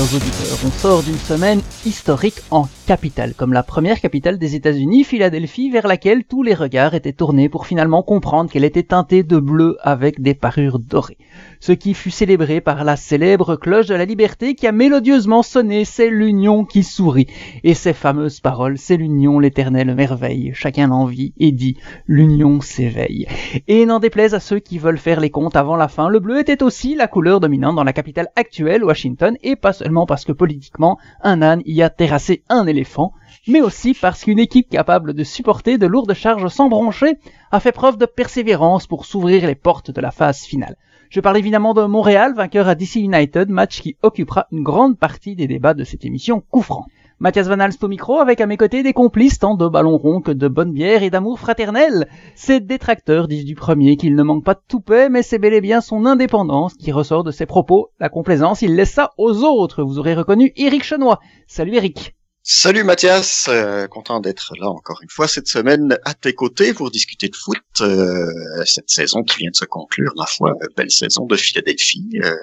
On 0.00 0.70
sort 0.70 1.02
d'une 1.02 1.18
semaine 1.18 1.60
historique 1.84 2.40
en 2.52 2.68
capitale, 2.86 3.34
comme 3.34 3.52
la 3.52 3.64
première 3.64 4.00
capitale 4.00 4.38
des 4.38 4.54
États-Unis, 4.54 5.02
Philadelphie, 5.02 5.70
vers 5.70 5.88
laquelle 5.88 6.22
tous 6.22 6.44
les 6.44 6.54
regards 6.54 6.94
étaient 6.94 7.12
tournés 7.12 7.48
pour 7.48 7.66
finalement 7.66 8.04
comprendre 8.04 8.48
qu'elle 8.48 8.62
était 8.62 8.84
teintée 8.84 9.24
de 9.24 9.38
bleu 9.38 9.76
avec 9.80 10.22
des 10.22 10.34
parures 10.34 10.78
dorées. 10.78 11.18
Ce 11.60 11.72
qui 11.72 11.94
fut 11.94 12.12
célébré 12.12 12.60
par 12.60 12.84
la 12.84 12.96
célèbre 12.96 13.56
cloche 13.56 13.86
de 13.86 13.94
la 13.94 14.04
liberté 14.04 14.54
qui 14.54 14.66
a 14.68 14.72
mélodieusement 14.72 15.42
sonné, 15.42 15.84
c'est 15.84 16.08
l'union 16.08 16.64
qui 16.64 16.84
sourit. 16.84 17.26
Et 17.64 17.74
ces 17.74 17.92
fameuses 17.92 18.38
paroles, 18.38 18.78
c'est 18.78 18.96
l'union, 18.96 19.40
l'éternelle 19.40 19.94
merveille. 19.94 20.52
Chacun 20.54 20.86
l'envie 20.86 21.32
et 21.38 21.50
dit, 21.50 21.76
l'union 22.06 22.60
s'éveille. 22.60 23.26
Et 23.66 23.86
n'en 23.86 23.98
déplaise 23.98 24.34
à 24.34 24.40
ceux 24.40 24.60
qui 24.60 24.78
veulent 24.78 24.98
faire 24.98 25.20
les 25.20 25.30
comptes 25.30 25.56
avant 25.56 25.76
la 25.76 25.88
fin, 25.88 26.08
le 26.08 26.20
bleu 26.20 26.38
était 26.38 26.62
aussi 26.62 26.94
la 26.94 27.08
couleur 27.08 27.40
dominante 27.40 27.74
dans 27.74 27.84
la 27.84 27.92
capitale 27.92 28.28
actuelle, 28.36 28.84
Washington, 28.84 29.36
et 29.42 29.56
pas 29.56 29.72
seulement 29.72 30.06
parce 30.06 30.24
que 30.24 30.32
politiquement, 30.32 30.98
un 31.22 31.42
âne 31.42 31.62
y 31.66 31.82
a 31.82 31.90
terrassé 31.90 32.44
un 32.48 32.66
éléphant, 32.66 33.12
mais 33.48 33.62
aussi 33.62 33.94
parce 33.94 34.24
qu'une 34.24 34.38
équipe 34.38 34.70
capable 34.70 35.12
de 35.12 35.24
supporter 35.24 35.76
de 35.76 35.86
lourdes 35.86 36.14
charges 36.14 36.48
sans 36.48 36.68
broncher 36.68 37.18
a 37.50 37.60
fait 37.60 37.72
preuve 37.72 37.96
de 37.96 38.06
persévérance 38.06 38.86
pour 38.86 39.06
s'ouvrir 39.06 39.46
les 39.46 39.54
portes 39.54 39.90
de 39.90 40.00
la 40.00 40.10
phase 40.10 40.42
finale. 40.42 40.76
Je 41.10 41.20
parle 41.20 41.38
évidemment 41.38 41.72
de 41.72 41.86
Montréal, 41.86 42.34
vainqueur 42.36 42.68
à 42.68 42.74
DC 42.74 42.96
United, 42.96 43.48
match 43.48 43.80
qui 43.80 43.96
occupera 44.02 44.46
une 44.52 44.62
grande 44.62 44.98
partie 44.98 45.34
des 45.34 45.46
débats 45.46 45.72
de 45.72 45.84
cette 45.84 46.04
émission 46.04 46.42
coup 46.50 46.60
franc. 46.60 46.84
Mathias 47.18 47.48
Van 47.48 47.58
Alst 47.60 47.82
au 47.82 47.88
micro, 47.88 48.18
avec 48.18 48.42
à 48.42 48.46
mes 48.46 48.58
côtés 48.58 48.82
des 48.82 48.92
complices 48.92 49.38
tant 49.38 49.54
de 49.54 49.66
ballons 49.66 49.96
ronds 49.96 50.20
que 50.20 50.32
de 50.32 50.48
bonne 50.48 50.72
bière 50.72 51.02
et 51.02 51.08
d'amour 51.08 51.40
fraternel. 51.40 52.08
Ces 52.34 52.60
détracteurs 52.60 53.26
disent 53.26 53.46
du 53.46 53.54
premier 53.54 53.96
qu'il 53.96 54.14
ne 54.14 54.22
manque 54.22 54.44
pas 54.44 54.52
de 54.52 54.60
toupet, 54.68 55.08
mais 55.08 55.22
c'est 55.22 55.38
bel 55.38 55.54
et 55.54 55.62
bien 55.62 55.80
son 55.80 56.04
indépendance 56.04 56.74
qui 56.74 56.92
ressort 56.92 57.24
de 57.24 57.30
ses 57.30 57.46
propos. 57.46 57.88
La 57.98 58.10
complaisance, 58.10 58.60
il 58.60 58.76
laisse 58.76 58.92
ça 58.92 59.12
aux 59.16 59.44
autres. 59.44 59.82
Vous 59.82 59.98
aurez 59.98 60.14
reconnu 60.14 60.52
Eric 60.56 60.84
Chenois. 60.84 61.20
Salut 61.46 61.74
Eric. 61.74 62.17
Salut 62.50 62.82
Mathias, 62.82 63.46
euh, 63.50 63.86
content 63.88 64.20
d'être 64.20 64.54
là 64.58 64.70
encore 64.70 65.00
une 65.02 65.10
fois 65.10 65.28
cette 65.28 65.48
semaine 65.48 65.98
à 66.06 66.14
tes 66.14 66.32
côtés 66.32 66.72
pour 66.72 66.90
discuter 66.90 67.28
de 67.28 67.36
foot. 67.36 67.58
Euh, 67.82 68.24
cette 68.64 68.88
saison 68.88 69.22
qui 69.22 69.36
vient 69.40 69.50
de 69.50 69.54
se 69.54 69.66
conclure, 69.66 70.14
ma 70.16 70.24
foi, 70.24 70.54
belle 70.74 70.90
saison 70.90 71.26
de 71.26 71.36
Philadelphie, 71.36 72.08
euh, 72.24 72.34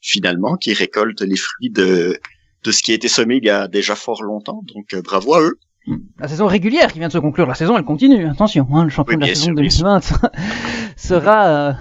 finalement, 0.00 0.56
qui 0.56 0.72
récolte 0.72 1.20
les 1.20 1.36
fruits 1.36 1.68
de, 1.68 2.18
de 2.62 2.72
ce 2.72 2.82
qui 2.82 2.92
a 2.92 2.94
été 2.94 3.06
semé 3.06 3.36
il 3.36 3.44
y 3.44 3.50
a 3.50 3.68
déjà 3.68 3.94
fort 3.94 4.22
longtemps. 4.22 4.62
Donc 4.74 4.94
bravo 5.04 5.34
à 5.34 5.42
eux. 5.42 5.58
La 6.18 6.28
saison 6.28 6.46
régulière 6.46 6.90
qui 6.90 6.98
vient 6.98 7.08
de 7.08 7.12
se 7.12 7.18
conclure, 7.18 7.46
la 7.46 7.54
saison 7.54 7.76
elle 7.76 7.84
continue, 7.84 8.26
attention, 8.26 8.66
hein, 8.72 8.84
le 8.84 8.90
champion 8.90 9.18
de 9.18 9.26
la 9.26 9.34
saison 9.34 9.52
2020 9.52 10.00
sera 10.96 11.76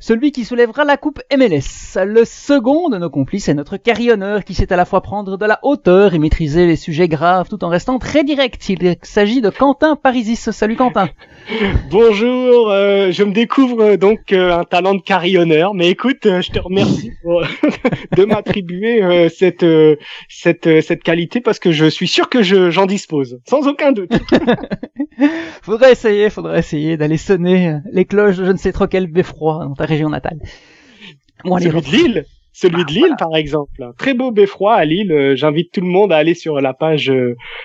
celui 0.00 0.32
qui 0.32 0.46
soulèvera 0.46 0.84
la 0.84 0.96
coupe 0.96 1.20
MLS. 1.30 1.98
Le 2.04 2.24
second 2.24 2.88
de 2.88 2.96
nos 2.96 3.10
complices 3.10 3.48
est 3.48 3.54
notre 3.54 3.76
carillonneur 3.76 4.44
qui 4.44 4.54
sait 4.54 4.72
à 4.72 4.76
la 4.76 4.86
fois 4.86 5.02
prendre 5.02 5.36
de 5.36 5.44
la 5.44 5.60
hauteur 5.62 6.14
et 6.14 6.18
maîtriser 6.18 6.66
les 6.66 6.76
sujets 6.76 7.06
graves 7.06 7.48
tout 7.50 7.62
en 7.64 7.68
restant 7.68 7.98
très 7.98 8.24
direct. 8.24 8.66
Il 8.70 8.96
s'agit 9.02 9.42
de 9.42 9.50
Quentin 9.50 9.96
Parisis. 9.96 10.50
Salut 10.50 10.76
Quentin. 10.76 11.10
Bonjour, 11.90 12.70
euh, 12.70 13.12
je 13.12 13.24
me 13.24 13.32
découvre 13.32 13.82
euh, 13.82 13.96
donc 13.96 14.32
euh, 14.32 14.58
un 14.58 14.64
talent 14.64 14.94
de 14.94 15.02
carillonneur, 15.02 15.74
mais 15.74 15.90
écoute, 15.90 16.22
je 16.24 16.50
te 16.50 16.58
remercie 16.58 17.12
de 18.16 18.24
m'attribuer 18.24 19.28
cette, 19.28 19.66
cette, 20.28 20.80
cette 20.82 21.02
qualité 21.02 21.40
parce 21.40 21.58
que 21.58 21.72
je 21.72 21.86
suis 21.86 22.08
sûr 22.08 22.30
que 22.30 22.42
j'en 22.42 22.86
dispose, 22.86 23.38
sans 23.48 23.68
aucun 23.68 23.92
doute. 23.92 24.12
faudrait 25.62 25.92
essayer, 25.92 26.30
faudrait 26.30 26.60
essayer 26.60 26.96
d'aller 26.96 27.18
sonner 27.18 27.76
les 27.92 28.06
cloches 28.06 28.36
de 28.36 28.44
je 28.46 28.52
ne 28.52 28.56
sais 28.56 28.72
trop 28.72 28.86
quel 28.86 29.06
beffroi 29.06 29.64
dans 29.66 29.74
ta 29.74 29.89
région 29.90 30.08
natale. 30.08 30.38
Celui 31.44 31.68
de 31.68 31.96
Lille 31.96 32.24
celui 32.52 32.84
de 32.84 32.90
Lille, 32.90 33.14
par 33.18 33.36
exemple. 33.36 33.90
Très 33.96 34.12
beau 34.12 34.32
beffroi 34.32 34.74
à 34.74 34.84
Lille. 34.84 35.32
J'invite 35.34 35.72
tout 35.72 35.80
le 35.80 35.86
monde 35.86 36.12
à 36.12 36.16
aller 36.16 36.34
sur 36.34 36.60
la 36.60 36.74
page 36.74 37.10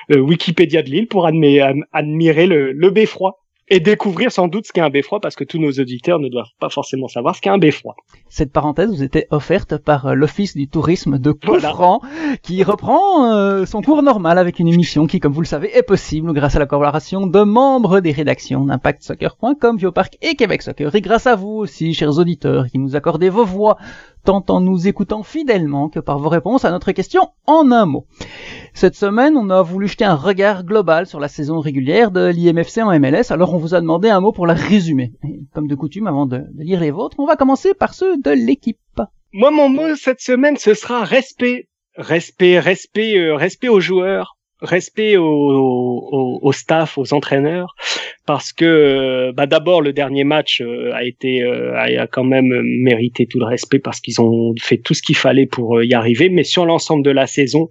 Wikipédia 0.10 0.84
de 0.84 0.90
Lille 0.90 1.08
pour 1.08 1.26
admirer 1.26 2.48
le, 2.48 2.72
le 2.72 2.90
beffroi 2.92 3.45
et 3.68 3.80
découvrir 3.80 4.32
sans 4.32 4.48
doute 4.48 4.68
ce 4.68 4.74
qu'est 4.74 4.82
un 4.82 4.90
beffroi 4.90 5.20
parce 5.20 5.36
que 5.36 5.44
tous 5.44 5.58
nos 5.58 5.72
auditeurs 5.72 6.20
ne 6.20 6.30
doivent 6.30 6.52
pas 6.60 6.70
forcément 6.70 7.08
savoir 7.08 7.36
ce 7.36 7.42
qu'est 7.42 7.50
un 7.50 7.58
beffroi. 7.58 7.96
Cette 8.30 8.52
parenthèse 8.52 8.90
vous 8.90 9.04
était 9.04 9.28
offerte 9.32 9.78
par 9.78 10.08
euh, 10.08 10.14
l'Office 10.14 10.56
du 10.56 10.68
tourisme 10.68 11.18
de 11.18 11.32
Coffran 11.32 12.02
qui 12.44 12.64
reprend 12.64 13.34
euh, 13.34 13.66
son 13.66 13.82
cours 13.82 14.04
normal 14.04 14.38
avec 14.38 14.60
une 14.60 14.68
émission 14.68 15.08
qui, 15.08 15.20
comme 15.20 15.34
vous 15.34 15.42
le 15.42 15.48
savez, 15.48 15.76
est 15.76 15.84
possible 15.84 16.34
grâce 16.34 16.56
à 16.56 16.60
la 16.60 16.66
collaboration 16.66 17.28
de 17.28 17.42
membres 17.42 18.00
des 18.02 18.12
rédactions 18.12 18.66
d'ImpactSoccer.com, 18.66 19.78
Biopark 19.78 20.18
et 20.22 20.36
Québec 20.36 20.62
Soccer 20.62 20.94
et 20.94 21.02
grâce 21.02 21.28
à 21.28 21.36
vous 21.36 21.50
aussi, 21.50 21.94
chers 21.94 22.18
auditeurs, 22.20 22.68
qui 22.68 22.78
nous 22.78 22.96
accordez 22.96 23.30
vos 23.30 23.46
voix 23.46 23.78
tant 24.26 24.44
en 24.50 24.60
nous 24.60 24.88
écoutant 24.88 25.24
fidèlement 25.24 25.88
que 25.88 26.00
par 26.00 26.20
vos 26.20 26.30
réponses 26.30 26.66
à 26.66 26.72
notre 26.72 26.92
question 26.92 27.30
en 27.46 27.72
un 27.72 27.86
mot. 27.86 28.08
Cette 28.74 28.96
semaine, 28.96 29.38
on 29.38 29.50
a 29.52 29.62
voulu 29.62 29.88
jeter 29.88 30.04
un 30.04 30.16
regard 30.16 30.66
global 30.66 31.06
sur 31.06 31.20
la 31.20 31.28
saison 31.28 31.60
régulière 31.60 32.12
de 32.12 32.28
l'IMFC 32.28 32.80
en 32.80 33.00
MLS, 33.00 33.32
alors 33.32 33.54
on 33.54 33.58
vous 33.58 33.76
a 33.76 33.82
demandé 33.82 34.10
un 34.10 34.20
mot 34.20 34.32
pour 34.32 34.48
la 34.48 34.56
résumer. 34.56 35.14
comme 35.54 35.68
de 35.68 35.76
coutume, 35.76 36.08
avant 36.08 36.26
de, 36.26 36.44
lire 36.58 36.82
les 36.82 36.92
vôtres, 36.92 37.20
on 37.20 37.28
va 37.28 37.36
commencer 37.36 37.74
par 37.74 37.94
ceux 37.94 38.18
de 38.18 38.32
l'équipe. 38.32 38.80
Moi, 39.32 39.52
mon 39.52 39.70
mot 39.70 39.96
cette 39.96 40.22
semaine, 40.22 40.58
ce 40.58 40.74
sera 40.74 41.04
respect. 41.04 41.70
Respect, 41.98 42.60
respect, 42.60 43.18
euh, 43.18 43.36
respect 43.36 43.70
aux 43.70 43.80
joueurs, 43.80 44.35
respect 44.62 45.18
au, 45.18 46.52
staff, 46.54 46.98
aux 46.98 47.14
entraîneurs, 47.14 47.76
parce 48.26 48.54
que 48.54 48.66
euh, 48.66 49.32
bah 49.34 49.46
d'abord 49.46 49.82
le 49.82 49.94
dernier 49.94 50.24
match 50.24 50.62
euh, 50.62 50.92
a 50.94 51.04
été 51.04 51.44
euh, 51.44 51.76
a 51.78 52.08
quand 52.08 52.24
même 52.24 52.62
mérité 52.64 53.26
tout 53.26 53.40
le 53.40 53.46
respect 53.46 53.80
parce 53.80 54.00
qu'ils 54.00 54.22
ont 54.22 54.54
fait 54.60 54.78
tout 54.78 54.94
ce 54.94 55.02
qu'il 55.02 55.18
fallait 55.18 55.46
pour 55.46 55.84
y 55.84 55.94
arriver, 55.94 56.30
mais 56.30 56.44
sur 56.44 56.66
l'ensemble 56.66 57.04
de 57.04 57.12
la 57.12 57.28
saison, 57.28 57.70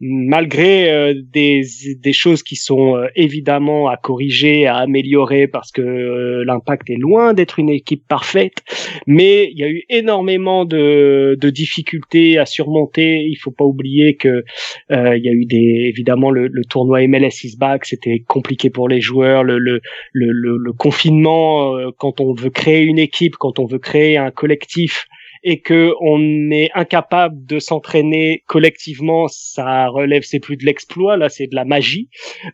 malgré 0.00 0.90
euh, 0.90 1.14
des, 1.32 1.62
des 1.98 2.12
choses 2.12 2.42
qui 2.42 2.56
sont 2.56 2.96
euh, 2.96 3.06
évidemment 3.14 3.88
à 3.88 3.96
corriger, 3.96 4.66
à 4.66 4.76
améliorer, 4.76 5.46
parce 5.46 5.70
que 5.70 5.82
euh, 5.82 6.44
l'impact 6.44 6.90
est 6.90 6.96
loin 6.96 7.32
d'être 7.32 7.58
une 7.58 7.70
équipe 7.70 8.06
parfaite, 8.08 8.62
mais 9.06 9.50
il 9.52 9.58
y 9.58 9.64
a 9.64 9.68
eu 9.68 9.84
énormément 9.88 10.64
de, 10.64 11.36
de 11.40 11.50
difficultés 11.50 12.38
à 12.38 12.46
surmonter. 12.46 13.24
Il 13.28 13.36
faut 13.36 13.52
pas 13.52 13.64
oublier 13.64 14.16
que 14.16 14.44
il 14.90 15.22
y 15.22 15.28
a 15.28 15.32
eu 15.32 15.46
des 15.46 15.86
évidemment 15.88 16.30
le, 16.30 16.48
le 16.48 16.64
tournoi 16.64 17.06
MLS 17.06 17.44
is 17.44 17.56
back, 17.56 17.84
c'était 17.84 18.22
compliqué 18.26 18.70
pour 18.70 18.88
les 18.88 19.00
joueurs, 19.00 19.44
le, 19.44 19.58
le, 19.58 19.80
le, 20.12 20.32
le 20.32 20.72
confinement 20.72 21.74
quand 21.98 22.20
on 22.20 22.32
veut 22.34 22.50
créer 22.50 22.82
une 22.82 22.98
équipe, 22.98 23.36
quand 23.36 23.58
on 23.58 23.66
veut 23.66 23.78
créer 23.78 24.16
un 24.16 24.30
collectif 24.30 25.06
et 25.44 25.60
que 25.60 25.92
on 26.00 26.50
est 26.50 26.70
incapable 26.74 27.44
de 27.44 27.58
s'entraîner 27.58 28.42
collectivement, 28.46 29.28
ça 29.28 29.88
relève 29.88 30.22
c'est 30.22 30.40
plus 30.40 30.56
de 30.56 30.64
l'exploit, 30.64 31.16
là 31.16 31.28
c'est 31.28 31.46
de 31.46 31.54
la 31.54 31.64
magie. 31.64 32.08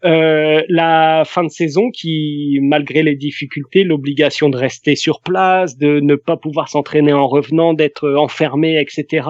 Euh, 0.04 0.62
la 0.68 1.22
fin 1.24 1.44
de 1.44 1.50
saison 1.50 1.90
qui, 1.90 2.58
malgré 2.62 3.02
les 3.02 3.14
difficultés, 3.14 3.84
l'obligation 3.84 4.48
de 4.48 4.56
rester 4.56 4.96
sur 4.96 5.20
place, 5.20 5.78
de 5.78 6.00
ne 6.00 6.16
pas 6.16 6.36
pouvoir 6.36 6.68
s'entraîner 6.68 7.12
en 7.12 7.28
revenant, 7.28 7.74
d'être 7.74 8.10
enfermé, 8.10 8.80
etc 8.80 9.22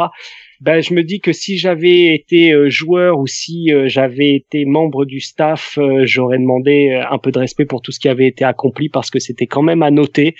ben, 0.60 0.82
je 0.82 0.92
me 0.92 1.02
dis 1.02 1.20
que 1.20 1.32
si 1.32 1.56
j'avais 1.56 2.14
été 2.14 2.52
euh, 2.52 2.68
joueur 2.68 3.18
ou 3.18 3.26
si 3.26 3.72
euh, 3.72 3.88
j'avais 3.88 4.34
été 4.34 4.66
membre 4.66 5.06
du 5.06 5.18
staff, 5.18 5.78
euh, 5.78 6.02
j'aurais 6.04 6.38
demandé 6.38 7.02
un 7.10 7.16
peu 7.16 7.32
de 7.32 7.38
respect 7.38 7.64
pour 7.64 7.80
tout 7.80 7.92
ce 7.92 7.98
qui 7.98 8.08
avait 8.08 8.26
été 8.26 8.44
accompli 8.44 8.90
parce 8.90 9.10
que 9.10 9.18
c'était 9.18 9.46
quand 9.46 9.62
même 9.62 9.82
à 9.82 9.90
noter. 9.90 10.34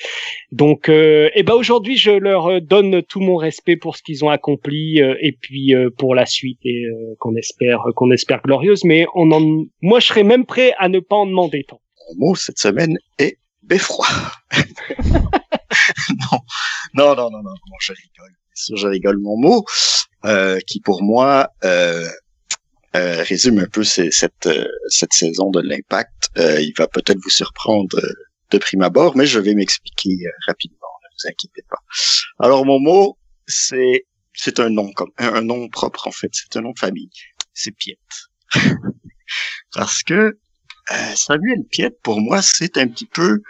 Donc, 0.53 0.91
et 0.91 1.31
eh 1.35 1.43
ben 1.43 1.55
aujourd'hui, 1.55 1.97
je 1.97 2.11
leur 2.11 2.61
donne 2.61 3.03
tout 3.03 3.21
mon 3.21 3.37
respect 3.37 3.77
pour 3.77 3.97
ce 3.97 4.03
qu'ils 4.03 4.25
ont 4.25 4.29
accompli 4.29 4.99
et 4.99 5.33
puis 5.41 5.75
pour 5.97 6.15
la 6.15 6.27
suite 6.27 6.59
et 6.65 6.85
qu'on 7.19 7.35
espère 7.37 7.85
qu'on 7.95 8.11
espère 8.11 8.43
glorieuse. 8.43 8.85
Mais 8.85 9.06
on 9.15 9.31
en, 9.33 9.65
moi, 9.81 10.00
je 10.00 10.06
serais 10.06 10.25
même 10.25 10.45
prêt 10.45 10.75
à 10.79 10.89
ne 10.89 11.00
pas 11.00 11.17
en 11.17 11.27
demander 11.27 11.65
tant. 11.65 11.81
Mon 12.11 12.27
mot 12.27 12.35
cette 12.35 12.59
semaine 12.59 12.99
est 13.19 13.39
beffroi. 13.62 14.06
non, 16.11 16.39
non, 16.95 17.15
non, 17.15 17.31
non, 17.31 17.43
non, 17.43 17.77
je 17.81 17.93
rigole. 17.93 18.35
Je 18.77 18.87
rigole 18.87 19.19
mon 19.19 19.37
mot. 19.37 19.65
Euh, 20.27 20.59
qui 20.67 20.81
pour 20.81 21.03
moi 21.03 21.49
euh, 21.65 22.07
euh, 22.95 23.23
résume 23.23 23.59
un 23.61 23.67
peu 23.67 23.85
cette, 23.85 24.13
cette 24.13 25.13
saison 25.13 25.51
de 25.51 25.63
l'impact. 25.63 26.31
il 26.37 26.73
va 26.77 26.87
peut-être 26.89 27.19
vous 27.23 27.31
surprendre 27.31 27.99
de 28.51 28.59
prime 28.59 28.83
abord, 28.83 29.17
mais 29.17 29.27
je 29.27 29.39
vais 29.39 29.55
m'expliquer 29.55 30.17
rapidement, 30.47 30.89
ne 31.03 31.09
vous 31.09 31.31
inquiétez 31.31 31.63
pas. 31.71 31.79
Alors 32.39 32.67
mon 32.67 32.81
mot, 32.81 33.17
c'est 33.47 34.05
c'est 34.35 34.61
un 34.61 34.69
nom 34.69 34.93
comme 34.93 35.11
un, 35.19 35.41
nom 35.41 35.69
propre 35.69 36.07
en 36.07 36.13
fait, 36.13 36.31
c'est 36.33 36.57
un 36.59 36.63
nom 36.63 36.73
de 36.73 36.79
famille. 36.79 37.11
C'est 37.55 37.73
Piet. 37.73 37.99
Parce 39.73 40.03
que 40.03 40.39
Samuel 41.15 41.65
Piet, 41.71 41.91
pour 42.03 42.21
moi, 42.21 42.43
c'est 42.43 42.77
un 42.77 42.89
petit 42.89 43.07
peu, 43.07 43.41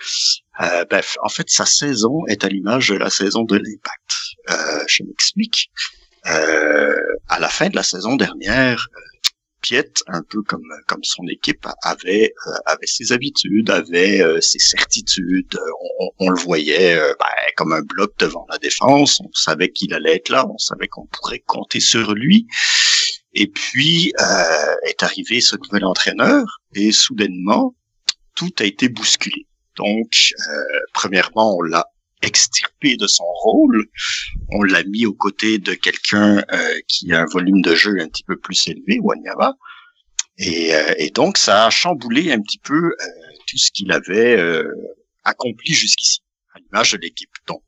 euh, 0.60 0.84
ben, 0.90 1.02
en 1.22 1.28
fait, 1.28 1.48
sa 1.48 1.64
saison 1.64 2.26
est 2.28 2.44
à 2.44 2.48
l'image 2.48 2.88
de 2.88 2.96
la 2.96 3.10
saison 3.10 3.44
de 3.44 3.56
l'impact. 3.56 4.10
Euh, 4.50 4.84
je 4.86 5.04
m'explique. 5.04 5.70
Euh, 6.26 7.16
à 7.28 7.38
la 7.38 7.48
fin 7.48 7.68
de 7.68 7.76
la 7.76 7.82
saison 7.82 8.16
dernière, 8.16 8.88
Piet, 9.62 9.92
un 10.06 10.22
peu 10.22 10.42
comme 10.42 10.66
comme 10.86 11.04
son 11.04 11.26
équipe, 11.28 11.66
avait 11.82 12.32
euh, 12.46 12.52
avait 12.66 12.86
ses 12.86 13.12
habitudes, 13.12 13.70
avait 13.70 14.22
euh, 14.22 14.40
ses 14.40 14.58
certitudes. 14.58 15.58
On, 16.18 16.30
le 16.30 16.40
voyait 16.40 16.96
ben, 16.96 17.26
comme 17.56 17.72
un 17.72 17.82
bloc 17.82 18.12
devant 18.18 18.46
la 18.50 18.58
défense. 18.58 19.20
On 19.20 19.30
savait 19.34 19.70
qu'il 19.70 19.92
allait 19.94 20.16
être 20.16 20.30
là. 20.30 20.46
On 20.48 20.58
savait 20.58 20.88
qu'on 20.88 21.06
pourrait 21.06 21.42
compter 21.46 21.80
sur 21.80 22.14
lui. 22.14 22.46
Et 23.34 23.48
puis 23.48 24.12
est 24.86 25.02
arrivé 25.02 25.40
ce 25.40 25.56
nouvel 25.56 25.84
entraîneur 25.84 26.60
et 26.74 26.90
soudainement 26.90 27.74
tout 28.34 28.50
a 28.60 28.64
été 28.64 28.88
bousculé. 28.88 29.46
Donc, 29.76 30.34
premièrement, 30.94 31.56
on 31.56 31.62
l'a 31.62 31.86
extirpé 32.22 32.96
de 32.96 33.06
son 33.06 33.24
rôle. 33.24 33.86
On 34.50 34.62
l'a 34.62 34.84
mis 34.84 35.06
aux 35.06 35.14
côtés 35.14 35.58
de 35.58 35.74
quelqu'un 35.74 36.38
euh, 36.52 36.80
qui 36.88 37.12
a 37.12 37.22
un 37.22 37.26
volume 37.26 37.62
de 37.62 37.74
jeu 37.74 38.00
un 38.00 38.08
petit 38.08 38.24
peu 38.24 38.36
plus 38.36 38.68
élevé, 38.68 38.98
Wanyama. 39.00 39.56
Et, 40.38 40.74
euh, 40.74 40.94
et 40.98 41.10
donc, 41.10 41.38
ça 41.38 41.66
a 41.66 41.70
chamboulé 41.70 42.32
un 42.32 42.40
petit 42.40 42.58
peu 42.58 42.74
euh, 42.74 43.06
tout 43.46 43.58
ce 43.58 43.70
qu'il 43.70 43.92
avait 43.92 44.40
accompli 45.24 45.74
jusqu'ici, 45.74 46.20
à 46.54 46.58
l'image 46.58 46.92
de 46.92 46.98
l'équipe. 46.98 47.30
Donc, 47.46 47.62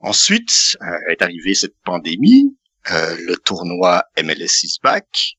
ensuite 0.00 0.76
est 1.08 1.22
arrivée 1.22 1.54
cette 1.54 1.76
pandémie, 1.84 2.56
le 2.90 3.34
tournoi 3.36 4.04
MLS 4.22 4.64
is 4.64 4.78
back, 4.82 5.38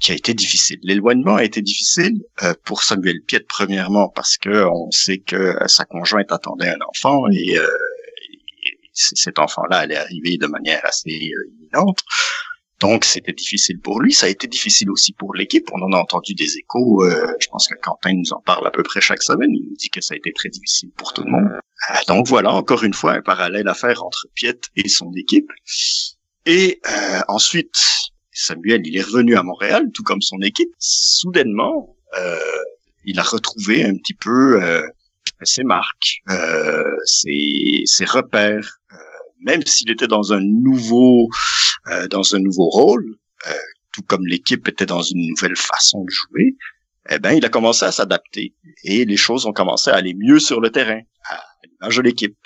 qui 0.00 0.12
a 0.12 0.14
été 0.14 0.34
difficile. 0.34 0.78
L'éloignement 0.82 1.36
a 1.36 1.44
été 1.44 1.62
difficile 1.62 2.22
euh, 2.42 2.54
pour 2.64 2.82
Samuel 2.82 3.22
Piet 3.22 3.44
premièrement 3.48 4.08
parce 4.08 4.36
que 4.36 4.66
on 4.66 4.90
sait 4.90 5.18
que 5.18 5.56
sa 5.66 5.84
conjointe 5.84 6.32
attendait 6.32 6.68
un 6.68 6.80
enfant 6.88 7.24
et, 7.30 7.58
euh, 7.58 7.66
cet 8.92 9.40
enfant-là 9.40 9.78
allait 9.78 9.96
arriver 9.96 10.36
de 10.36 10.46
manière 10.46 10.84
assez 10.84 11.32
euh, 11.32 11.50
imminente. 11.58 12.00
Donc 12.80 13.04
c'était 13.04 13.32
difficile 13.32 13.80
pour 13.80 14.00
lui. 14.00 14.12
Ça 14.12 14.26
a 14.26 14.28
été 14.28 14.46
difficile 14.46 14.90
aussi 14.90 15.12
pour 15.12 15.34
l'équipe. 15.34 15.68
On 15.72 15.82
en 15.82 15.92
a 15.92 15.96
entendu 15.96 16.34
des 16.34 16.58
échos. 16.58 17.04
je 17.40 17.46
pense 17.48 17.66
que 17.66 17.74
Quentin 17.80 18.12
nous 18.12 18.32
en 18.32 18.40
parle 18.40 18.66
à 18.66 18.70
peu 18.70 18.82
près 18.82 19.00
chaque 19.00 19.22
semaine. 19.22 19.50
Il 19.52 19.64
nous 19.70 19.76
dit 19.76 19.90
que 19.90 20.00
ça 20.00 20.14
a 20.14 20.16
été 20.16 20.32
très 20.32 20.48
difficile 20.48 20.90
pour 20.96 21.12
tout 21.12 21.22
le 21.22 21.30
monde. 21.30 21.48
donc 22.08 22.26
voilà, 22.26 22.52
encore 22.52 22.84
une 22.84 22.92
fois, 22.92 23.12
un 23.12 23.22
parallèle 23.22 23.68
à 23.68 23.74
faire 23.74 24.04
entre 24.04 24.26
Piet 24.34 24.60
et 24.76 24.88
son 24.88 25.12
équipe. 25.14 25.48
Et 26.46 26.80
ensuite, 27.28 27.80
Samuel, 28.34 28.82
il 28.84 28.96
est 28.96 29.02
revenu 29.02 29.36
à 29.36 29.42
Montréal, 29.42 29.90
tout 29.94 30.02
comme 30.02 30.20
son 30.20 30.40
équipe. 30.42 30.70
Soudainement, 30.78 31.96
euh, 32.18 32.36
il 33.04 33.18
a 33.18 33.22
retrouvé 33.22 33.84
un 33.84 33.96
petit 33.96 34.14
peu 34.14 34.62
euh, 34.62 34.82
ses 35.42 35.64
marques, 35.64 36.22
euh, 36.30 36.84
ses, 37.04 37.82
ses, 37.86 38.04
repères. 38.04 38.78
Euh, 38.92 38.96
même 39.40 39.64
s'il 39.66 39.90
était 39.90 40.06
dans 40.06 40.32
un 40.32 40.40
nouveau, 40.40 41.28
euh, 41.88 42.08
dans 42.08 42.34
un 42.34 42.38
nouveau 42.38 42.68
rôle, 42.68 43.16
tout 43.92 44.02
comme 44.02 44.26
l'équipe 44.26 44.66
était 44.66 44.86
dans 44.86 45.02
une 45.02 45.28
nouvelle 45.28 45.54
façon 45.54 46.02
de 46.02 46.10
jouer, 46.10 46.56
eh 47.10 47.18
ben, 47.18 47.32
il 47.32 47.44
a 47.44 47.48
commencé 47.48 47.84
à 47.84 47.92
s'adapter 47.92 48.54
et 48.82 49.04
les 49.04 49.16
choses 49.16 49.46
ont 49.46 49.52
commencé 49.52 49.90
à 49.90 49.94
aller 49.94 50.14
mieux 50.14 50.40
sur 50.40 50.60
le 50.60 50.70
terrain, 50.70 51.00
à 51.30 51.40
l'image 51.62 51.96
de 51.96 52.02
l'équipe. 52.02 52.36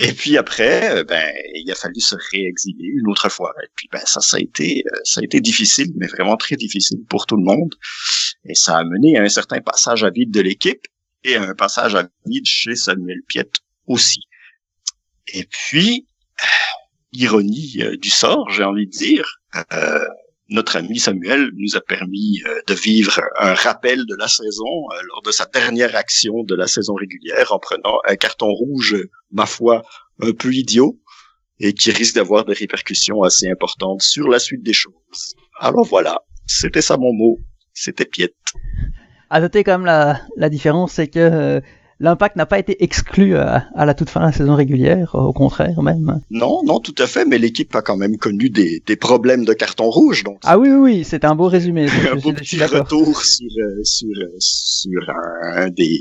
Et 0.00 0.12
puis 0.12 0.36
après, 0.36 0.98
euh, 0.98 1.04
ben, 1.04 1.32
il 1.54 1.70
a 1.70 1.74
fallu 1.74 2.00
se 2.00 2.16
réexiler 2.32 2.84
une 2.84 3.08
autre 3.08 3.28
fois. 3.28 3.52
Et 3.62 3.68
puis 3.76 3.88
ben, 3.92 4.00
ça, 4.04 4.20
ça 4.20 4.36
a 4.36 4.40
été, 4.40 4.82
euh, 4.86 4.98
ça 5.04 5.20
a 5.20 5.24
été 5.24 5.40
difficile, 5.40 5.92
mais 5.96 6.06
vraiment 6.06 6.36
très 6.36 6.56
difficile 6.56 6.98
pour 7.08 7.26
tout 7.26 7.36
le 7.36 7.44
monde. 7.44 7.74
Et 8.44 8.54
ça 8.54 8.78
a 8.78 8.84
mené 8.84 9.16
à 9.18 9.22
un 9.22 9.28
certain 9.28 9.60
passage 9.60 10.02
à 10.04 10.10
vide 10.10 10.30
de 10.30 10.40
l'équipe 10.40 10.86
et 11.22 11.36
à 11.36 11.42
un 11.42 11.54
passage 11.54 11.94
à 11.94 12.08
vide 12.26 12.44
chez 12.44 12.74
Samuel 12.74 13.22
Piet 13.28 13.50
aussi. 13.86 14.20
Et 15.28 15.44
puis, 15.44 16.06
euh, 16.42 16.46
ironie 17.12 17.78
du 18.00 18.10
sort, 18.10 18.50
j'ai 18.50 18.64
envie 18.64 18.86
de 18.86 18.90
dire, 18.90 19.40
euh, 19.72 20.04
notre 20.50 20.76
ami 20.76 20.98
Samuel 20.98 21.50
nous 21.56 21.76
a 21.76 21.80
permis 21.80 22.42
euh, 22.46 22.60
de 22.66 22.74
vivre 22.74 23.20
un 23.38 23.54
rappel 23.54 24.04
de 24.06 24.14
la 24.14 24.28
saison 24.28 24.90
euh, 24.92 25.00
lors 25.08 25.22
de 25.22 25.30
sa 25.30 25.46
dernière 25.46 25.96
action 25.96 26.42
de 26.44 26.54
la 26.54 26.66
saison 26.66 26.94
régulière 26.94 27.52
en 27.52 27.58
prenant 27.58 27.98
un 28.06 28.16
carton 28.16 28.52
rouge, 28.52 28.96
ma 29.30 29.46
foi, 29.46 29.82
un 30.20 30.32
peu 30.32 30.52
idiot 30.52 31.00
et 31.60 31.72
qui 31.72 31.90
risque 31.92 32.16
d'avoir 32.16 32.44
des 32.44 32.52
répercussions 32.52 33.22
assez 33.22 33.48
importantes 33.48 34.02
sur 34.02 34.28
la 34.28 34.38
suite 34.38 34.62
des 34.62 34.72
choses. 34.72 35.34
Alors 35.60 35.86
voilà, 35.86 36.20
c'était 36.46 36.82
ça 36.82 36.96
mon 36.96 37.12
mot, 37.12 37.40
c'était 37.72 38.04
Piette. 38.04 38.34
À 39.30 39.40
noter 39.40 39.64
quand 39.64 39.78
même 39.78 39.86
la, 39.86 40.20
la 40.36 40.48
différence, 40.50 40.92
c'est 40.92 41.08
que 41.08 41.18
euh, 41.18 41.60
l'impact 42.00 42.36
n'a 42.36 42.46
pas 42.46 42.58
été 42.58 42.82
exclu 42.82 43.36
à, 43.36 43.66
la 43.74 43.94
toute 43.94 44.10
fin 44.10 44.20
de 44.20 44.26
la 44.26 44.32
saison 44.32 44.54
régulière, 44.54 45.14
au 45.14 45.32
contraire 45.32 45.82
même. 45.82 46.20
Non, 46.30 46.62
non, 46.64 46.80
tout 46.80 46.94
à 46.98 47.06
fait, 47.06 47.24
mais 47.24 47.38
l'équipe 47.38 47.74
a 47.74 47.82
quand 47.82 47.96
même 47.96 48.16
connu 48.16 48.50
des, 48.50 48.82
des 48.84 48.96
problèmes 48.96 49.44
de 49.44 49.52
carton 49.52 49.90
rouge. 49.90 50.24
Donc 50.24 50.38
ah 50.44 50.58
oui, 50.58 50.68
oui, 50.70 50.76
oui 50.76 51.04
c'est 51.04 51.24
un 51.24 51.34
beau 51.34 51.48
résumé. 51.48 51.86
un 52.12 52.16
beau 52.16 52.32
petit 52.32 52.62
retour 52.62 53.22
sur, 53.22 53.46
euh, 53.46 53.82
sur, 53.82 54.08
euh, 54.16 54.34
sur 54.38 55.00
un, 55.42 55.68
des, 55.70 55.98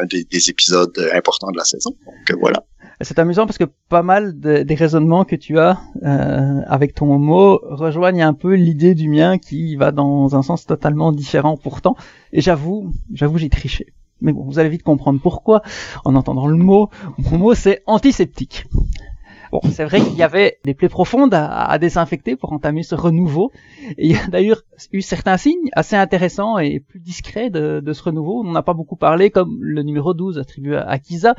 un 0.00 0.06
des, 0.06 0.24
des, 0.24 0.50
épisodes 0.50 0.98
importants 1.14 1.50
de 1.50 1.56
la 1.56 1.64
saison. 1.64 1.90
Donc 2.04 2.30
euh, 2.30 2.36
voilà. 2.40 2.64
C'est 3.02 3.18
amusant 3.18 3.46
parce 3.46 3.58
que 3.58 3.64
pas 3.88 4.02
mal 4.02 4.38
des 4.38 4.74
raisonnements 4.74 5.24
que 5.24 5.34
tu 5.34 5.58
as 5.58 5.80
euh, 6.04 6.60
avec 6.66 6.94
ton 6.94 7.18
mot 7.18 7.58
rejoignent 7.64 8.22
un 8.22 8.34
peu 8.34 8.54
l'idée 8.54 8.94
du 8.94 9.08
mien 9.08 9.38
qui 9.38 9.74
va 9.74 9.90
dans 9.90 10.36
un 10.36 10.42
sens 10.42 10.66
totalement 10.66 11.10
différent 11.10 11.56
pourtant. 11.56 11.96
Et 12.32 12.40
j'avoue, 12.40 12.92
j'avoue, 13.12 13.38
j'ai 13.38 13.48
triché 13.48 13.86
mais 14.22 14.32
bon, 14.32 14.44
vous 14.44 14.58
allez 14.58 14.68
vite 14.68 14.82
comprendre 14.82 15.20
pourquoi 15.20 15.62
en 16.04 16.14
entendant 16.14 16.46
le 16.46 16.56
mot. 16.56 16.88
Mon 17.18 17.38
mot, 17.38 17.54
c'est 17.54 17.82
antiseptique. 17.86 18.66
Bon, 19.52 19.60
c'est 19.70 19.84
vrai 19.84 20.00
qu'il 20.00 20.16
y 20.16 20.22
avait 20.22 20.58
des 20.64 20.72
plaies 20.72 20.88
profondes 20.88 21.34
à, 21.34 21.78
désinfecter 21.78 22.36
pour 22.36 22.54
entamer 22.54 22.82
ce 22.82 22.94
renouveau. 22.94 23.52
Il 23.98 24.12
y 24.12 24.14
a 24.14 24.26
d'ailleurs 24.28 24.62
eu 24.92 25.02
certains 25.02 25.36
signes 25.36 25.68
assez 25.72 25.94
intéressants 25.94 26.58
et 26.58 26.80
plus 26.80 27.00
discrets 27.00 27.50
de, 27.50 27.92
ce 27.92 28.02
renouveau. 28.02 28.42
On 28.42 28.50
n'a 28.50 28.62
pas 28.62 28.72
beaucoup 28.72 28.96
parlé, 28.96 29.28
comme 29.28 29.58
le 29.60 29.82
numéro 29.82 30.14
12 30.14 30.38
attribué 30.38 30.78
à 30.78 30.98
Kiza, 30.98 31.34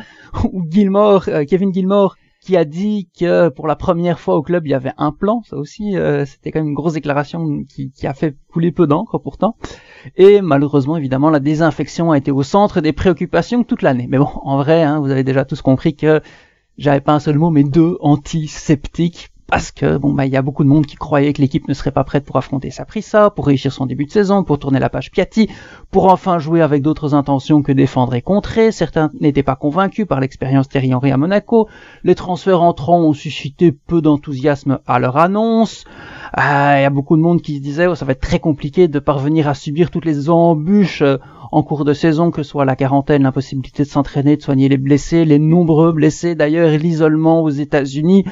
ou 0.51 0.63
Gilmore, 0.69 1.23
euh, 1.27 1.43
Kevin 1.43 1.73
Gilmore, 1.73 2.15
qui 2.39 2.55
a 2.55 2.65
dit 2.65 3.09
que 3.19 3.49
pour 3.49 3.65
la 3.65 3.75
première 3.75 4.19
fois 4.19 4.35
au 4.35 4.43
club 4.43 4.67
il 4.67 4.69
y 4.69 4.75
avait 4.75 4.93
un 4.97 5.11
plan. 5.11 5.41
Ça 5.49 5.57
aussi, 5.57 5.97
euh, 5.97 6.23
c'était 6.25 6.51
quand 6.51 6.59
même 6.59 6.69
une 6.69 6.75
grosse 6.75 6.93
déclaration 6.93 7.63
qui 7.63 7.91
a 8.05 8.13
fait 8.13 8.35
couler 8.51 8.71
peu 8.71 8.85
d'encre 8.85 9.17
pourtant. 9.17 9.55
Et 10.15 10.41
malheureusement, 10.41 10.97
évidemment, 10.97 11.29
la 11.29 11.39
désinfection 11.39 12.11
a 12.11 12.17
été 12.17 12.31
au 12.31 12.43
centre 12.43 12.81
des 12.81 12.93
préoccupations 12.93 13.63
toute 13.63 13.81
l'année. 13.81 14.07
Mais 14.09 14.17
bon, 14.17 14.29
en 14.43 14.57
vrai, 14.57 14.83
hein, 14.83 14.99
vous 14.99 15.11
avez 15.11 15.23
déjà 15.23 15.45
tous 15.45 15.61
compris 15.61 15.95
que 15.95 16.21
j'avais 16.77 17.01
pas 17.01 17.13
un 17.13 17.19
seul 17.19 17.37
mot, 17.37 17.49
mais 17.49 17.63
deux 17.63 17.97
antiseptiques 17.99 19.32
parce 19.47 19.71
que 19.71 19.97
bon 19.97 20.13
bah 20.13 20.25
il 20.25 20.31
y 20.31 20.37
a 20.37 20.41
beaucoup 20.41 20.63
de 20.63 20.69
monde 20.69 20.85
qui 20.85 20.95
croyait 20.95 21.33
que 21.33 21.41
l'équipe 21.41 21.67
ne 21.67 21.73
serait 21.73 21.91
pas 21.91 22.03
prête 22.03 22.25
pour 22.25 22.37
affronter 22.37 22.71
Saprissa, 22.71 23.29
pour 23.29 23.47
réussir 23.47 23.71
son 23.71 23.85
début 23.85 24.05
de 24.05 24.11
saison, 24.11 24.43
pour 24.43 24.59
tourner 24.59 24.79
la 24.79 24.89
page 24.89 25.11
Piatti, 25.11 25.49
pour 25.91 26.05
enfin 26.05 26.39
jouer 26.39 26.61
avec 26.61 26.81
d'autres 26.81 27.13
intentions 27.13 27.61
que 27.61 27.71
défendre 27.71 28.15
et 28.15 28.21
contrer. 28.21 28.71
Certains 28.71 29.11
n'étaient 29.19 29.43
pas 29.43 29.55
convaincus 29.55 30.07
par 30.07 30.19
l'expérience 30.19 30.69
Thierry 30.69 30.93
Henry 30.93 31.11
à 31.11 31.17
Monaco. 31.17 31.67
Les 32.03 32.15
transferts 32.15 32.61
entrants 32.61 33.01
ont 33.01 33.13
suscité 33.13 33.71
peu 33.71 34.01
d'enthousiasme 34.01 34.79
à 34.87 34.99
leur 34.99 35.17
annonce. 35.17 35.85
Ah, 36.33 36.79
il 36.79 36.81
y 36.81 36.85
a 36.85 36.89
beaucoup 36.89 37.17
de 37.17 37.21
monde 37.21 37.41
qui 37.41 37.57
se 37.57 37.61
disait 37.61 37.87
oh, 37.87 37.95
ça 37.95 38.05
va 38.05 38.13
être 38.13 38.21
très 38.21 38.39
compliqué 38.39 38.87
de 38.87 38.99
parvenir 38.99 39.47
à 39.47 39.53
subir 39.53 39.91
toutes 39.91 40.05
les 40.05 40.29
embûches 40.29 41.01
euh, 41.01 41.17
en 41.51 41.61
cours 41.61 41.85
de 41.85 41.93
saison, 41.93 42.31
que 42.31 42.41
ce 42.41 42.49
soit 42.49 42.65
la 42.65 42.75
quarantaine, 42.75 43.23
l'impossibilité 43.23 43.83
de 43.83 43.87
s'entraîner, 43.87 44.37
de 44.37 44.41
soigner 44.41 44.69
les 44.69 44.77
blessés, 44.77 45.25
les 45.25 45.37
nombreux 45.37 45.91
blessés 45.91 46.33
d'ailleurs, 46.33 46.71
l'isolement 46.71 47.43
aux 47.43 47.51
États-Unis. 47.51 48.25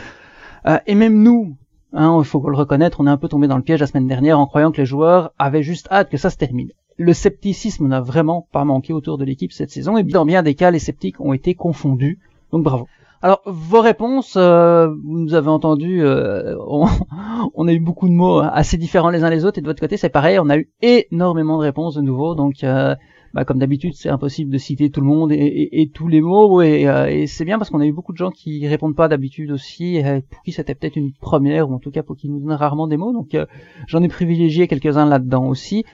Euh, 0.67 0.77
et 0.85 0.95
même 0.95 1.21
nous, 1.21 1.55
hein, 1.93 2.17
il 2.19 2.25
faut 2.25 2.47
le 2.49 2.57
reconnaître, 2.57 2.99
on 2.99 3.07
est 3.07 3.11
un 3.11 3.17
peu 3.17 3.27
tombé 3.27 3.47
dans 3.47 3.57
le 3.57 3.63
piège 3.63 3.79
la 3.79 3.87
semaine 3.87 4.07
dernière 4.07 4.39
en 4.39 4.45
croyant 4.45 4.71
que 4.71 4.77
les 4.77 4.85
joueurs 4.85 5.33
avaient 5.39 5.63
juste 5.63 5.87
hâte 5.91 6.09
que 6.09 6.17
ça 6.17 6.29
se 6.29 6.37
termine. 6.37 6.71
Le 6.97 7.13
scepticisme 7.13 7.87
n'a 7.87 8.01
vraiment 8.01 8.47
pas 8.51 8.63
manqué 8.63 8.93
autour 8.93 9.17
de 9.17 9.25
l'équipe 9.25 9.51
cette 9.51 9.71
saison, 9.71 9.97
et 9.97 10.03
dans 10.03 10.25
bien 10.25 10.43
des 10.43 10.55
cas, 10.55 10.71
les 10.71 10.79
sceptiques 10.79 11.19
ont 11.19 11.33
été 11.33 11.55
confondus. 11.55 12.19
Donc 12.51 12.63
bravo. 12.63 12.87
Alors 13.23 13.41
vos 13.45 13.81
réponses, 13.81 14.33
euh, 14.35 14.87
vous 14.87 15.19
nous 15.19 15.33
avez 15.35 15.49
entendu, 15.49 16.03
euh, 16.03 16.55
on, 16.67 17.67
a 17.67 17.71
eu 17.71 17.79
beaucoup 17.79 18.07
de 18.07 18.13
mots 18.13 18.39
assez 18.39 18.77
différents 18.77 19.09
les 19.09 19.23
uns 19.23 19.29
les 19.29 19.45
autres, 19.45 19.59
et 19.59 19.61
de 19.61 19.67
votre 19.67 19.79
côté 19.79 19.95
c'est 19.97 20.09
pareil, 20.09 20.39
on 20.39 20.49
a 20.49 20.57
eu 20.57 20.71
énormément 20.81 21.57
de 21.57 21.63
réponses 21.63 21.95
de 21.95 22.01
nouveau, 22.01 22.33
donc 22.33 22.63
euh, 22.63 22.95
bah, 23.33 23.45
comme 23.45 23.59
d'habitude, 23.59 23.93
c'est 23.95 24.09
impossible 24.09 24.51
de 24.51 24.57
citer 24.57 24.89
tout 24.89 25.01
le 25.01 25.07
monde 25.07 25.31
et, 25.31 25.89
tous 25.93 26.07
les 26.07 26.21
mots, 26.21 26.61
euh, 26.61 27.05
et, 27.07 27.27
c'est 27.27 27.45
bien 27.45 27.57
parce 27.57 27.69
qu'on 27.69 27.79
a 27.79 27.85
eu 27.85 27.93
beaucoup 27.93 28.11
de 28.11 28.17
gens 28.17 28.31
qui 28.31 28.67
répondent 28.67 28.95
pas 28.95 29.07
d'habitude 29.07 29.51
aussi, 29.51 29.97
et 29.97 30.21
pour 30.29 30.41
qui 30.43 30.51
c'était 30.51 30.75
peut-être 30.75 30.95
une 30.95 31.13
première, 31.13 31.69
ou 31.69 31.73
en 31.73 31.79
tout 31.79 31.91
cas 31.91 32.03
pour 32.03 32.15
qui 32.15 32.29
nous 32.29 32.39
donnent 32.39 32.51
rarement 32.53 32.87
des 32.87 32.97
mots, 32.97 33.13
donc 33.13 33.33
euh, 33.33 33.45
j'en 33.87 34.03
ai 34.03 34.07
privilégié 34.07 34.67
quelques-uns 34.67 35.05
là-dedans 35.05 35.47
aussi. 35.47 35.85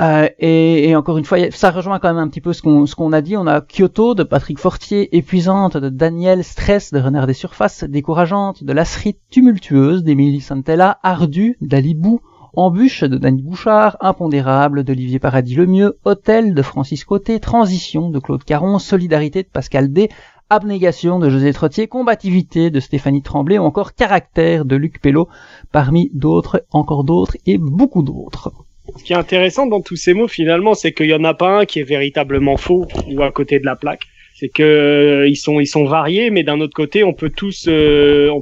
Euh, 0.00 0.28
et, 0.38 0.94
encore 0.94 1.18
une 1.18 1.24
fois, 1.24 1.38
ça 1.50 1.70
rejoint 1.70 1.98
quand 1.98 2.08
même 2.08 2.22
un 2.22 2.28
petit 2.28 2.40
peu 2.40 2.52
ce 2.52 2.62
qu'on 2.62 2.86
ce 2.86 2.94
qu'on 2.94 3.12
a 3.12 3.20
dit. 3.20 3.36
On 3.36 3.48
a 3.48 3.60
Kyoto 3.60 4.14
de 4.14 4.22
Patrick 4.22 4.58
Fortier, 4.58 5.16
épuisante 5.16 5.76
de 5.76 5.88
Daniel, 5.88 6.44
Stress 6.44 6.92
de 6.92 7.00
Renard 7.00 7.26
des 7.26 7.34
Surfaces, 7.34 7.82
décourageante 7.82 8.62
de 8.62 8.72
Lasserie, 8.72 9.16
tumultueuse 9.30 10.04
d'Emilie 10.04 10.40
Santella, 10.40 10.98
ardue 11.02 11.56
d'Alibou, 11.60 12.20
Embûche 12.58 13.04
de 13.04 13.18
Danny 13.18 13.40
Bouchard, 13.40 13.96
Impondérable 14.00 14.82
d'Olivier 14.82 15.20
Paradis 15.20 15.54
Lemieux, 15.54 15.96
Hôtel 16.04 16.54
de 16.54 16.62
Francis 16.62 17.04
Côté, 17.04 17.38
Transition 17.38 18.10
de 18.10 18.18
Claude 18.18 18.42
Caron, 18.42 18.80
Solidarité 18.80 19.44
de 19.44 19.48
Pascal 19.48 19.92
D, 19.92 20.08
Abnégation 20.50 21.20
de 21.20 21.30
José 21.30 21.52
Trottier, 21.52 21.86
Combativité 21.86 22.70
de 22.70 22.80
Stéphanie 22.80 23.22
Tremblay 23.22 23.58
ou 23.58 23.62
encore 23.62 23.94
Caractère 23.94 24.64
de 24.64 24.74
Luc 24.74 25.00
Pello, 25.00 25.28
parmi 25.70 26.10
d'autres, 26.12 26.64
encore 26.72 27.04
d'autres 27.04 27.36
et 27.46 27.58
beaucoup 27.58 28.02
d'autres. 28.02 28.50
Ce 28.96 29.04
qui 29.04 29.12
est 29.12 29.16
intéressant 29.16 29.66
dans 29.66 29.80
tous 29.80 29.94
ces 29.94 30.12
mots, 30.12 30.26
finalement, 30.26 30.74
c'est 30.74 30.90
qu'il 30.90 31.06
y 31.06 31.14
en 31.14 31.22
a 31.22 31.34
pas 31.34 31.60
un 31.60 31.64
qui 31.64 31.78
est 31.78 31.84
véritablement 31.84 32.56
faux 32.56 32.88
ou 33.08 33.22
à 33.22 33.30
côté 33.30 33.60
de 33.60 33.66
la 33.66 33.76
plaque. 33.76 34.02
C'est 34.34 34.48
que 34.48 35.28
euh, 35.28 35.64
sont 35.66 35.84
variés, 35.84 36.30
mais 36.30 36.42
d'un 36.42 36.60
autre 36.60 36.74
côté, 36.74 37.04
on 37.04 37.12
peut 37.12 37.30
tous 37.30 37.68
euh, 37.68 38.32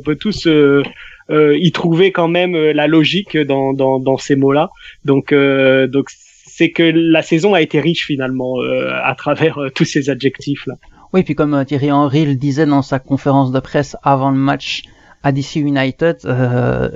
euh, 0.47 0.83
y 1.31 1.73
trouver 1.73 2.13
quand 2.13 2.29
même 2.29 2.55
la 2.57 2.87
logique 2.87 3.37
dans 3.37 3.73
dans, 3.73 3.99
dans 3.99 4.17
ces 4.17 4.37
mots-là. 4.37 4.71
Donc 5.05 5.35
donc 5.35 6.09
c'est 6.09 6.71
que 6.71 6.83
la 6.83 7.23
saison 7.23 7.55
a 7.55 7.61
été 7.61 7.81
riche 7.81 8.07
finalement 8.07 8.57
à 9.03 9.15
travers 9.17 9.59
tous 9.75 9.85
ces 9.85 10.11
adjectifs 10.11 10.67
là. 10.67 10.75
Oui, 11.13 11.23
puis 11.23 11.35
comme 11.35 11.65
Thierry 11.65 11.93
Henry 11.93 12.27
le 12.27 12.35
disait 12.35 12.67
dans 12.67 12.83
sa 12.83 12.99
conférence 12.99 13.53
de 13.53 13.61
presse 13.61 13.97
avant 14.03 14.31
le 14.31 14.37
match 14.37 14.83
à 15.23 15.33
DC 15.33 15.57
United, 15.57 16.19
euh, 16.25 16.89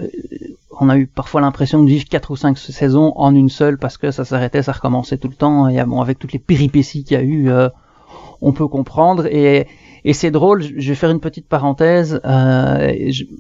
on 0.78 0.88
a 0.88 0.96
eu 0.96 1.06
parfois 1.06 1.40
l'impression 1.40 1.82
de 1.82 1.88
vivre 1.88 2.04
quatre 2.08 2.30
ou 2.30 2.37
cinq 2.37 2.58
saisons 2.58 3.12
en 3.16 3.34
une 3.34 3.49
seule 3.49 3.78
parce 3.78 3.99
que 3.99 4.10
ça 4.10 4.25
s'arrêtait, 4.25 4.62
ça 4.62 4.72
recommençait 4.72 5.18
tout 5.18 5.28
le 5.28 5.34
temps. 5.34 5.68
Et 5.68 5.82
bon, 5.84 6.00
avec 6.00 6.18
toutes 6.18 6.32
les 6.32 6.38
péripéties 6.38 7.02
qu'il 7.04 7.16
y 7.16 7.20
a 7.20 7.25
eu, 7.25 7.50
euh, 7.50 7.68
on 8.40 8.52
peut 8.52 8.68
comprendre. 8.68 9.26
Et, 9.26 9.66
et 10.04 10.12
c'est 10.12 10.30
drôle, 10.30 10.62
je 10.62 10.88
vais 10.88 10.95
faire 10.95 11.11
une 11.11 11.21
petite 11.21 11.49
parenthèse 11.49 12.21
euh, 12.25 12.92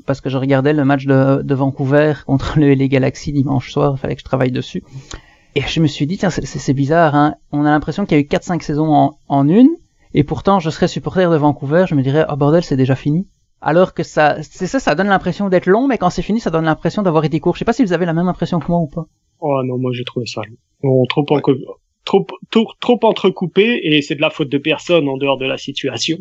parce 0.06 0.20
que 0.20 0.28
je 0.28 0.36
regardais 0.36 0.72
le 0.72 0.84
match 0.84 1.06
de, 1.06 1.42
de 1.42 1.54
Vancouver 1.54 2.14
contre 2.26 2.58
le 2.58 2.74
LA 2.74 2.88
Galaxy 2.88 3.32
dimanche 3.32 3.70
soir, 3.70 3.94
il 3.96 3.98
fallait 3.98 4.14
que 4.14 4.20
je 4.20 4.26
travaille 4.26 4.52
dessus. 4.52 4.82
Et 5.54 5.62
je 5.62 5.80
me 5.80 5.86
suis 5.86 6.06
dit, 6.06 6.16
tiens, 6.16 6.30
c'est 6.30 6.74
bizarre, 6.74 7.14
hein. 7.14 7.34
on 7.50 7.64
a 7.64 7.70
l'impression 7.70 8.06
qu'il 8.06 8.16
y 8.16 8.20
a 8.20 8.22
eu 8.22 8.26
4-5 8.26 8.62
saisons 8.62 8.92
en, 8.92 9.18
en, 9.28 9.48
une, 9.48 9.70
et 10.14 10.22
pourtant 10.22 10.60
je 10.60 10.70
serais 10.70 10.88
supporter 10.88 11.30
de 11.30 11.36
Vancouver, 11.36 11.86
je 11.88 11.94
me 11.94 12.02
dirais, 12.02 12.24
oh 12.30 12.36
bordel, 12.36 12.62
c'est 12.62 12.76
déjà 12.76 12.94
fini 12.94 13.26
alors 13.62 13.92
que 13.92 14.02
ça, 14.02 14.42
c'est 14.42 14.66
ça, 14.66 14.80
ça 14.80 14.94
donne 14.94 15.08
l'impression 15.08 15.48
d'être 15.48 15.66
long, 15.66 15.86
mais 15.86 15.98
quand 15.98 16.10
c'est 16.10 16.22
fini, 16.22 16.40
ça 16.40 16.50
donne 16.50 16.64
l'impression 16.64 17.02
d'avoir 17.02 17.24
été 17.24 17.40
court. 17.40 17.54
Je 17.54 17.58
sais 17.58 17.64
pas 17.64 17.72
si 17.72 17.84
vous 17.84 17.92
avez 17.92 18.06
la 18.06 18.14
même 18.14 18.28
impression 18.28 18.58
que 18.58 18.68
moi 18.68 18.80
ou 18.80 18.86
pas. 18.86 19.04
Oh 19.40 19.62
non, 19.64 19.78
moi 19.78 19.90
j'ai 19.92 20.04
trouvé 20.04 20.26
ça 20.26 20.40
long. 20.82 21.04
trop, 21.06 21.24
trop, 22.10 22.26
trop, 22.50 22.72
trop 22.80 22.98
entrecoupé, 23.02 23.80
et 23.84 24.02
c'est 24.02 24.16
de 24.16 24.20
la 24.20 24.30
faute 24.30 24.48
de 24.48 24.58
personne 24.58 25.08
en 25.08 25.16
dehors 25.16 25.38
de 25.38 25.46
la 25.46 25.58
situation. 25.58 26.18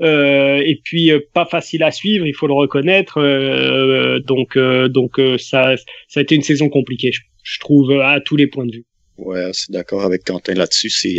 Euh, 0.00 0.62
et 0.64 0.80
puis 0.82 1.10
euh, 1.10 1.20
pas 1.34 1.44
facile 1.44 1.82
à 1.82 1.90
suivre, 1.90 2.26
il 2.26 2.34
faut 2.34 2.46
le 2.46 2.54
reconnaître. 2.54 3.20
Euh, 3.20 4.20
donc, 4.20 4.56
donc 4.58 5.20
ça, 5.38 5.76
ça 6.08 6.20
a 6.20 6.22
été 6.22 6.34
une 6.34 6.42
saison 6.42 6.68
compliquée, 6.68 7.10
je, 7.12 7.20
je, 7.42 7.58
trouve, 7.60 7.92
à 8.00 8.20
tous 8.20 8.36
les 8.36 8.46
points 8.46 8.66
de 8.66 8.72
vue. 8.72 8.86
Ouais, 9.18 9.50
c'est 9.52 9.72
d'accord 9.72 10.04
avec 10.04 10.24
Quentin 10.24 10.54
là-dessus. 10.54 10.90
C'est 10.90 11.18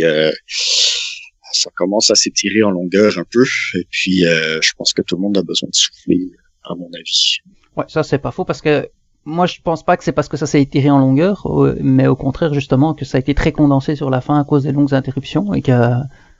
ça 1.52 1.70
commence 1.74 2.10
à 2.10 2.14
s'étirer 2.14 2.62
en 2.62 2.70
longueur 2.70 3.18
un 3.18 3.24
peu. 3.30 3.44
Et 3.74 3.86
puis, 3.90 4.24
euh, 4.24 4.60
je 4.62 4.72
pense 4.76 4.92
que 4.92 5.02
tout 5.02 5.16
le 5.16 5.22
monde 5.22 5.36
a 5.38 5.42
besoin 5.42 5.68
de 5.68 5.74
souffler, 5.74 6.18
à 6.64 6.74
mon 6.74 6.88
avis. 6.94 7.38
Ouais, 7.76 7.84
ça 7.88 8.02
c'est 8.02 8.18
pas 8.18 8.30
faux 8.30 8.44
parce 8.44 8.62
que 8.62 8.88
moi 9.24 9.46
je 9.46 9.60
pense 9.62 9.82
pas 9.82 9.96
que 9.96 10.04
c'est 10.04 10.12
parce 10.12 10.28
que 10.28 10.36
ça 10.36 10.46
s'est 10.46 10.62
étiré 10.62 10.90
en 10.90 10.98
longueur, 10.98 11.46
mais 11.80 12.06
au 12.06 12.16
contraire 12.16 12.54
justement 12.54 12.94
que 12.94 13.04
ça 13.04 13.18
a 13.18 13.20
été 13.20 13.34
très 13.34 13.52
condensé 13.52 13.94
sur 13.96 14.10
la 14.10 14.20
fin 14.20 14.38
à 14.38 14.44
cause 14.44 14.62
des 14.64 14.72
longues 14.72 14.94
interruptions 14.94 15.52
et 15.54 15.62
que 15.62 15.92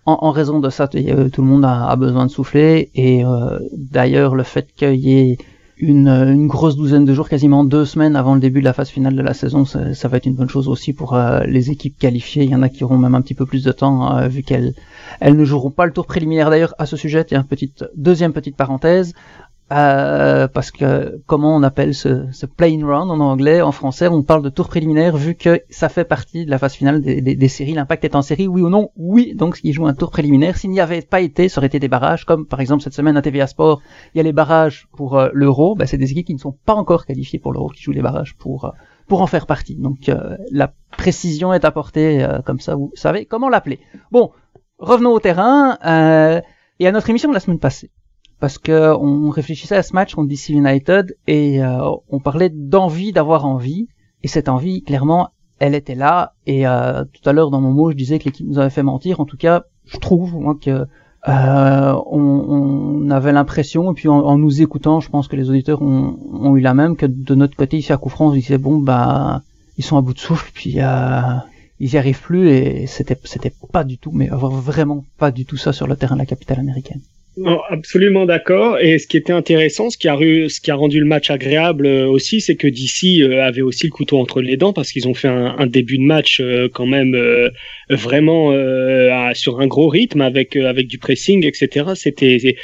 en, 0.06 0.30
raison 0.30 0.60
de 0.60 0.70
ça 0.70 0.88
tout 0.88 0.98
le 0.98 1.46
monde 1.46 1.64
a, 1.64 1.94
besoin 1.96 2.26
de 2.26 2.30
souffler 2.30 2.90
et 2.94 3.24
euh, 3.24 3.58
d'ailleurs 3.72 4.34
le 4.34 4.42
fait 4.42 4.72
qu'il 4.74 4.96
y 4.96 5.18
ait 5.18 5.38
une, 5.80 6.46
grosse 6.46 6.76
douzaine 6.76 7.04
de 7.04 7.14
jours, 7.14 7.28
quasiment 7.28 7.64
deux 7.64 7.84
semaines 7.84 8.14
avant 8.14 8.34
le 8.34 8.40
début 8.40 8.60
de 8.60 8.64
la 8.64 8.72
phase 8.72 8.90
finale 8.90 9.16
de 9.16 9.22
la 9.22 9.34
saison, 9.34 9.64
ça, 9.64 10.08
va 10.08 10.16
être 10.18 10.26
une 10.26 10.34
bonne 10.34 10.48
chose 10.48 10.68
aussi 10.68 10.92
pour 10.92 11.14
euh, 11.14 11.40
les 11.46 11.70
équipes 11.70 11.98
qualifiées. 11.98 12.44
Il 12.44 12.50
y 12.50 12.54
en 12.54 12.62
a 12.62 12.68
qui 12.68 12.84
auront 12.84 12.98
même 12.98 13.14
un 13.14 13.22
petit 13.22 13.34
peu 13.34 13.46
plus 13.46 13.64
de 13.64 13.72
temps 13.72 14.16
euh, 14.16 14.28
vu 14.28 14.42
qu'elles 14.42 14.74
elles 15.20 15.36
ne 15.36 15.44
joueront 15.44 15.70
pas 15.70 15.86
le 15.86 15.92
tour 15.92 16.06
préliminaire. 16.06 16.50
D'ailleurs, 16.50 16.74
à 16.78 16.86
ce 16.86 16.96
sujet, 16.96 17.24
tiens, 17.24 17.42
petite 17.42 17.84
deuxième 17.96 18.32
petite 18.32 18.56
parenthèse. 18.56 19.14
Euh, 19.72 20.48
parce 20.48 20.72
que 20.72 21.22
comment 21.26 21.54
on 21.54 21.62
appelle 21.62 21.94
ce, 21.94 22.26
ce 22.32 22.44
play 22.44 22.76
round 22.82 23.08
en 23.08 23.20
anglais, 23.20 23.60
en 23.60 23.70
français, 23.70 24.08
on 24.08 24.24
parle 24.24 24.42
de 24.42 24.48
tour 24.48 24.68
préliminaire 24.68 25.16
vu 25.16 25.36
que 25.36 25.60
ça 25.70 25.88
fait 25.88 26.04
partie 26.04 26.44
de 26.44 26.50
la 26.50 26.58
phase 26.58 26.74
finale 26.74 27.00
des, 27.00 27.20
des, 27.20 27.36
des 27.36 27.48
séries. 27.48 27.74
L'impact 27.74 28.04
est 28.04 28.16
en 28.16 28.22
série, 28.22 28.48
oui 28.48 28.62
ou 28.62 28.68
non? 28.68 28.90
Oui, 28.96 29.34
donc 29.36 29.60
il 29.62 29.72
joue 29.72 29.86
un 29.86 29.94
tour 29.94 30.10
préliminaire. 30.10 30.56
S'il 30.56 30.70
n'y 30.70 30.80
avait 30.80 31.02
pas 31.02 31.20
été, 31.20 31.48
ça 31.48 31.60
aurait 31.60 31.68
été 31.68 31.78
des 31.78 31.86
barrages, 31.86 32.24
comme 32.24 32.46
par 32.46 32.60
exemple 32.60 32.82
cette 32.82 32.94
semaine 32.94 33.16
à 33.16 33.22
TVA 33.22 33.46
Sport, 33.46 33.80
il 34.14 34.18
y 34.18 34.20
a 34.20 34.24
les 34.24 34.32
barrages 34.32 34.88
pour 34.96 35.16
euh, 35.16 35.28
l'Euro. 35.32 35.76
Ben, 35.76 35.86
c'est 35.86 35.98
des 35.98 36.10
équipes 36.10 36.26
qui 36.26 36.34
ne 36.34 36.40
sont 36.40 36.56
pas 36.66 36.74
encore 36.74 37.06
qualifiées 37.06 37.38
pour 37.38 37.52
l'Euro 37.52 37.68
qui 37.68 37.82
jouent 37.82 37.92
les 37.92 38.02
barrages 38.02 38.34
pour 38.36 38.64
euh, 38.64 38.70
pour 39.06 39.22
en 39.22 39.26
faire 39.28 39.46
partie. 39.46 39.76
Donc 39.76 40.08
la 40.52 40.72
précision 40.96 41.52
est 41.52 41.64
apportée 41.64 42.24
comme 42.46 42.60
ça, 42.60 42.76
vous 42.76 42.92
savez 42.94 43.26
comment 43.26 43.48
l'appeler. 43.48 43.80
Bon, 44.12 44.30
revenons 44.78 45.10
au 45.10 45.18
terrain 45.18 45.76
et 46.78 46.86
à 46.86 46.92
notre 46.92 47.10
émission 47.10 47.28
de 47.28 47.34
la 47.34 47.40
semaine 47.40 47.58
passée 47.58 47.90
parce 48.40 48.56
que 48.56 48.94
on 48.96 49.28
réfléchissait 49.28 49.76
à 49.76 49.82
ce 49.82 49.92
match 49.92 50.14
contre 50.14 50.28
DC 50.28 50.48
United 50.48 51.16
et 51.26 51.62
euh, 51.62 51.90
on 52.08 52.18
parlait 52.18 52.48
d'envie 52.48 53.12
d'avoir 53.12 53.46
envie. 53.46 53.86
Et 54.22 54.28
cette 54.28 54.48
envie 54.48 54.82
clairement 54.82 55.28
elle 55.58 55.74
était 55.74 55.94
là. 55.94 56.32
Et 56.46 56.66
euh, 56.66 57.04
tout 57.04 57.28
à 57.28 57.32
l'heure 57.34 57.50
dans 57.50 57.60
mon 57.60 57.70
mot 57.70 57.90
je 57.90 57.96
disais 57.96 58.18
que 58.18 58.24
l'équipe 58.24 58.46
nous 58.46 58.58
avait 58.58 58.70
fait 58.70 58.82
mentir. 58.82 59.20
En 59.20 59.26
tout 59.26 59.36
cas 59.36 59.64
je 59.84 59.98
trouve 59.98 60.34
moi 60.34 60.56
que 60.60 60.86
euh, 61.28 61.94
on, 62.10 63.10
avait 63.10 63.32
l'impression. 63.32 63.92
Et 63.92 63.94
puis 63.94 64.08
en, 64.08 64.38
nous 64.38 64.62
écoutant 64.62 65.00
je 65.00 65.10
pense 65.10 65.28
que 65.28 65.36
les 65.36 65.50
auditeurs 65.50 65.82
ont, 65.82 66.56
eu 66.56 66.60
la 66.60 66.72
même 66.72 66.96
que 66.96 67.06
de 67.06 67.34
notre 67.34 67.56
côté 67.56 67.76
ici 67.76 67.92
à 67.92 67.98
Coufrance 67.98 68.32
on 68.32 68.36
disait 68.36 68.58
bon 68.58 68.78
bah 68.78 69.42
ils 69.76 69.84
sont 69.84 69.98
à 69.98 70.00
bout 70.00 70.14
de 70.14 70.18
souffle. 70.18 70.50
Puis 70.54 70.78
ils 70.78 71.92
y 71.92 71.98
arrivent 71.98 72.22
plus. 72.22 72.48
Et 72.48 72.86
c'était 72.86 73.18
c'était 73.24 73.52
pas 73.70 73.84
du 73.84 73.98
tout 73.98 74.12
mais 74.12 74.28
vraiment 74.32 75.04
pas 75.18 75.30
du 75.30 75.44
tout 75.44 75.58
ça 75.58 75.74
sur 75.74 75.86
le 75.86 75.96
terrain 75.96 76.14
de 76.14 76.20
la 76.20 76.26
capitale 76.26 76.58
américaine 76.58 77.02
absolument 77.68 78.26
d'accord. 78.26 78.78
Et 78.80 78.98
ce 78.98 79.06
qui 79.06 79.16
était 79.16 79.32
intéressant, 79.32 79.90
ce 79.90 79.98
qui 79.98 80.08
a, 80.08 80.16
ce 80.16 80.60
qui 80.60 80.70
a 80.70 80.74
rendu 80.74 81.00
le 81.00 81.06
match 81.06 81.30
agréable 81.30 81.86
euh, 81.86 82.06
aussi, 82.06 82.40
c'est 82.40 82.56
que 82.56 82.66
DC 82.66 83.22
euh, 83.22 83.42
avait 83.42 83.60
aussi 83.60 83.86
le 83.86 83.92
couteau 83.92 84.18
entre 84.18 84.40
les 84.40 84.56
dents 84.56 84.72
parce 84.72 84.92
qu'ils 84.92 85.08
ont 85.08 85.14
fait 85.14 85.28
un, 85.28 85.66
début 85.66 85.98
de 85.98 86.02
match 86.02 86.40
euh, 86.40 86.68
quand 86.72 86.86
même 86.86 87.16
vraiment 87.88 88.52
sur 89.34 89.60
un 89.60 89.66
gros 89.66 89.88
rythme 89.88 90.20
avec 90.20 90.56
avec 90.56 90.86
du 90.86 90.98
pressing, 90.98 91.44
etc. 91.44 91.90
C'était 91.94 92.56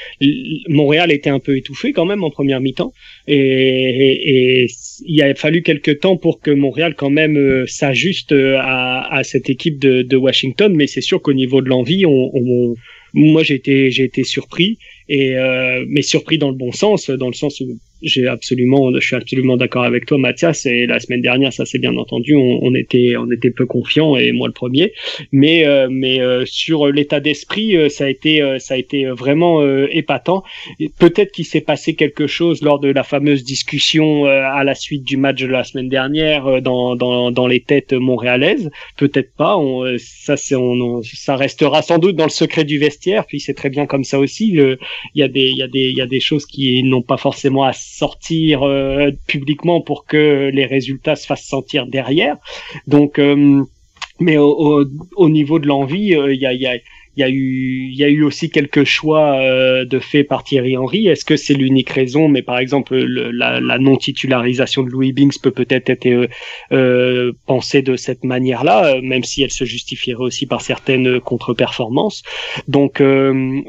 Montréal 0.69 1.13
était 1.13 1.31
un 1.31 1.41
peu 1.41 1.57
étouffé 1.57 1.93
quand 1.93 2.05
même 2.05 2.25
en 2.25 2.31
première 2.31 2.61
mi-temps 2.61 2.93
et, 3.27 4.67
il 5.05 5.23
a 5.23 5.35
fallu 5.35 5.63
quelques 5.63 6.01
temps 6.01 6.17
pour 6.17 6.41
que 6.41 6.51
Montréal 6.51 6.95
quand 6.97 7.11
même 7.11 7.67
s'ajuste 7.67 8.33
à, 8.33 9.21
cette 9.25 9.51
équipe 9.51 9.79
de, 9.79 10.17
Washington. 10.17 10.75
Mais 10.75 10.87
c'est 10.87 11.01
sûr 11.01 11.21
qu'au 11.21 11.35
niveau 11.35 11.61
de 11.61 11.69
l'envie, 11.69 12.07
on 12.07 12.75
moi 13.17 13.43
j'ai 13.43 13.55
été 13.55 13.91
j'ai 13.91 14.05
été 14.05 14.23
surpris 14.23 14.79
et 15.09 15.37
euh, 15.37 15.85
mais 15.89 16.03
surpris 16.03 16.39
dans 16.39 16.51
le 16.51 16.57
bon 16.57 16.71
sens 16.71 17.11
dans 17.11 17.29
le 17.29 17.35
sens 17.35 17.61
où 17.61 17.79
j'ai 18.03 18.27
absolument, 18.27 18.93
je 18.95 19.07
suis 19.07 19.17
absolument 19.17 19.57
d'accord 19.57 19.85
avec 19.85 20.07
toi, 20.07 20.19
Mathias. 20.19 20.67
Et 20.67 20.87
la 20.87 21.01
semaine 21.01 21.23
dernière, 21.23 21.53
ça 21.53 21.65
c'est 21.65 21.79
bien 21.79 21.97
entendu, 21.97 22.35
on, 22.35 22.61
on, 22.63 22.75
était, 22.75 23.15
on 23.17 23.31
était 23.31 23.51
peu 23.51 23.67
confiants 23.67 24.17
et 24.17 24.33
moi 24.33 24.49
le 24.49 24.53
premier. 24.53 24.93
Mais, 25.33 25.67
euh, 25.67 25.89
mais 25.91 26.21
euh, 26.21 26.45
sur 26.47 26.87
l'état 26.89 27.21
d'esprit, 27.21 27.77
euh, 27.77 27.89
ça 27.89 28.05
a 28.05 28.09
été, 28.09 28.43
ça 28.59 28.75
a 28.75 28.77
été 28.77 29.07
vraiment 29.07 29.65
épatant. 29.89 30.43
Peut-être 30.99 31.33
qu'il 31.33 31.45
s'est 31.45 31.61
passé 31.61 31.95
quelque 31.95 32.27
chose 32.27 32.63
lors 32.63 32.79
de 32.79 32.89
la 32.89 33.03
fameuse 33.03 33.45
discussion 33.45 34.27
à 34.27 34.65
la 34.65 34.75
suite 34.75 35.05
du 35.05 35.17
match 35.17 35.41
de 35.41 35.47
la 35.47 35.65
semaine 35.65 35.89
dernière 35.89 36.61
dans, 36.63 36.97
dans, 36.97 37.31
dans 37.31 37.47
les 37.47 37.61
têtes 37.61 37.93
montréalaises. 37.93 38.71
Peut-être 38.97 39.35
pas. 39.35 39.57
On, 39.57 39.97
ça, 39.99 40.37
c'est, 40.37 40.55
on, 40.55 41.03
ça 41.03 41.37
restera 41.37 41.83
sans 41.83 41.99
doute 41.99 42.17
dans 42.17 42.25
le 42.25 42.31
secret 42.31 42.65
du 42.65 42.79
vestiaire. 42.79 43.27
Puis 43.27 43.41
c'est 43.41 43.55
très 43.55 43.71
bien 43.71 43.87
comme 43.87 44.05
ça 44.05 44.19
aussi. 44.19 44.49
Il 44.49 44.79
y 45.15 45.23
a 45.23 45.29
des, 45.29 45.49
il 45.49 45.57
y 45.57 45.63
a 45.63 45.69
des, 45.69 45.91
il 45.91 45.97
y 45.97 46.01
a 46.01 46.07
des 46.07 46.21
choses 46.21 46.47
qui 46.47 46.83
n'ont 46.83 47.03
pas 47.03 47.17
forcément 47.17 47.65
à 47.65 47.73
sortir 47.87 48.63
euh, 48.63 49.11
publiquement 49.27 49.81
pour 49.81 50.05
que 50.05 50.51
les 50.53 50.67
résultats 50.67 51.17
se 51.17 51.27
fassent 51.27 51.47
sentir 51.47 51.87
derrière. 51.87 52.37
Donc, 52.87 53.19
euh, 53.19 53.63
mais 54.19 54.37
au, 54.37 54.85
au, 55.17 55.29
niveau 55.29 55.59
de 55.59 55.67
l'envie, 55.67 56.15
euh, 56.15 56.33
il 56.35 56.41
y 56.41 56.47
a, 56.47 56.53
y 56.53 56.67
a 56.67 56.77
il 57.17 57.21
y 57.21 57.25
a 57.25 57.31
eu 57.31 57.89
il 57.91 57.97
y 57.97 58.05
a 58.05 58.09
eu 58.09 58.23
aussi 58.23 58.51
quelques 58.51 58.85
choix 58.85 59.39
euh, 59.41 59.87
de 59.87 59.99
fait 59.99 60.23
par 60.23 60.45
Thierry 60.45 60.77
Henry. 60.77 61.09
Est-ce 61.09 61.25
que 61.25 61.37
c'est 61.37 61.55
l'unique 61.55 61.89
raison? 61.89 62.29
Mais 62.29 62.43
par 62.43 62.59
exemple, 62.59 62.95
la, 62.97 63.59
la 63.61 63.79
non 63.79 63.97
titularisation 63.97 64.83
de 64.83 64.91
Louis 64.91 65.13
Binks 65.13 65.41
peut 65.41 65.51
peut-être 65.51 65.89
être 65.89 66.07
euh, 66.07 66.29
euh 66.73 67.33
pensée 67.47 67.81
de 67.81 67.97
cette 67.97 68.25
manière-là, 68.25 68.97
euh, 68.97 69.01
même 69.03 69.25
si 69.25 69.43
elle 69.43 69.51
se 69.51 69.65
justifierait 69.65 70.23
aussi 70.23 70.47
par 70.47 70.61
certaines 70.61 71.21
contre-performances. 71.21 72.23
Donc 72.69 73.03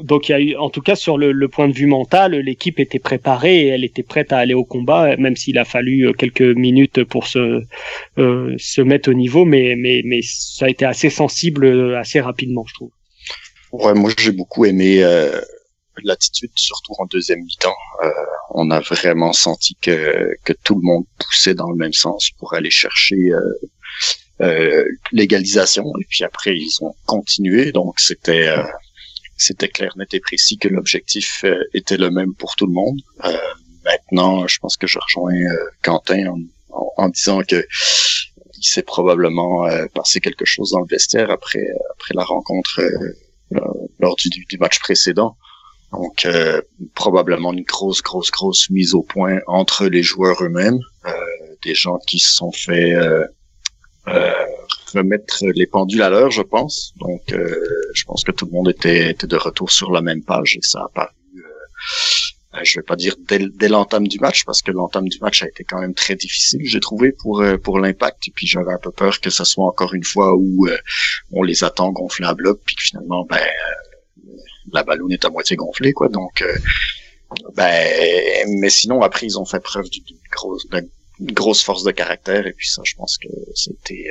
donc 0.03 0.29
il 0.29 0.31
y 0.31 0.35
a 0.35 0.39
eu 0.41 0.55
en 0.57 0.69
tout 0.69 0.81
cas 0.81 0.95
sur 0.95 1.17
le, 1.17 1.31
le 1.31 1.47
point 1.47 1.69
de 1.69 1.73
vue 1.73 1.85
mental, 1.85 2.33
l'équipe 2.33 2.79
était 2.79 2.99
préparée 2.99 3.61
et 3.63 3.67
elle 3.67 3.85
était 3.85 4.03
prête 4.03 4.33
à 4.33 4.39
aller 4.39 4.53
au 4.53 4.65
combat, 4.65 5.15
même 5.17 5.35
s'il 5.37 5.57
a 5.57 5.65
fallu 5.65 6.11
quelques 6.17 6.41
minutes 6.41 7.03
pour 7.05 7.27
se 7.27 7.61
se 8.17 8.81
mettre 8.81 9.09
au 9.09 9.13
niveau, 9.13 9.45
mais 9.45 9.75
mais 9.77 10.01
mais 10.03 10.19
ça 10.23 10.65
a 10.65 10.69
été 10.69 10.85
assez 10.85 11.09
sensible 11.09 11.95
assez 11.95 12.19
rapidement, 12.19 12.65
je 12.67 12.73
trouve. 12.73 12.96
Ouais, 13.71 13.93
moi 13.93 14.11
j'ai 14.17 14.31
beaucoup 14.31 14.65
aimé 14.65 15.03
euh, 15.03 15.41
l'attitude, 16.03 16.51
surtout 16.55 16.93
en 16.99 17.05
deuxième 17.05 17.43
mi-temps. 17.43 17.75
Euh, 18.03 18.09
on 18.51 18.71
a 18.71 18.79
vraiment 18.79 19.33
senti 19.33 19.75
que, 19.75 20.35
que 20.43 20.53
tout 20.63 20.75
le 20.75 20.81
monde 20.81 21.05
poussait 21.19 21.53
dans 21.53 21.69
le 21.69 21.75
même 21.75 21.93
sens 21.93 22.29
pour 22.37 22.53
aller 22.53 22.71
chercher 22.71 23.31
euh, 23.31 23.41
euh 24.41 24.85
l'égalisation. 25.11 25.85
Et 25.99 26.05
puis 26.09 26.23
après, 26.23 26.55
ils 26.55 26.77
ont 26.81 26.95
continué. 27.05 27.71
Donc 27.71 27.99
c'était 27.99 28.47
euh, 28.47 28.63
c'était 29.37 29.69
clair, 29.69 29.93
net 29.97 30.13
et 30.13 30.19
précis 30.19 30.57
que 30.57 30.67
l'objectif 30.67 31.45
était 31.73 31.97
le 31.97 32.09
même 32.09 32.33
pour 32.33 32.55
tout 32.55 32.65
le 32.65 32.73
monde. 32.73 32.99
maintenant, 33.83 34.47
je 34.47 34.57
pense 34.59 34.77
que 34.77 34.87
je 34.87 34.97
rejoins 34.97 35.35
Quentin 35.83 36.25
en, 36.71 36.93
en, 36.97 37.09
disant 37.09 37.43
que 37.43 37.63
il 38.57 38.63
s'est 38.63 38.81
probablement 38.81 39.67
passé 39.93 40.19
quelque 40.21 40.45
chose 40.45 40.71
dans 40.71 40.79
le 40.79 40.87
vestiaire 40.89 41.29
après 41.29 41.67
après 41.91 42.15
la 42.15 42.23
rencontre 42.23 42.81
lors 43.99 44.15
du, 44.15 44.29
du, 44.29 44.57
match 44.57 44.79
précédent. 44.79 45.37
Donc 45.91 46.27
probablement 46.93 47.53
une 47.53 47.63
grosse, 47.63 48.01
grosse, 48.01 48.29
grosse 48.29 48.69
mise 48.69 48.93
au 48.93 49.03
point 49.03 49.39
entre 49.47 49.87
les 49.87 50.03
joueurs 50.03 50.43
eux-mêmes, 50.43 50.79
des 51.63 51.75
gens 51.75 51.97
qui 52.05 52.19
se 52.19 52.33
sont 52.33 52.51
fait 52.51 52.93
remettre 54.93 55.45
les 55.55 55.67
pendules 55.67 56.01
à 56.01 56.09
l'heure, 56.09 56.31
je 56.31 56.41
pense. 56.41 56.93
Donc, 56.97 57.31
euh, 57.31 57.55
je 57.93 58.03
pense 58.05 58.23
que 58.23 58.31
tout 58.31 58.45
le 58.45 58.51
monde 58.51 58.69
était, 58.69 59.11
était, 59.11 59.27
de 59.27 59.35
retour 59.35 59.71
sur 59.71 59.91
la 59.91 60.01
même 60.01 60.23
page 60.23 60.57
et 60.57 60.61
ça 60.61 60.81
a 60.81 60.89
paru, 60.93 61.13
euh, 61.35 61.41
je 62.63 62.79
vais 62.79 62.83
pas 62.83 62.95
dire 62.95 63.15
dès, 63.27 63.39
dès 63.39 63.69
l'entame 63.69 64.07
du 64.07 64.19
match, 64.19 64.45
parce 64.45 64.61
que 64.61 64.71
l'entame 64.71 65.07
du 65.07 65.17
match 65.19 65.43
a 65.43 65.47
été 65.47 65.63
quand 65.63 65.79
même 65.79 65.93
très 65.93 66.15
difficile, 66.15 66.61
j'ai 66.63 66.79
trouvé, 66.79 67.11
pour 67.11 67.41
euh, 67.41 67.57
pour 67.57 67.79
l'impact. 67.79 68.27
Et 68.27 68.31
puis 68.31 68.47
j'avais 68.47 68.71
un 68.71 68.79
peu 68.79 68.91
peur 68.91 69.19
que 69.19 69.29
ça 69.29 69.45
soit 69.45 69.65
encore 69.65 69.93
une 69.93 70.03
fois 70.03 70.35
où 70.35 70.67
euh, 70.67 70.77
on 71.31 71.43
les 71.43 71.63
attend 71.63 71.91
gonflés 71.91 72.25
à 72.25 72.33
bloc, 72.33 72.59
puis 72.65 72.75
que 72.75 72.83
finalement, 72.83 73.25
ben, 73.29 73.39
la 74.73 74.83
ballon 74.83 75.09
est 75.09 75.23
à 75.25 75.29
moitié 75.29 75.55
gonflée, 75.55 75.93
quoi. 75.93 76.09
Donc, 76.09 76.43
ben, 77.55 78.45
mais 78.59 78.69
sinon, 78.69 79.01
après, 79.01 79.25
ils 79.25 79.39
ont 79.39 79.45
fait 79.45 79.59
preuve 79.59 79.89
d'une 79.89 80.17
grosse, 80.31 80.67
grosse 81.21 81.63
force 81.63 81.83
de 81.83 81.91
caractère, 81.91 82.47
et 82.47 82.53
puis 82.53 82.67
ça, 82.67 82.81
je 82.85 82.95
pense 82.95 83.17
que 83.17 83.29
c'était 83.55 84.09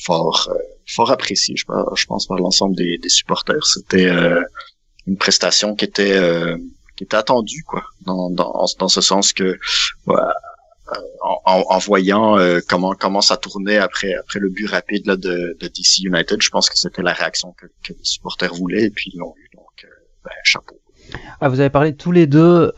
fort 0.00 0.48
euh, 0.50 0.58
fort 0.86 1.10
apprécié, 1.10 1.54
je, 1.56 1.64
je 1.94 2.06
pense, 2.06 2.26
par 2.26 2.38
l'ensemble 2.38 2.76
des, 2.76 2.98
des, 2.98 3.08
supporters. 3.08 3.64
C'était 3.64 4.06
euh, 4.06 4.42
une 5.06 5.16
prestation 5.16 5.74
qui 5.74 5.84
était 5.84 6.12
euh, 6.12 6.56
qui 7.02 7.04
était 7.04 7.16
attendue, 7.16 7.64
quoi, 7.66 7.82
dans, 8.02 8.30
dans, 8.30 8.64
dans 8.78 8.88
ce 8.88 9.00
sens 9.00 9.32
que 9.32 9.58
en, 11.20 11.40
en, 11.44 11.78
voyant 11.78 12.36
comment 12.68 12.94
comment 12.94 13.20
ça 13.20 13.36
tournait 13.36 13.78
après 13.78 14.14
après 14.14 14.38
le 14.38 14.50
but 14.50 14.66
rapide 14.66 15.06
là, 15.06 15.16
de, 15.16 15.56
de 15.58 15.68
DC 15.68 16.04
United, 16.04 16.40
je 16.40 16.50
pense 16.50 16.68
que 16.68 16.78
c'était 16.78 17.02
la 17.02 17.12
réaction 17.12 17.52
que, 17.52 17.66
que, 17.82 17.92
les 17.92 18.04
supporters 18.04 18.54
voulaient 18.54 18.84
et 18.84 18.90
puis 18.90 19.10
ils 19.12 19.18
l'ont 19.18 19.34
eu. 19.36 19.48
Donc, 19.54 19.86
ben, 20.24 20.30
chapeau. 20.44 20.78
Ah, 21.40 21.48
vous 21.48 21.60
avez 21.60 21.70
parlé 21.70 21.96
tous 21.96 22.12
les 22.12 22.26
deux 22.26 22.72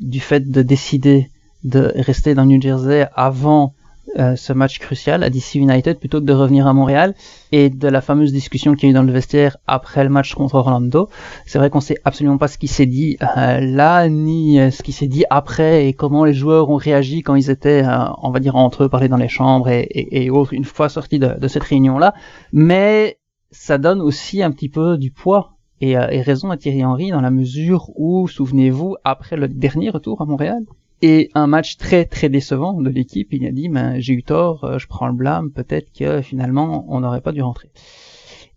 du 0.00 0.20
fait 0.20 0.48
de 0.50 0.62
décider 0.62 1.30
de 1.64 1.92
rester 1.96 2.34
dans 2.34 2.46
New 2.46 2.60
Jersey 2.60 3.08
avant 3.14 3.74
euh, 4.18 4.34
ce 4.34 4.52
match 4.52 4.78
crucial 4.80 5.22
à 5.22 5.30
DC 5.30 5.54
United 5.54 5.98
plutôt 5.98 6.20
que 6.20 6.24
de 6.24 6.32
revenir 6.32 6.66
à 6.66 6.72
Montréal 6.72 7.14
et 7.52 7.70
de 7.70 7.86
la 7.86 8.00
fameuse 8.00 8.32
discussion 8.32 8.74
qu'il 8.74 8.84
y 8.84 8.86
a 8.88 8.90
eu 8.90 8.94
dans 8.94 9.02
le 9.02 9.12
vestiaire 9.12 9.56
après 9.66 10.02
le 10.02 10.10
match 10.10 10.34
contre 10.34 10.56
Orlando. 10.56 11.08
C'est 11.46 11.58
vrai 11.58 11.70
qu'on 11.70 11.80
sait 11.80 11.98
absolument 12.04 12.36
pas 12.36 12.48
ce 12.48 12.58
qui 12.58 12.66
s'est 12.66 12.86
dit 12.86 13.18
euh, 13.22 13.60
là 13.60 14.08
ni 14.08 14.58
euh, 14.58 14.70
ce 14.70 14.82
qui 14.82 14.92
s'est 14.92 15.06
dit 15.06 15.24
après 15.30 15.86
et 15.86 15.92
comment 15.92 16.24
les 16.24 16.34
joueurs 16.34 16.70
ont 16.70 16.76
réagi 16.76 17.22
quand 17.22 17.36
ils 17.36 17.50
étaient, 17.50 17.84
on 18.22 18.30
va 18.30 18.40
dire 18.40 18.56
entre 18.56 18.84
eux, 18.84 18.88
parler 18.88 19.08
dans 19.08 19.16
les 19.16 19.28
chambres 19.28 19.68
et, 19.68 19.82
et, 19.82 20.24
et 20.24 20.30
autres 20.30 20.54
une 20.54 20.64
fois 20.64 20.88
sortis 20.88 21.18
de, 21.18 21.38
de 21.38 21.48
cette 21.48 21.64
réunion 21.64 21.98
là. 21.98 22.14
Mais 22.52 23.18
ça 23.52 23.78
donne 23.78 24.00
aussi 24.00 24.42
un 24.42 24.50
petit 24.50 24.68
peu 24.68 24.98
du 24.98 25.12
poids 25.12 25.52
et, 25.80 25.92
et, 25.92 26.20
raison 26.20 26.50
à 26.50 26.56
Thierry 26.56 26.84
Henry 26.84 27.10
dans 27.10 27.20
la 27.22 27.30
mesure 27.30 27.90
où, 27.96 28.28
souvenez-vous, 28.28 28.96
après 29.02 29.36
le 29.36 29.48
dernier 29.48 29.88
retour 29.88 30.20
à 30.20 30.26
Montréal, 30.26 30.62
et 31.02 31.30
un 31.34 31.46
match 31.46 31.76
très 31.76 32.04
très 32.04 32.28
décevant 32.28 32.74
de 32.80 32.90
l'équipe, 32.90 33.32
il 33.32 33.46
a 33.46 33.50
dit 33.50 33.68
ben, 33.68 33.98
j'ai 33.98 34.12
eu 34.14 34.22
tort, 34.22 34.64
euh, 34.64 34.78
je 34.78 34.86
prends 34.86 35.06
le 35.06 35.14
blâme, 35.14 35.50
peut-être 35.50 35.92
que 35.92 36.20
finalement 36.20 36.84
on 36.88 37.00
n'aurait 37.00 37.20
pas 37.20 37.32
dû 37.32 37.42
rentrer. 37.42 37.70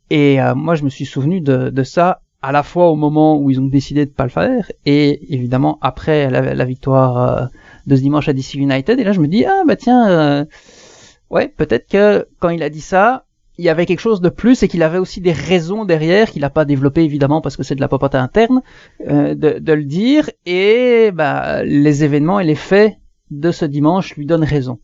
Et 0.10 0.42
euh, 0.42 0.54
moi 0.56 0.76
je 0.76 0.84
me 0.84 0.90
suis 0.90 1.06
souvenu 1.06 1.42
de, 1.42 1.70
de, 1.70 1.84
ça 1.84 2.22
à 2.42 2.52
la 2.52 2.64
fois 2.64 2.90
au 2.90 2.96
moment 2.96 3.38
où 3.38 3.50
ils 3.50 3.60
ont 3.60 3.66
décidé 3.66 4.06
de 4.06 4.12
pas 4.12 4.26
le 4.26 4.30
faire 4.30 4.70
et 4.86 5.34
évidemment 5.34 5.80
après 5.82 6.30
la, 6.30 6.66
victoire 6.66 7.18
euh, 7.18 7.46
de 7.88 7.96
ce 7.96 8.02
dimanche 8.02 8.28
à 8.28 8.34
DC 8.34 8.56
United. 8.56 9.00
Et 9.00 9.04
là 9.04 9.14
je 9.14 9.22
me 9.22 9.28
dis 9.28 9.46
ah 9.46 9.64
bah 9.66 9.78
tiens 9.78 10.46
ouais 11.30 11.48
peut-être 11.48 11.88
que 11.88 12.28
quand 12.40 12.50
il 12.50 12.62
a 12.62 12.70
dit 12.70 12.82
ça 12.82 13.23
il 13.58 13.66
y 13.66 13.70
avait 13.70 13.86
quelque 13.86 14.00
chose 14.00 14.22
de 14.22 14.30
plus 14.30 14.64
et 14.64 14.68
qu'il 14.68 14.84
avait 14.84 14.98
aussi 14.98 15.22
des 15.22 15.32
raisons 15.32 15.86
derrière 15.86 16.32
qu'il 16.32 16.42
n'a 16.42 16.50
pas 16.50 16.66
développé 16.66 17.04
évidemment 17.04 17.42
parce 17.42 17.56
que 17.56 17.64
c'est 17.64 17.76
de 17.76 17.82
la 17.82 17.88
popote 17.88 18.16
interne 18.16 18.62
euh, 19.08 19.36
de, 19.36 19.60
de, 19.60 19.74
le 19.74 19.84
dire 19.84 20.30
et 20.46 21.12
bah, 21.14 21.64
les 21.64 22.04
événements 22.04 22.40
et 22.40 22.46
les 22.46 22.56
faits 22.56 22.96
de 23.30 23.52
ce 23.52 23.66
dimanche 23.66 24.16
lui 24.16 24.26
donnent 24.26 24.44
raison. 24.44 24.80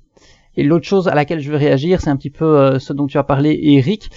Et 0.56 0.64
l'autre 0.64 0.86
chose 0.86 1.08
à 1.08 1.16
laquelle 1.16 1.40
je 1.40 1.52
veux 1.52 1.58
réagir, 1.58 2.02
c'est 2.02 2.10
un 2.10 2.18
petit 2.18 2.30
peu 2.30 2.46
euh, 2.46 2.80
ce 2.80 2.94
dont 2.94 3.08
tu 3.08 3.18
as 3.18 3.24
parlé, 3.24 3.60
Eric, 3.62 4.10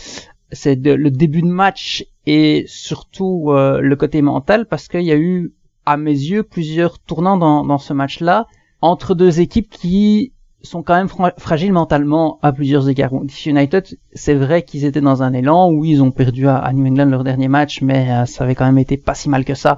c'est 0.50 0.76
le 0.84 1.10
début 1.10 1.42
de 1.42 1.46
match 1.46 2.04
et 2.26 2.64
surtout 2.66 3.46
euh, 3.48 3.80
le 3.80 3.96
côté 3.96 4.20
mental 4.22 4.66
parce 4.66 4.88
qu'il 4.88 5.02
y 5.02 5.12
a 5.12 5.16
eu 5.16 5.52
à 5.86 5.96
mes 5.96 6.12
yeux 6.12 6.42
plusieurs 6.42 6.98
tournants 6.98 7.38
dans, 7.38 7.64
dans 7.64 7.78
ce 7.78 7.92
match-là 7.92 8.46
entre 8.80 9.14
deux 9.14 9.40
équipes 9.40 9.70
qui 9.70 10.32
sont 10.62 10.83
quand 10.83 10.94
même 10.94 11.09
fragiles 11.38 11.72
mentalement 11.72 12.38
à 12.42 12.53
plusieurs 12.53 12.88
égards. 12.88 13.12
DC 13.12 13.46
United, 13.46 13.98
c'est 14.12 14.35
vrai 14.35 14.62
qu'ils 14.62 14.85
étaient 14.85 15.01
dans 15.01 15.22
un 15.22 15.33
élan 15.33 15.70
où 15.70 15.85
ils 15.85 16.03
ont 16.03 16.11
perdu 16.11 16.48
à, 16.48 16.70
New 16.72 16.87
England 16.87 17.07
leur 17.07 17.25
dernier 17.25 17.48
match, 17.48 17.83
mais 17.83 18.11
euh, 18.11 18.27
ça 18.27 18.44
avait 18.44 18.55
quand 18.55 18.66
même 18.66 18.79
été 18.79 18.96
pas 18.96 19.14
si 19.14 19.29
mal 19.29 19.44
que 19.44 19.55
ça. 19.55 19.77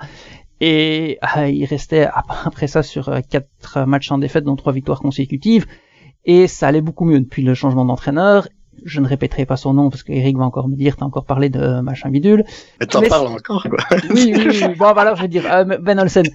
Et 0.60 1.18
euh, 1.36 1.48
ils 1.48 1.64
restaient 1.64 2.06
après 2.44 2.66
ça 2.66 2.82
sur 2.82 3.08
euh, 3.08 3.20
quatre 3.28 3.84
matchs 3.86 4.10
en 4.10 4.18
défaite, 4.18 4.44
dont 4.44 4.56
trois 4.56 4.72
victoires 4.72 5.00
consécutives. 5.00 5.66
Et 6.24 6.46
ça 6.46 6.68
allait 6.68 6.80
beaucoup 6.80 7.04
mieux 7.04 7.20
depuis 7.20 7.42
le 7.42 7.54
changement 7.54 7.84
d'entraîneur. 7.84 8.48
Je 8.84 9.00
ne 9.00 9.06
répéterai 9.06 9.46
pas 9.46 9.56
son 9.56 9.72
nom 9.72 9.88
parce 9.88 10.02
qu'Eric 10.02 10.36
va 10.36 10.44
encore 10.44 10.68
me 10.68 10.74
dire, 10.74 10.96
t'as 10.96 11.04
encore 11.04 11.24
parlé 11.24 11.48
de 11.48 11.80
machin 11.80 12.10
bidule. 12.10 12.44
Mais 12.80 12.86
t'en 12.86 13.02
parles 13.02 13.28
encore, 13.28 13.66
quoi. 13.68 13.98
oui, 14.10 14.32
oui, 14.34 14.46
oui. 14.48 14.74
Bon, 14.76 14.92
bah 14.92 15.02
alors 15.02 15.16
je 15.16 15.22
vais 15.22 15.28
dire, 15.28 15.44
Ben 15.80 15.98
Olsen. 15.98 16.26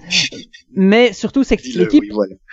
Mais 0.73 1.11
surtout, 1.11 1.43
c'est 1.43 1.57
que 1.57 1.77
l'équipe 1.77 2.05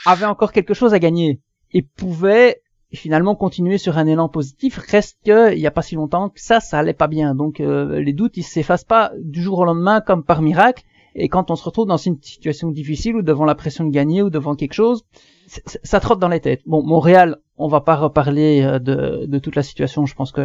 avait 0.05 0.25
encore 0.25 0.53
quelque 0.53 0.75
chose 0.75 0.93
à 0.93 0.99
gagner 0.99 1.41
et 1.77 1.83
pouvait 1.83 2.62
finalement 2.95 3.35
continuer 3.35 3.77
sur 3.77 3.99
un 3.99 4.07
élan 4.07 4.31
positif. 4.31 4.79
Reste 4.79 5.19
que 5.27 5.53
il 5.53 5.59
n'y 5.59 5.67
a 5.67 5.71
pas 5.71 5.83
si 5.83 5.95
longtemps 5.95 6.31
que 6.31 6.41
ça, 6.41 6.59
ça 6.59 6.79
allait 6.79 6.95
pas 6.95 7.07
bien. 7.07 7.35
Donc 7.35 7.61
euh, 7.61 8.01
les 8.01 8.15
doutes, 8.15 8.39
ils 8.39 8.45
s'effacent 8.45 8.85
pas 8.85 9.12
du 9.21 9.43
jour 9.43 9.59
au 9.59 9.67
lendemain 9.67 10.01
comme 10.01 10.25
par 10.25 10.41
miracle. 10.41 10.85
Et 11.15 11.29
quand 11.29 11.51
on 11.51 11.55
se 11.55 11.65
retrouve 11.65 11.87
dans 11.87 11.99
une 11.99 12.17
situation 12.23 12.71
difficile 12.71 13.17
ou 13.17 13.21
devant 13.21 13.45
la 13.45 13.55
pression 13.55 13.85
de 13.85 13.91
gagner 13.91 14.23
ou 14.23 14.31
devant 14.31 14.55
quelque 14.55 14.73
chose, 14.73 15.05
ça 15.47 16.01
trotte 16.01 16.19
dans 16.19 16.29
les 16.29 16.41
têtes. 16.41 16.62
Bon, 16.65 16.83
Montréal, 16.83 17.37
on 17.59 17.69
va 17.69 17.83
pas 17.83 17.97
reparler 17.97 18.62
euh, 18.62 18.79
de, 18.79 19.27
de 19.27 19.39
toute 19.39 19.55
la 19.55 19.62
situation. 19.62 20.07
Je 20.07 20.15
pense 20.15 20.33
que 20.33 20.41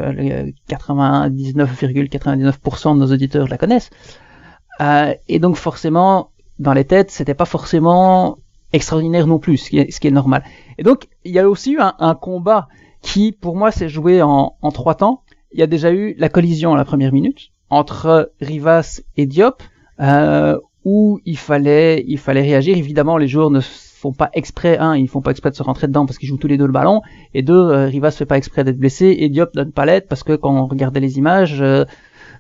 99,99% 0.69 2.95
de 2.95 2.99
nos 2.99 3.13
auditeurs 3.13 3.47
la 3.47 3.57
connaissent. 3.57 3.89
Euh, 4.81 5.13
et 5.29 5.39
donc 5.39 5.55
forcément, 5.55 6.31
dans 6.59 6.73
les 6.73 6.83
têtes, 6.83 7.09
c'était 7.09 7.35
pas 7.35 7.45
forcément 7.45 8.37
extraordinaire 8.73 9.27
non 9.27 9.39
plus, 9.39 9.57
ce 9.57 9.69
qui 9.69 9.79
est, 9.79 9.91
ce 9.91 9.99
qui 9.99 10.07
est 10.07 10.11
normal. 10.11 10.43
Et 10.77 10.83
donc, 10.83 11.07
il 11.23 11.31
y 11.31 11.39
a 11.39 11.49
aussi 11.49 11.73
eu 11.73 11.79
un, 11.79 11.93
un 11.99 12.15
combat 12.15 12.67
qui, 13.01 13.31
pour 13.31 13.55
moi, 13.55 13.71
s'est 13.71 13.89
joué 13.89 14.21
en, 14.21 14.55
en, 14.61 14.71
trois 14.71 14.95
temps. 14.95 15.23
Il 15.51 15.59
y 15.59 15.63
a 15.63 15.67
déjà 15.67 15.91
eu 15.91 16.15
la 16.17 16.29
collision 16.29 16.73
à 16.73 16.77
la 16.77 16.85
première 16.85 17.11
minute 17.11 17.51
entre 17.69 18.31
Rivas 18.41 19.01
et 19.17 19.25
Diop, 19.25 19.63
euh, 19.99 20.57
où 20.85 21.19
il 21.25 21.37
fallait, 21.37 22.03
il 22.07 22.17
fallait 22.17 22.41
réagir. 22.41 22.77
Évidemment, 22.77 23.17
les 23.17 23.27
joueurs 23.27 23.49
ne 23.49 23.59
font 23.61 24.13
pas 24.13 24.29
exprès, 24.33 24.77
un, 24.77 24.95
ils 24.95 25.07
font 25.07 25.21
pas 25.21 25.31
exprès 25.31 25.51
de 25.51 25.55
se 25.55 25.63
rentrer 25.63 25.87
dedans 25.87 26.05
parce 26.05 26.17
qu'ils 26.17 26.27
jouent 26.27 26.37
tous 26.37 26.47
les 26.47 26.57
deux 26.57 26.65
le 26.65 26.71
ballon, 26.71 27.01
et 27.35 27.43
deux, 27.43 27.53
euh, 27.53 27.85
Rivas 27.85 28.11
fait 28.11 28.25
pas 28.25 28.37
exprès 28.37 28.63
d'être 28.63 28.79
blessé, 28.79 29.15
et 29.19 29.29
Diop 29.29 29.53
donne 29.53 29.71
pas 29.71 29.85
l'aide 29.85 30.07
parce 30.07 30.23
que 30.23 30.35
quand 30.35 30.51
on 30.51 30.65
regardait 30.65 30.99
les 30.99 31.17
images, 31.19 31.61
euh, 31.61 31.85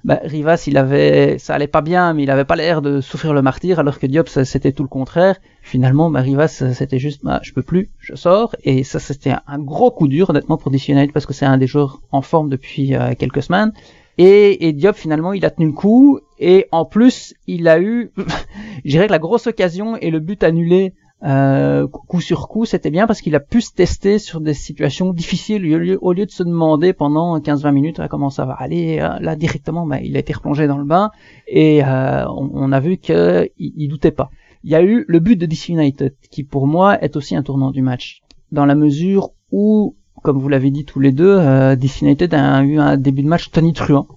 bah, 0.03 0.19
Rivas, 0.23 0.63
il 0.67 0.77
avait, 0.77 1.37
ça 1.37 1.53
allait 1.53 1.67
pas 1.67 1.81
bien, 1.81 2.13
mais 2.13 2.23
il 2.23 2.31
avait 2.31 2.45
pas 2.45 2.55
l'air 2.55 2.81
de 2.81 3.01
souffrir 3.01 3.33
le 3.33 3.41
martyr, 3.41 3.79
alors 3.79 3.99
que 3.99 4.07
Diop, 4.07 4.27
c'était 4.29 4.71
tout 4.71 4.83
le 4.83 4.89
contraire. 4.89 5.35
Finalement, 5.61 6.09
bah, 6.09 6.21
Rivas, 6.21 6.63
c'était 6.73 6.97
juste, 6.97 7.23
bah, 7.23 7.39
je 7.43 7.53
peux 7.53 7.61
plus, 7.61 7.91
je 7.99 8.15
sors, 8.15 8.55
et 8.63 8.83
ça, 8.83 8.99
c'était 8.99 9.33
un 9.45 9.59
gros 9.59 9.91
coup 9.91 10.07
dur, 10.07 10.31
honnêtement, 10.31 10.57
pour 10.57 10.71
DC 10.71 10.91
parce 11.13 11.25
que 11.25 11.33
c'est 11.33 11.45
un 11.45 11.57
des 11.57 11.67
joueurs 11.67 12.01
en 12.11 12.21
forme 12.21 12.49
depuis 12.49 12.95
euh, 12.95 13.13
quelques 13.17 13.43
semaines. 13.43 13.71
Et, 14.17 14.67
et, 14.67 14.73
Diop, 14.73 14.95
finalement, 14.95 15.33
il 15.33 15.45
a 15.45 15.51
tenu 15.51 15.67
le 15.67 15.73
coup, 15.73 16.19
et 16.39 16.67
en 16.71 16.85
plus, 16.85 17.35
il 17.47 17.67
a 17.67 17.79
eu, 17.79 18.11
je 18.85 18.89
dirais 18.89 19.07
que 19.07 19.11
la 19.11 19.19
grosse 19.19 19.47
occasion 19.47 19.95
et 19.97 20.09
le 20.09 20.19
but 20.19 20.43
annulé 20.43 20.93
euh, 21.23 21.87
coup 21.87 22.19
sur 22.19 22.47
coup, 22.47 22.65
c'était 22.65 22.89
bien 22.89 23.05
parce 23.05 23.21
qu'il 23.21 23.35
a 23.35 23.39
pu 23.39 23.61
se 23.61 23.71
tester 23.71 24.17
sur 24.17 24.41
des 24.41 24.55
situations 24.55 25.13
difficiles 25.13 25.63
au 26.01 26.13
lieu, 26.13 26.25
de 26.25 26.31
se 26.31 26.41
demander 26.41 26.93
pendant 26.93 27.37
15-20 27.37 27.71
minutes 27.71 27.99
ah, 27.99 28.07
comment 28.07 28.29
ça 28.29 28.45
va? 28.45 28.53
Aller. 28.53 28.99
Euh, 28.99 29.19
là, 29.19 29.35
directement, 29.35 29.85
bah, 29.85 29.99
il 30.01 30.15
a 30.15 30.19
été 30.19 30.33
replongé 30.33 30.67
dans 30.67 30.77
le 30.77 30.85
bain 30.85 31.11
et 31.47 31.83
euh, 31.83 32.25
on, 32.27 32.71
a 32.71 32.79
vu 32.79 32.97
qu'il 32.97 33.49
il 33.57 33.87
doutait 33.87 34.11
pas. 34.11 34.31
Il 34.63 34.71
y 34.71 34.75
a 34.75 34.81
eu 34.81 35.05
le 35.07 35.19
but 35.19 35.35
de 35.35 35.45
DC 35.45 35.69
United 35.69 36.15
qui, 36.31 36.43
pour 36.43 36.65
moi, 36.65 36.99
est 37.01 37.15
aussi 37.15 37.35
un 37.35 37.43
tournant 37.43 37.71
du 37.71 37.81
match 37.81 38.21
dans 38.51 38.65
la 38.65 38.75
mesure 38.75 39.31
où, 39.51 39.95
comme 40.23 40.39
vous 40.39 40.49
l'avez 40.49 40.71
dit 40.71 40.85
tous 40.85 40.99
les 40.99 41.11
deux, 41.11 41.37
euh, 41.37 41.75
DC 41.75 42.01
United 42.01 42.33
a 42.33 42.63
eu 42.63 42.79
un 42.79 42.97
début 42.97 43.21
de 43.21 43.27
match 43.27 43.51
tonitruant. 43.51 44.07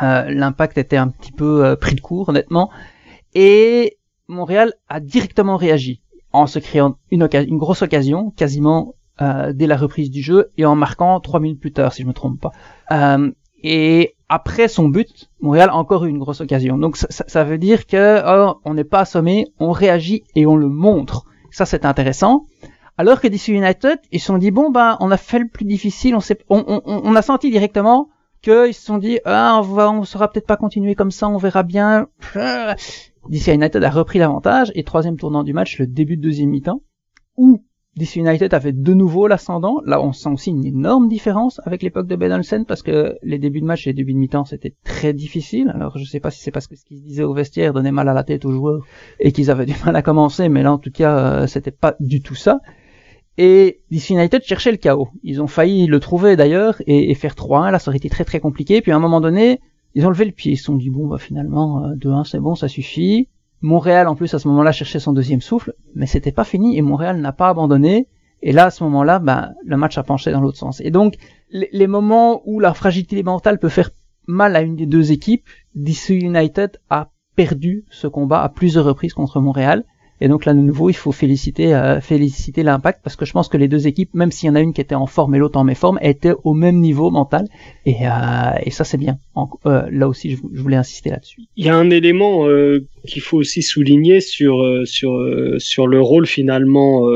L'impact 0.00 0.78
était 0.78 0.96
un 0.96 1.08
petit 1.08 1.32
peu 1.32 1.76
pris 1.80 1.96
de 1.96 2.00
court, 2.00 2.28
honnêtement, 2.28 2.70
et 3.34 3.98
Montréal 4.28 4.72
a 4.88 5.00
directement 5.00 5.56
réagi 5.56 6.00
en 6.32 6.46
se 6.46 6.58
créant 6.58 6.96
une, 7.10 7.28
une 7.32 7.58
grosse 7.58 7.82
occasion, 7.82 8.30
quasiment 8.30 8.94
euh, 9.20 9.52
dès 9.52 9.66
la 9.66 9.76
reprise 9.76 10.10
du 10.10 10.22
jeu, 10.22 10.50
et 10.56 10.64
en 10.64 10.74
marquant 10.76 11.20
trois 11.20 11.40
minutes 11.40 11.60
plus 11.60 11.72
tard, 11.72 11.92
si 11.92 12.02
je 12.02 12.06
me 12.06 12.12
trompe 12.12 12.40
pas. 12.40 12.52
Euh, 12.92 13.30
et 13.62 14.14
après 14.28 14.68
son 14.68 14.88
but, 14.88 15.28
Montréal 15.40 15.70
a 15.70 15.76
encore 15.76 16.04
eu 16.04 16.08
une 16.08 16.18
grosse 16.18 16.40
occasion. 16.40 16.78
Donc 16.78 16.96
ça, 16.96 17.08
ça 17.10 17.44
veut 17.44 17.58
dire 17.58 17.86
que 17.86 18.22
oh, 18.26 18.60
on 18.64 18.74
n'est 18.74 18.84
pas 18.84 19.00
assommé, 19.00 19.48
on 19.58 19.72
réagit 19.72 20.24
et 20.34 20.46
on 20.46 20.56
le 20.56 20.68
montre. 20.68 21.26
Ça 21.50 21.66
c'est 21.66 21.84
intéressant. 21.84 22.46
Alors 22.96 23.20
que 23.20 23.28
DC 23.28 23.48
United, 23.48 23.98
ils 24.12 24.20
se 24.20 24.26
sont 24.26 24.38
dit 24.38 24.50
bon 24.50 24.70
ben 24.70 24.96
on 25.00 25.10
a 25.10 25.16
fait 25.16 25.38
le 25.38 25.48
plus 25.48 25.64
difficile, 25.64 26.14
on, 26.16 26.20
on, 26.48 26.64
on, 26.66 26.82
on 26.86 27.16
a 27.16 27.22
senti 27.22 27.50
directement 27.50 28.08
qu'ils 28.40 28.72
se 28.72 28.82
sont 28.82 28.98
dit 28.98 29.18
ah 29.24 29.58
on 29.58 29.62
va 29.62 29.90
on 29.90 30.04
saura 30.04 30.30
peut-être 30.30 30.46
pas 30.46 30.56
continuer 30.56 30.94
comme 30.94 31.10
ça, 31.10 31.28
on 31.28 31.36
verra 31.36 31.62
bien. 31.62 32.06
DC 33.28 33.48
United 33.48 33.82
a 33.82 33.90
repris 33.90 34.18
l'avantage 34.18 34.72
et 34.74 34.84
troisième 34.84 35.16
tournant 35.16 35.42
du 35.42 35.52
match, 35.52 35.78
le 35.78 35.86
début 35.86 36.16
de 36.16 36.22
deuxième 36.22 36.50
mi-temps, 36.50 36.82
où 37.36 37.62
DC 37.96 38.16
United 38.16 38.54
avait 38.54 38.72
de 38.72 38.94
nouveau 38.94 39.26
l'ascendant. 39.26 39.80
Là, 39.84 40.00
on 40.00 40.12
sent 40.12 40.30
aussi 40.30 40.50
une 40.50 40.64
énorme 40.64 41.08
différence 41.08 41.60
avec 41.64 41.82
l'époque 41.82 42.06
de 42.06 42.16
Ben 42.16 42.32
Olsen 42.32 42.64
parce 42.64 42.82
que 42.82 43.16
les 43.22 43.38
débuts 43.38 43.60
de 43.60 43.66
match 43.66 43.86
et 43.86 43.90
les 43.90 43.94
débuts 43.94 44.14
de 44.14 44.18
mi-temps, 44.18 44.44
c'était 44.44 44.74
très 44.84 45.12
difficile. 45.12 45.70
Alors, 45.74 45.98
je 45.98 46.04
sais 46.04 46.20
pas 46.20 46.30
si 46.30 46.40
c'est 46.40 46.50
parce 46.50 46.66
que 46.66 46.76
ce 46.76 46.84
qu'ils 46.84 47.02
disaient 47.02 47.24
au 47.24 47.34
vestiaire 47.34 47.72
donnait 47.72 47.92
mal 47.92 48.08
à 48.08 48.14
la 48.14 48.24
tête 48.24 48.44
aux 48.44 48.52
joueurs 48.52 48.84
et 49.18 49.32
qu'ils 49.32 49.50
avaient 49.50 49.66
du 49.66 49.74
mal 49.84 49.94
à 49.96 50.02
commencer, 50.02 50.48
mais 50.48 50.62
là, 50.62 50.72
en 50.72 50.78
tout 50.78 50.92
cas, 50.92 51.42
euh, 51.42 51.46
c'était 51.46 51.72
pas 51.72 51.96
du 52.00 52.22
tout 52.22 52.36
ça. 52.36 52.60
Et 53.38 53.80
DC 53.90 54.10
United 54.10 54.42
cherchait 54.42 54.70
le 54.70 54.76
chaos. 54.76 55.08
Ils 55.22 55.40
ont 55.40 55.46
failli 55.46 55.86
le 55.86 55.98
trouver 55.98 56.36
d'ailleurs 56.36 56.82
et, 56.86 57.14
faire 57.14 57.34
3-1. 57.34 57.70
Là, 57.70 57.78
ça 57.78 57.90
aurait 57.90 57.96
été 57.96 58.10
très 58.10 58.24
très 58.24 58.38
compliqué. 58.38 58.82
Puis 58.82 58.92
à 58.92 58.96
un 58.96 58.98
moment 58.98 59.20
donné, 59.20 59.60
ils 59.94 60.06
ont 60.06 60.10
levé 60.10 60.24
le 60.24 60.32
pied. 60.32 60.52
Ils 60.52 60.56
se 60.56 60.64
sont 60.64 60.76
dit 60.76 60.90
bon, 60.90 61.06
bah 61.06 61.18
finalement, 61.18 61.90
2-1, 61.94 62.20
euh, 62.20 62.24
c'est 62.24 62.40
bon, 62.40 62.54
ça 62.54 62.68
suffit. 62.68 63.28
Montréal, 63.62 64.08
en 64.08 64.14
plus, 64.14 64.32
à 64.32 64.38
ce 64.38 64.48
moment-là, 64.48 64.72
cherchait 64.72 65.00
son 65.00 65.12
deuxième 65.12 65.40
souffle, 65.40 65.74
mais 65.94 66.06
c'était 66.06 66.32
pas 66.32 66.44
fini 66.44 66.78
et 66.78 66.82
Montréal 66.82 67.20
n'a 67.20 67.32
pas 67.32 67.48
abandonné. 67.48 68.08
Et 68.42 68.52
là, 68.52 68.66
à 68.66 68.70
ce 68.70 68.82
moment-là, 68.84 69.18
ben, 69.18 69.52
le 69.64 69.76
match 69.76 69.98
a 69.98 70.02
penché 70.02 70.32
dans 70.32 70.40
l'autre 70.40 70.56
sens. 70.56 70.80
Et 70.80 70.90
donc, 70.90 71.16
les, 71.50 71.86
moments 71.86 72.40
où 72.46 72.58
la 72.58 72.72
fragilité 72.72 73.22
mentale 73.22 73.58
peut 73.58 73.68
faire 73.68 73.90
mal 74.26 74.56
à 74.56 74.62
une 74.62 74.76
des 74.76 74.86
deux 74.86 75.12
équipes, 75.12 75.46
DC 75.74 76.10
United 76.10 76.78
a 76.88 77.10
perdu 77.36 77.84
ce 77.90 78.06
combat 78.06 78.42
à 78.42 78.48
plusieurs 78.48 78.86
reprises 78.86 79.12
contre 79.12 79.40
Montréal. 79.40 79.84
Et 80.20 80.28
donc 80.28 80.44
là, 80.44 80.54
de 80.54 80.58
nouveau, 80.58 80.90
il 80.90 80.94
faut 80.94 81.12
féliciter, 81.12 81.74
euh, 81.74 82.00
féliciter 82.00 82.62
l'impact 82.62 83.00
parce 83.02 83.16
que 83.16 83.24
je 83.24 83.32
pense 83.32 83.48
que 83.48 83.56
les 83.56 83.68
deux 83.68 83.86
équipes, 83.86 84.14
même 84.14 84.30
s'il 84.30 84.48
y 84.48 84.50
en 84.50 84.54
a 84.54 84.60
une 84.60 84.72
qui 84.72 84.80
était 84.80 84.94
en 84.94 85.06
forme 85.06 85.34
et 85.34 85.38
l'autre 85.38 85.58
en 85.58 85.64
méforme, 85.64 85.98
étaient 86.02 86.34
au 86.44 86.54
même 86.54 86.80
niveau 86.80 87.10
mental. 87.10 87.46
Et, 87.86 88.06
euh, 88.06 88.10
et 88.62 88.70
ça, 88.70 88.84
c'est 88.84 88.98
bien. 88.98 89.18
Euh, 89.66 89.88
là 89.90 90.08
aussi, 90.08 90.30
je, 90.32 90.60
voulais 90.60 90.76
insister 90.76 91.10
là-dessus. 91.10 91.42
Il 91.56 91.64
y 91.64 91.68
a 91.68 91.76
un 91.76 91.90
élément 91.90 92.46
qu'il 93.06 93.22
faut 93.22 93.38
aussi 93.38 93.62
souligner 93.62 94.20
sur 94.20 94.64
sur 94.84 95.20
sur 95.58 95.86
le 95.86 96.00
rôle 96.00 96.26
finalement 96.26 97.08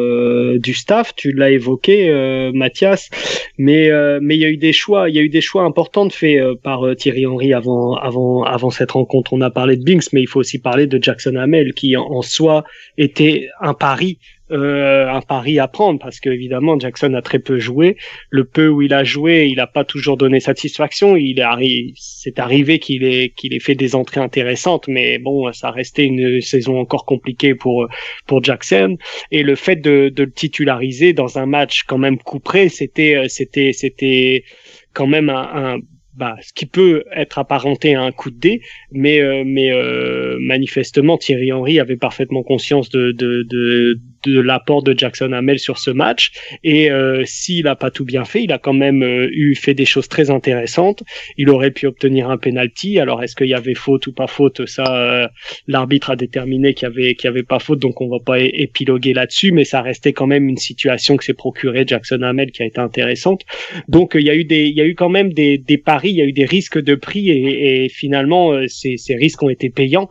du 0.56 0.74
staff. 0.74 1.14
Tu 1.16 1.32
l'as 1.32 1.50
évoqué, 1.50 2.50
Mathias, 2.54 3.10
mais 3.58 3.90
mais 4.20 4.36
il 4.36 4.40
y 4.40 4.44
a 4.44 4.48
eu 4.48 4.56
des 4.56 4.72
choix, 4.72 5.08
il 5.08 5.16
y 5.16 5.18
a 5.18 5.22
eu 5.22 5.28
des 5.28 5.40
choix 5.40 5.62
importants 5.62 6.08
faits 6.10 6.40
par 6.62 6.84
Thierry 6.96 7.26
Henry 7.26 7.52
avant 7.52 7.94
avant 7.94 8.42
avant 8.44 8.70
cette 8.70 8.92
rencontre. 8.92 9.32
On 9.32 9.40
a 9.40 9.50
parlé 9.50 9.76
de 9.76 9.84
Binks, 9.84 10.12
mais 10.12 10.22
il 10.22 10.28
faut 10.28 10.40
aussi 10.40 10.58
parler 10.58 10.86
de 10.86 11.02
Jackson 11.02 11.36
Hamel 11.36 11.74
qui 11.74 11.96
en 11.96 12.22
soi 12.22 12.64
était 12.98 13.48
un 13.60 13.74
pari 13.74 14.18
euh, 14.50 15.08
un 15.08 15.22
pari 15.22 15.58
à 15.58 15.68
prendre 15.68 15.98
parce 15.98 16.20
que 16.20 16.28
évidemment 16.28 16.78
Jackson 16.78 17.14
a 17.14 17.22
très 17.22 17.38
peu 17.38 17.58
joué. 17.58 17.96
Le 18.28 18.44
peu 18.44 18.68
où 18.68 18.82
il 18.82 18.92
a 18.92 19.02
joué, 19.02 19.46
il 19.46 19.56
n'a 19.56 19.66
pas 19.66 19.84
toujours 19.84 20.16
donné 20.16 20.40
satisfaction. 20.40 21.16
Il 21.16 21.40
est 21.40 21.92
c'est 21.96 22.38
arrivé 22.38 22.78
qu'il 22.78 23.04
ait 23.04 23.30
qu'il 23.34 23.54
ait 23.54 23.60
fait 23.60 23.74
des 23.74 23.94
entrées 23.94 24.20
intéressantes, 24.20 24.86
mais 24.88 25.18
bon, 25.18 25.52
ça 25.52 25.70
restait 25.70 26.04
une 26.04 26.40
saison 26.40 26.78
encore 26.78 27.06
compliquée 27.06 27.54
pour 27.54 27.88
pour 28.26 28.44
Jackson. 28.44 28.96
Et 29.30 29.42
le 29.42 29.54
fait 29.54 29.76
de, 29.76 30.10
de 30.14 30.24
le 30.24 30.32
titulariser 30.32 31.12
dans 31.12 31.38
un 31.38 31.46
match 31.46 31.84
quand 31.84 31.98
même 31.98 32.18
couperé, 32.18 32.68
c'était 32.68 33.24
c'était 33.28 33.72
c'était 33.72 34.44
quand 34.92 35.06
même 35.06 35.30
un, 35.30 35.74
un 35.74 35.78
bah, 36.16 36.36
ce 36.42 36.52
qui 36.52 36.66
peut 36.66 37.04
être 37.12 37.38
apparenté 37.38 37.94
à 37.94 38.02
un 38.02 38.12
coup 38.12 38.30
de 38.30 38.38
dé, 38.38 38.60
mais 38.92 39.20
euh, 39.20 39.42
mais 39.44 39.72
euh, 39.72 40.36
manifestement 40.38 41.18
Thierry 41.18 41.52
Henry 41.52 41.80
avait 41.80 41.96
parfaitement 41.96 42.42
conscience 42.42 42.88
de 42.88 43.10
de, 43.10 43.42
de, 43.42 43.98
de 44.26 44.40
l'apport 44.40 44.82
de 44.82 44.96
Jackson 44.96 45.32
Hamel 45.32 45.58
sur 45.58 45.78
ce 45.78 45.90
match. 45.90 46.32
Et 46.62 46.90
euh, 46.90 47.22
s'il 47.24 47.66
a 47.68 47.76
pas 47.76 47.90
tout 47.90 48.04
bien 48.04 48.24
fait, 48.24 48.42
il 48.42 48.52
a 48.52 48.58
quand 48.58 48.72
même 48.72 49.02
euh, 49.02 49.28
eu 49.32 49.54
fait 49.54 49.74
des 49.74 49.84
choses 49.84 50.08
très 50.08 50.30
intéressantes. 50.30 51.02
Il 51.36 51.50
aurait 51.50 51.70
pu 51.70 51.86
obtenir 51.86 52.30
un 52.30 52.38
penalty. 52.38 52.98
Alors 52.98 53.22
est-ce 53.22 53.34
qu'il 53.36 53.48
y 53.48 53.54
avait 53.54 53.74
faute 53.74 54.06
ou 54.06 54.12
pas 54.12 54.26
faute? 54.26 54.66
Ça, 54.66 54.84
euh, 54.84 55.28
l'arbitre 55.66 56.10
a 56.10 56.16
déterminé 56.16 56.74
qu'il 56.74 56.88
y 56.88 56.90
avait 56.90 57.14
qu'il 57.14 57.28
y 57.28 57.30
avait 57.30 57.42
pas 57.42 57.58
faute, 57.58 57.78
donc 57.80 58.00
on 58.00 58.08
va 58.08 58.18
pas 58.24 58.40
épiloguer 58.40 59.14
là-dessus. 59.14 59.52
Mais 59.52 59.64
ça 59.64 59.82
restait 59.82 60.12
quand 60.12 60.26
même 60.26 60.48
une 60.48 60.56
situation 60.56 61.16
que 61.16 61.24
s'est 61.24 61.34
procurée 61.34 61.84
Jackson 61.86 62.22
Hamel 62.22 62.50
qui 62.50 62.62
a 62.62 62.66
été 62.66 62.80
intéressante. 62.80 63.42
Donc 63.88 64.12
il 64.14 64.24
y 64.24 64.30
a 64.30 64.34
eu 64.34 64.44
des 64.44 64.64
il 64.66 64.76
y 64.76 64.80
a 64.80 64.86
eu 64.86 64.94
quand 64.94 65.08
même 65.08 65.32
des, 65.32 65.58
des 65.58 65.78
paris, 65.78 66.10
il 66.10 66.16
y 66.16 66.22
a 66.22 66.24
eu 66.24 66.32
des 66.32 66.44
risques 66.44 66.80
de 66.80 66.94
prix 66.94 67.30
et, 67.30 67.84
et 67.84 67.88
finalement 67.88 68.52
ces, 68.68 68.96
ces 68.96 69.14
risques 69.14 69.42
ont 69.42 69.50
été 69.50 69.70
payants. 69.70 70.08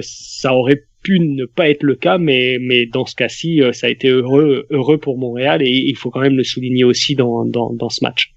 ça 0.00 0.54
aurait 0.54 0.82
pu 1.02 1.18
ne 1.20 1.44
pas 1.44 1.68
être 1.68 1.82
le 1.82 1.94
cas, 1.94 2.18
mais, 2.18 2.58
mais 2.60 2.86
dans 2.86 3.06
ce 3.06 3.14
cas-ci, 3.14 3.62
euh, 3.62 3.72
ça 3.72 3.86
a 3.86 3.90
été 3.90 4.08
heureux, 4.08 4.66
heureux 4.70 4.98
pour 4.98 5.18
Montréal 5.18 5.62
et 5.62 5.70
il 5.70 5.96
faut 5.96 6.10
quand 6.10 6.20
même 6.20 6.36
le 6.36 6.44
souligner 6.44 6.84
aussi 6.84 7.14
dans, 7.14 7.44
dans, 7.44 7.72
dans 7.72 7.88
ce 7.88 8.04
match. 8.04 8.32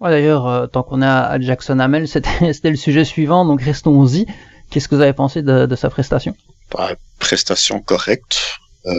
Ouais, 0.00 0.10
D'ailleurs, 0.10 0.46
euh, 0.46 0.66
tant 0.66 0.82
qu'on 0.82 1.02
est 1.02 1.06
à 1.06 1.38
Jackson 1.40 1.78
Hamel, 1.80 2.06
c'était 2.08 2.70
le 2.70 2.76
sujet 2.76 3.04
suivant, 3.04 3.44
donc 3.44 3.62
restons-y. 3.62 4.26
Qu'est-ce 4.70 4.88
que 4.88 4.94
vous 4.94 5.00
avez 5.00 5.12
pensé 5.12 5.42
de, 5.42 5.66
de 5.66 5.76
sa 5.76 5.90
prestation? 5.90 6.36
Bah, 6.72 6.94
Prestation 7.18 7.80
correcte, 7.80 8.58
euh, 8.86 8.92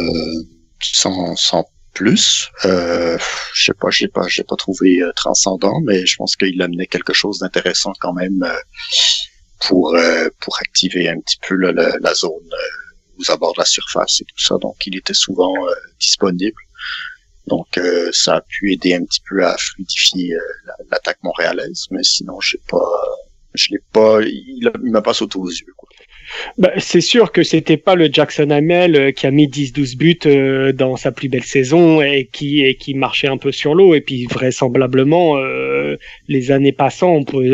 sans, 0.82 1.36
sans 1.36 1.66
plus. 1.94 2.50
Euh, 2.66 3.18
je 3.54 3.66
sais 3.66 3.74
pas, 3.80 3.90
j'ai 3.92 4.08
pas, 4.08 4.28
j'ai 4.28 4.44
pas 4.44 4.56
trouvé 4.56 5.02
euh, 5.02 5.12
transcendant, 5.16 5.80
mais 5.82 6.06
je 6.06 6.16
pense 6.18 6.36
qu'il 6.36 6.62
amenait 6.62 6.88
quelque 6.88 7.14
chose 7.14 7.40
d'intéressant 7.40 7.94
quand 8.00 8.14
même 8.14 8.46
pour 9.60 9.96
pour 10.40 10.58
activer 10.62 11.10
un 11.10 11.20
petit 11.20 11.38
peu 11.48 11.56
la 11.56 12.14
zone 12.14 12.32
aux 13.20 13.32
abords 13.32 13.54
de 13.54 13.60
la 13.60 13.66
surface 13.66 14.22
et 14.22 14.26
tout 14.26 14.40
ça. 14.40 14.56
Donc, 14.62 14.76
il 14.86 14.98
était 14.98 15.14
souvent 15.14 15.54
euh, 15.68 15.74
disponible. 16.00 16.62
Donc, 17.48 17.78
euh, 17.78 18.10
ça 18.12 18.36
a 18.36 18.42
pu 18.42 18.72
aider 18.72 18.94
un 18.94 19.04
petit 19.04 19.22
peu 19.28 19.46
à 19.46 19.56
fluidifier 19.58 20.34
euh, 20.34 20.40
l'attaque 20.92 21.20
montréalaise. 21.24 21.86
Mais 21.92 22.04
sinon, 22.04 22.40
j'ai 22.40 22.60
pas, 22.70 22.92
je 23.54 23.70
l'ai 23.72 23.80
pas, 23.92 24.22
il, 24.22 24.72
m'a 24.84 25.02
pas 25.02 25.14
sauté 25.14 25.38
aux 25.38 25.50
yeux. 25.50 25.74
Quoi. 25.76 25.90
Bah, 26.60 26.72
c'est 26.78 27.02
sûr 27.02 27.32
que 27.32 27.42
c'était 27.42 27.78
pas 27.78 27.96
le 27.96 28.08
Jackson 28.12 28.52
Hamel 28.52 29.14
qui 29.16 29.26
a 29.26 29.32
mis 29.32 29.48
10-12 29.48 29.98
buts 29.98 30.74
dans 30.76 30.96
sa 30.96 31.12
plus 31.12 31.28
belle 31.28 31.44
saison 31.44 32.02
et 32.02 32.30
qui 32.32 32.64
et 32.64 32.76
qui 32.76 32.94
marchait 32.94 33.28
un 33.28 33.38
peu 33.38 33.52
sur 33.52 33.74
l'eau 33.74 33.96
et 33.96 34.02
puis 34.02 34.28
vraisemblablement 34.28 35.38
les 36.28 36.52
années 36.52 36.72
passant 36.72 37.10
on, 37.10 37.24
peut, 37.24 37.52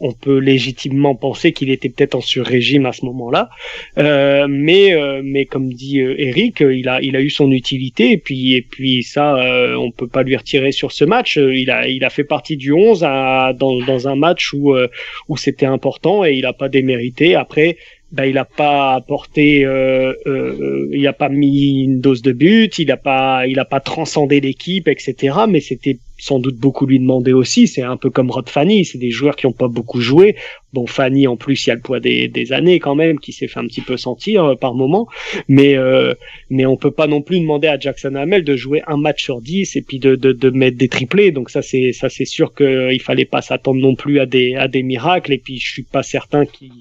on 0.00 0.12
peut 0.12 0.38
légitimement 0.38 1.14
penser 1.14 1.52
qu'il 1.52 1.70
était 1.70 1.88
peut-être 1.88 2.14
en 2.14 2.20
sur-régime 2.20 2.86
à 2.86 2.92
ce 2.92 3.04
moment-là, 3.06 3.50
euh, 3.98 4.46
mais 4.48 4.94
euh, 4.94 5.20
mais 5.24 5.44
comme 5.44 5.72
dit 5.72 6.00
euh, 6.00 6.14
Eric, 6.18 6.60
il 6.60 6.88
a 6.88 7.00
il 7.02 7.16
a 7.16 7.20
eu 7.20 7.30
son 7.30 7.50
utilité 7.50 8.12
et 8.12 8.18
puis 8.18 8.54
et 8.54 8.62
puis 8.62 9.02
ça 9.02 9.36
on 9.78 9.90
peut 9.90 10.06
pas 10.06 10.22
lui 10.22 10.36
retirer 10.36 10.72
sur 10.72 10.92
ce 10.92 11.04
match. 11.04 11.36
Il 11.36 11.70
a 11.70 11.88
il 11.88 12.04
a 12.04 12.10
fait 12.10 12.24
partie 12.24 12.56
du 12.56 12.72
11 12.72 13.04
à, 13.04 13.52
dans 13.58 13.80
dans 13.84 14.08
un 14.08 14.16
match 14.16 14.52
où 14.52 14.74
où 15.28 15.36
c'était 15.36 15.66
important 15.66 16.24
et 16.24 16.34
il 16.34 16.46
a 16.46 16.52
pas 16.52 16.68
démérité. 16.68 17.34
Après 17.34 17.76
ben, 18.10 18.24
il 18.24 18.38
a 18.38 18.46
pas 18.46 18.94
apporté, 18.94 19.66
euh, 19.66 20.14
euh, 20.26 20.88
il 20.92 21.06
a 21.06 21.12
pas 21.12 21.28
mis 21.28 21.82
une 21.82 22.00
dose 22.00 22.22
de 22.22 22.32
but, 22.32 22.78
il 22.78 22.90
a 22.90 22.96
pas, 22.96 23.46
il 23.46 23.58
a 23.58 23.66
pas 23.66 23.80
transcendé 23.80 24.40
l'équipe, 24.40 24.88
etc. 24.88 25.36
Mais 25.46 25.60
c'était 25.60 25.98
sans 26.18 26.40
doute 26.40 26.56
beaucoup 26.56 26.86
lui 26.86 26.98
demander 26.98 27.32
aussi. 27.32 27.68
C'est 27.68 27.82
un 27.82 27.96
peu 27.98 28.08
comme 28.10 28.30
Rod 28.30 28.48
Fanny, 28.48 28.84
c'est 28.84 28.98
des 28.98 29.10
joueurs 29.10 29.36
qui 29.36 29.46
ont 29.46 29.52
pas 29.52 29.68
beaucoup 29.68 30.00
joué. 30.00 30.36
Bon, 30.72 30.86
Fanny 30.86 31.26
en 31.26 31.36
plus, 31.36 31.66
il 31.66 31.68
y 31.68 31.72
a 31.72 31.74
le 31.76 31.82
poids 31.82 32.00
des, 32.00 32.28
des 32.28 32.52
années 32.52 32.78
quand 32.80 32.94
même, 32.94 33.20
qui 33.20 33.32
s'est 33.32 33.46
fait 33.46 33.60
un 33.60 33.66
petit 33.66 33.82
peu 33.82 33.96
sentir 33.96 34.44
euh, 34.44 34.54
par 34.54 34.74
moment. 34.74 35.06
Mais 35.48 35.76
euh, 35.76 36.14
mais 36.48 36.64
on 36.64 36.76
peut 36.76 36.90
pas 36.90 37.06
non 37.06 37.20
plus 37.20 37.40
demander 37.40 37.68
à 37.68 37.78
Jackson 37.78 38.14
Hamel 38.14 38.42
de 38.42 38.56
jouer 38.56 38.82
un 38.86 38.96
match 38.96 39.22
sur 39.22 39.40
10 39.40 39.76
et 39.76 39.82
puis 39.82 39.98
de, 39.98 40.16
de, 40.16 40.32
de 40.32 40.50
mettre 40.50 40.78
des 40.78 40.88
triplés. 40.88 41.30
Donc 41.30 41.50
ça 41.50 41.60
c'est 41.62 41.92
ça 41.92 42.08
c'est 42.08 42.24
sûr 42.24 42.54
qu'il 42.54 43.00
fallait 43.02 43.26
pas 43.26 43.42
s'attendre 43.42 43.80
non 43.80 43.94
plus 43.94 44.18
à 44.18 44.26
des 44.26 44.54
à 44.54 44.66
des 44.66 44.82
miracles. 44.82 45.32
Et 45.32 45.38
puis 45.38 45.58
je 45.58 45.70
suis 45.70 45.84
pas 45.84 46.02
certain 46.02 46.46
qu'il 46.46 46.72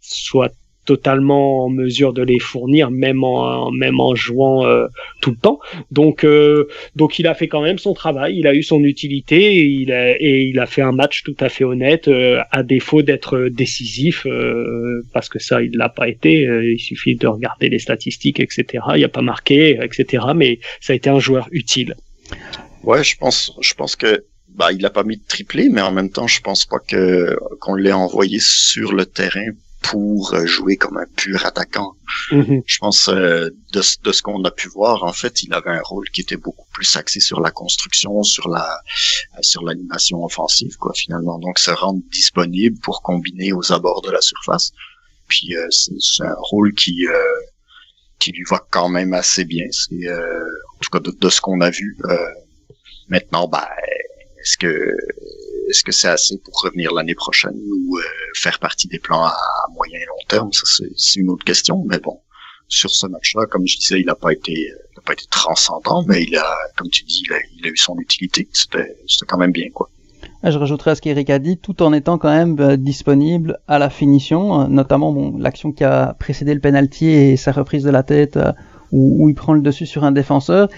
soit 0.00 0.52
totalement 0.84 1.64
en 1.64 1.70
mesure 1.70 2.12
de 2.12 2.22
les 2.22 2.38
fournir 2.38 2.90
même 2.90 3.24
en 3.24 3.70
même 3.70 4.00
en 4.00 4.14
jouant 4.14 4.66
euh, 4.66 4.86
tout 5.20 5.30
le 5.30 5.36
temps. 5.36 5.60
Donc 5.90 6.24
euh, 6.24 6.68
donc 6.96 7.18
il 7.18 7.26
a 7.26 7.34
fait 7.34 7.48
quand 7.48 7.62
même 7.62 7.78
son 7.78 7.94
travail 7.94 8.36
il 8.36 8.46
a 8.46 8.54
eu 8.54 8.62
son 8.62 8.82
utilité 8.84 9.56
et 9.56 9.64
il 9.64 9.92
a, 9.92 10.12
et 10.20 10.42
il 10.42 10.58
a 10.58 10.66
fait 10.66 10.82
un 10.82 10.92
match 10.92 11.22
tout 11.22 11.36
à 11.40 11.48
fait 11.48 11.64
honnête 11.64 12.08
euh, 12.08 12.40
à 12.50 12.62
défaut 12.62 13.02
d'être 13.02 13.48
décisif 13.48 14.26
parce 15.12 15.28
que 15.28 15.38
ça 15.38 15.62
il 15.62 15.76
l'a 15.76 15.88
pas 15.88 16.08
été 16.08 16.42
il 16.42 16.78
suffit 16.78 17.16
de 17.16 17.26
regarder 17.26 17.68
les 17.68 17.78
statistiques 17.78 18.40
etc 18.40 18.84
il 18.96 19.04
a 19.04 19.08
pas 19.08 19.22
marqué 19.22 19.78
etc 19.82 20.24
mais 20.34 20.58
ça 20.80 20.92
a 20.92 20.96
été 20.96 21.10
un 21.10 21.18
joueur 21.18 21.48
utile. 21.52 21.96
Ouais 22.82 23.02
je 23.02 23.16
pense 23.16 23.56
je 23.60 23.74
pense 23.74 23.96
que 23.96 24.24
bah, 24.54 24.70
il 24.72 24.84
a 24.86 24.90
pas 24.90 25.02
mis 25.02 25.16
de 25.16 25.22
triplé, 25.26 25.68
mais 25.68 25.80
en 25.80 25.90
même 25.90 26.10
temps, 26.10 26.28
je 26.28 26.40
pense 26.40 26.64
pas 26.64 26.78
que 26.78 27.36
qu'on 27.60 27.74
l'ait 27.74 27.92
envoyé 27.92 28.38
sur 28.40 28.92
le 28.92 29.04
terrain 29.04 29.50
pour 29.84 30.32
euh, 30.32 30.46
jouer 30.46 30.76
comme 30.76 30.96
un 30.96 31.06
pur 31.14 31.44
attaquant. 31.44 31.94
Mm-hmm. 32.30 32.62
Je 32.66 32.78
pense 32.78 33.08
euh, 33.08 33.50
de, 33.72 33.82
de, 34.02 34.12
ce 34.12 34.22
qu'on 34.22 34.42
a 34.44 34.50
pu 34.50 34.68
voir, 34.68 35.04
en 35.04 35.12
fait, 35.12 35.42
il 35.42 35.52
avait 35.52 35.70
un 35.70 35.82
rôle 35.82 36.08
qui 36.10 36.22
était 36.22 36.38
beaucoup 36.38 36.66
plus 36.72 36.96
axé 36.96 37.20
sur 37.20 37.40
la 37.40 37.50
construction, 37.50 38.22
sur 38.22 38.48
la 38.48 38.66
euh, 38.66 39.42
sur 39.42 39.62
l'animation 39.62 40.24
offensive, 40.24 40.76
quoi, 40.78 40.94
finalement. 40.94 41.38
Donc, 41.38 41.58
se 41.58 41.70
rendre 41.70 42.00
disponible 42.10 42.78
pour 42.80 43.02
combiner 43.02 43.52
aux 43.52 43.72
abords 43.72 44.00
de 44.02 44.10
la 44.10 44.22
surface. 44.22 44.72
Puis 45.28 45.54
c'est 45.70 46.24
un 46.24 46.36
rôle 46.36 46.74
qui 46.74 47.06
qui 48.18 48.30
lui 48.32 48.44
va 48.50 48.62
quand 48.70 48.90
même 48.90 49.14
assez 49.14 49.44
bien. 49.46 49.64
C'est 49.70 50.06
tout 50.80 50.90
cas 50.90 51.00
de, 51.00 51.28
ce 51.30 51.40
qu'on 51.40 51.62
a 51.62 51.70
vu. 51.70 51.96
maintenant, 53.08 53.48
ben, 53.48 53.66
est-ce 54.38 54.58
que 54.58 54.94
est-ce 55.68 55.84
que 55.84 55.92
c'est 55.92 56.08
assez 56.08 56.38
pour 56.38 56.54
revenir 56.62 56.92
l'année 56.92 57.14
prochaine 57.14 57.54
ou 57.54 57.98
faire 58.34 58.58
partie 58.58 58.88
des 58.88 58.98
plans 58.98 59.24
à, 59.24 59.34
moyen 59.74 59.98
et 59.98 60.06
long 60.06 60.26
terme? 60.28 60.52
Ça, 60.52 60.84
c'est 60.96 61.20
une 61.20 61.30
autre 61.30 61.44
question. 61.44 61.84
Mais 61.86 61.98
bon, 61.98 62.20
sur 62.68 62.90
ce 62.90 63.06
match-là, 63.06 63.46
comme 63.46 63.66
je 63.66 63.78
disais, 63.78 64.00
il 64.00 64.06
n'a 64.06 64.14
pas 64.14 64.32
été, 64.32 64.52
il 64.52 65.02
pas 65.04 65.12
été 65.12 65.26
transcendant, 65.30 66.04
mais 66.06 66.22
il 66.22 66.36
a, 66.36 66.56
comme 66.76 66.88
tu 66.88 67.04
dis, 67.04 67.22
il 67.26 67.66
a, 67.66 67.68
eu 67.68 67.76
son 67.76 67.96
utilité. 67.98 68.48
C'était, 68.52 68.96
c'était 69.06 69.26
quand 69.26 69.38
même 69.38 69.52
bien, 69.52 69.68
quoi. 69.72 69.90
Ah, 70.42 70.50
je 70.50 70.58
rajouterai 70.58 70.90
à 70.90 70.94
ce 70.94 71.00
qu'Eric 71.00 71.30
a 71.30 71.38
dit, 71.38 71.58
tout 71.58 71.82
en 71.82 71.92
étant 71.92 72.18
quand 72.18 72.30
même 72.30 72.58
euh, 72.60 72.76
disponible 72.76 73.58
à 73.66 73.78
la 73.78 73.90
finition, 73.90 74.62
euh, 74.62 74.66
notamment 74.66 75.34
l'action 75.38 75.72
qui 75.72 75.84
a 75.84 76.14
précédé 76.18 76.52
le 76.52 76.60
penalty 76.60 77.06
et 77.06 77.36
sa 77.36 77.52
reprise 77.52 77.82
de 77.82 77.90
la 77.90 78.02
tête 78.02 78.36
euh, 78.36 78.52
où, 78.92 79.28
il 79.28 79.34
prend 79.34 79.54
le 79.54 79.62
dessus 79.62 79.86
sur 79.86 80.04
un 80.04 80.12
défenseur. 80.12 80.68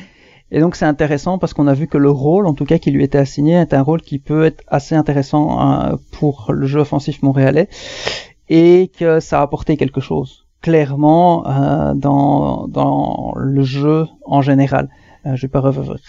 Et 0.51 0.61
donc 0.61 0.77
c'est 0.77 0.85
intéressant 0.85 1.39
parce 1.39 1.55
qu'on 1.55 1.67
a 1.67 1.75
vu 1.75 1.89
que 1.89 1.99
le 1.99 2.11
rôle, 2.11 2.47
en 2.47 2.55
tout 2.55 2.65
cas 2.65 2.79
qui 2.79 2.91
lui 2.91 3.03
était 3.03 3.19
assigné, 3.19 3.55
est 3.55 3.75
un 3.75 3.83
rôle 3.83 4.01
qui 4.01 4.19
peut 4.19 4.45
être 4.45 4.63
assez 4.69 4.95
intéressant 4.95 5.99
pour 6.13 6.53
le 6.53 6.67
jeu 6.67 6.81
offensif 6.81 7.23
montréalais 7.23 7.69
et 8.49 8.91
que 8.97 9.19
ça 9.19 9.41
a 9.41 9.43
apporté 9.43 9.77
quelque 9.77 10.01
chose 10.01 10.47
clairement 10.63 11.43
dans, 11.95 12.67
dans 12.69 13.35
le 13.37 13.63
jeu 13.63 14.07
en 14.25 14.43
général. 14.43 14.89
je 15.25 15.43
vais 15.43 15.49
pas 15.49 15.63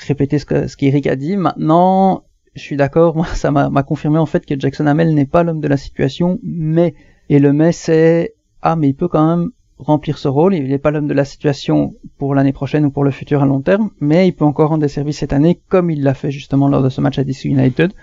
répéter 0.08 0.40
ce 0.40 0.46
que 0.46 0.68
ce 0.68 0.78
qu'Eric 0.78 1.08
a 1.08 1.16
dit. 1.16 1.36
Maintenant, 1.36 2.24
je 2.54 2.62
suis 2.62 2.78
d'accord, 2.78 3.16
moi 3.16 3.28
ça 3.34 3.52
m'a 3.52 3.84
confirmé 3.84 4.18
en 4.18 4.26
fait 4.26 4.46
que 4.46 4.60
Jackson 4.60 4.88
Hamel 4.88 5.14
n'est 5.14 5.26
pas 5.26 5.44
l'homme 5.44 5.62
de 5.62 5.68
la 5.68 5.78
situation, 5.78 6.40
mais 6.44 6.94
et 7.30 7.40
le 7.40 7.54
mais 7.54 7.72
c'est 7.72 8.36
ah 8.62 8.76
mais 8.76 8.90
il 8.90 8.94
peut 8.96 9.08
quand 9.08 9.38
même 9.38 9.52
remplir 9.80 10.18
ce 10.18 10.28
rôle, 10.28 10.56
il 10.56 10.68
n'est 10.68 10.78
pas 10.78 10.92
l'homme 10.92 11.08
de 11.08 11.14
la 11.14 11.26
situation 11.26 11.94
pour 12.18 12.34
l'année 12.34 12.54
prochaine 12.54 12.86
ou 12.86 12.90
pour 12.90 13.04
le 13.04 13.12
futur 13.12 13.44
à 13.44 13.46
long 13.46 13.62
terme, 13.62 13.92
mais 14.00 14.28
il 14.28 14.32
peut 14.32 14.46
encore 14.46 14.70
rendre 14.70 14.82
des 14.82 14.88
services 14.88 15.20
cette 15.20 15.34
année 15.34 15.60
comme 15.70 15.92
il 15.92 16.04
l'a 16.04 16.14
fait 16.14 16.32
justement 16.32 16.68
lors 16.68 16.82
de 16.82 16.90
ce 16.90 17.02
match 17.02 17.20
à 17.20 17.24
DC 17.24 17.46
United 17.46 17.94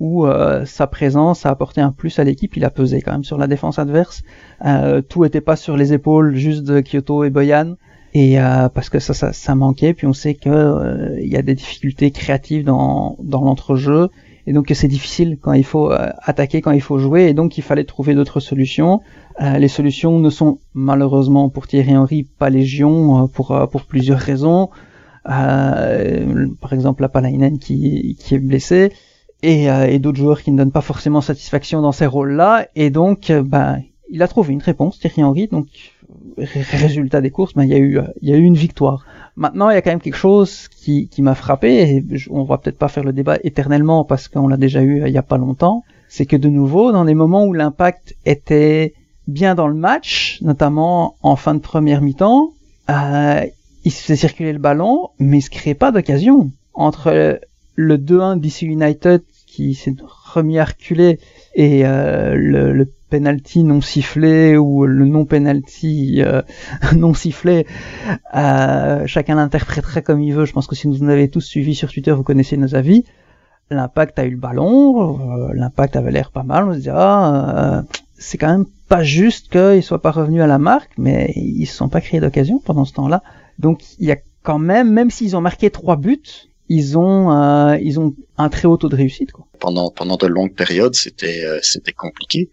où 0.00 0.26
euh, 0.26 0.64
sa 0.64 0.86
présence 0.86 1.44
a 1.44 1.50
apporté 1.50 1.80
un 1.80 1.90
plus 1.90 2.18
à 2.18 2.24
l'équipe, 2.24 2.56
il 2.56 2.64
a 2.64 2.70
pesé 2.70 3.02
quand 3.02 3.12
même 3.12 3.24
sur 3.24 3.36
la 3.36 3.48
défense 3.48 3.78
adverse. 3.78 4.22
Euh, 4.64 5.02
tout 5.02 5.24
était 5.24 5.40
pas 5.40 5.56
sur 5.56 5.76
les 5.76 5.92
épaules 5.92 6.36
juste 6.36 6.62
de 6.62 6.80
Kyoto 6.80 7.24
et 7.24 7.30
Boyan 7.30 7.74
et 8.14 8.40
euh, 8.40 8.68
parce 8.68 8.90
que 8.90 9.00
ça, 9.00 9.32
ça, 9.32 9.54
manquait. 9.54 9.94
Puis 9.94 10.06
on 10.06 10.12
sait 10.12 10.34
que 10.34 11.18
il 11.20 11.28
y 11.28 11.36
a 11.36 11.42
des 11.42 11.54
difficultés 11.54 12.10
créatives 12.12 12.64
dans 12.64 13.16
dans 13.20 13.42
l'entrejeu 13.42 14.08
et 14.48 14.52
donc 14.54 14.72
c'est 14.74 14.88
difficile 14.88 15.36
quand 15.40 15.52
il 15.52 15.64
faut 15.64 15.92
euh, 15.92 16.08
attaquer, 16.22 16.62
quand 16.62 16.70
il 16.70 16.80
faut 16.80 16.98
jouer, 16.98 17.28
et 17.28 17.34
donc 17.34 17.58
il 17.58 17.62
fallait 17.62 17.84
trouver 17.84 18.14
d'autres 18.14 18.40
solutions. 18.40 19.02
les 19.38 19.68
solutions 19.68 20.18
ne 20.18 20.30
sont 20.30 20.58
malheureusement 20.72 21.50
pour 21.50 21.66
Thierry 21.66 21.96
Henry 21.96 22.22
pas 22.24 22.50
légion 22.50 23.28
pour 23.28 23.48
pour 23.70 23.82
plusieurs 23.82 24.18
raisons. 24.18 24.70
par 25.24 26.72
exemple 26.72 27.02
la 27.02 27.10
Palainen 27.10 27.58
qui 27.58 28.16
qui 28.18 28.34
est 28.34 28.38
blessé 28.38 28.92
et, 29.42 29.98
d'autres 29.98 30.18
joueurs 30.18 30.42
qui 30.42 30.50
ne 30.50 30.56
donnent 30.56 30.72
pas 30.72 30.80
forcément 30.92 31.20
satisfaction 31.20 31.82
dans 31.82 31.92
ces 31.92 32.06
rôles-là, 32.06 32.66
et 32.74 32.88
donc 32.90 33.30
ben 33.30 33.82
il 34.10 34.22
a 34.22 34.28
trouvé 34.28 34.54
une 34.54 34.62
réponse 34.62 34.98
Thierry 34.98 35.22
Henry 35.22 35.46
donc 35.46 35.66
résultat 36.36 37.20
des 37.20 37.30
courses, 37.30 37.54
ben, 37.54 37.64
y 37.64 37.76
eu, 37.76 38.00
il 38.22 38.28
y 38.28 38.32
a 38.32 38.36
eu 38.36 38.42
une 38.42 38.56
victoire. 38.56 39.04
Maintenant, 39.38 39.70
il 39.70 39.74
y 39.74 39.76
a 39.76 39.82
quand 39.82 39.90
même 39.90 40.00
quelque 40.00 40.16
chose 40.16 40.66
qui, 40.66 41.06
qui 41.06 41.22
m'a 41.22 41.36
frappé, 41.36 41.80
et 41.80 42.04
on 42.28 42.42
va 42.42 42.58
peut-être 42.58 42.76
pas 42.76 42.88
faire 42.88 43.04
le 43.04 43.12
débat 43.12 43.38
éternellement 43.44 44.04
parce 44.04 44.26
qu'on 44.26 44.48
l'a 44.48 44.56
déjà 44.56 44.82
eu 44.82 45.04
il 45.06 45.12
y 45.12 45.16
a 45.16 45.22
pas 45.22 45.38
longtemps, 45.38 45.84
c'est 46.08 46.26
que 46.26 46.34
de 46.34 46.48
nouveau, 46.48 46.90
dans 46.90 47.04
les 47.04 47.14
moments 47.14 47.44
où 47.44 47.52
l'impact 47.52 48.16
était 48.26 48.94
bien 49.28 49.54
dans 49.54 49.68
le 49.68 49.76
match, 49.76 50.40
notamment 50.42 51.14
en 51.22 51.36
fin 51.36 51.54
de 51.54 51.60
première 51.60 52.02
mi-temps, 52.02 52.50
euh, 52.90 53.46
il 53.84 53.92
se 53.92 54.02
faisait 54.02 54.16
circuler 54.16 54.52
le 54.52 54.58
ballon, 54.58 55.10
mais 55.20 55.38
il 55.38 55.42
se 55.42 55.50
créait 55.50 55.74
pas 55.74 55.92
d'occasion. 55.92 56.50
Entre 56.74 57.40
le 57.76 57.96
2-1 57.96 58.40
DC 58.40 58.62
United 58.62 59.22
qui 59.46 59.74
s'est 59.74 59.94
remis 60.34 60.58
à 60.58 60.64
reculer 60.64 61.20
et 61.54 61.86
euh, 61.86 62.34
le, 62.34 62.72
le 62.72 62.88
penalty 63.08 63.64
non 63.64 63.80
sifflé 63.80 64.56
ou 64.56 64.86
le 64.86 65.04
non 65.06 65.24
penalty 65.24 66.22
euh, 66.22 66.42
non 66.96 67.14
sifflé, 67.14 67.66
euh, 68.34 69.06
chacun 69.06 69.36
l'interpréterait 69.36 70.02
comme 70.02 70.20
il 70.20 70.34
veut. 70.34 70.44
Je 70.44 70.52
pense 70.52 70.66
que 70.66 70.74
si 70.74 70.86
vous 70.86 70.96
nous 70.98 71.10
avez 71.10 71.28
tous 71.28 71.40
suivis 71.40 71.74
sur 71.74 71.92
Twitter, 71.92 72.12
vous 72.12 72.22
connaissez 72.22 72.56
nos 72.56 72.74
avis. 72.74 73.04
L'impact 73.70 74.18
a 74.18 74.24
eu 74.24 74.30
le 74.30 74.36
ballon, 74.36 75.48
euh, 75.48 75.52
l'impact 75.52 75.96
avait 75.96 76.10
l'air 76.10 76.30
pas 76.30 76.42
mal. 76.42 76.64
On 76.68 76.74
se 76.74 76.78
dit 76.78 76.90
ah, 76.90 77.84
c'est 78.16 78.38
quand 78.38 78.48
même 78.48 78.66
pas 78.88 79.02
juste 79.02 79.50
qu'ils 79.50 79.82
soient 79.82 80.00
pas 80.00 80.10
revenus 80.10 80.42
à 80.42 80.46
la 80.46 80.58
marque, 80.58 80.90
mais 80.96 81.32
ils 81.36 81.66
se 81.66 81.76
sont 81.76 81.88
pas 81.88 82.00
créés 82.00 82.20
d'occasion 82.20 82.60
pendant 82.64 82.84
ce 82.84 82.94
temps-là. 82.94 83.22
Donc 83.58 83.82
il 83.98 84.06
y 84.06 84.12
a 84.12 84.16
quand 84.42 84.58
même, 84.58 84.90
même 84.90 85.10
s'ils 85.10 85.36
ont 85.36 85.42
marqué 85.42 85.70
trois 85.70 85.96
buts, 85.96 86.22
ils 86.70 86.96
ont 86.96 87.74
ils 87.74 88.00
ont 88.00 88.14
un 88.38 88.48
très 88.48 88.66
haut 88.66 88.78
taux 88.78 88.88
de 88.88 88.96
réussite. 88.96 89.32
Quoi. 89.32 89.46
Pendant 89.58 89.90
pendant 89.90 90.16
de 90.16 90.26
longues 90.26 90.54
périodes, 90.54 90.94
c'était 90.94 91.44
c'était 91.60 91.92
compliqué. 91.92 92.50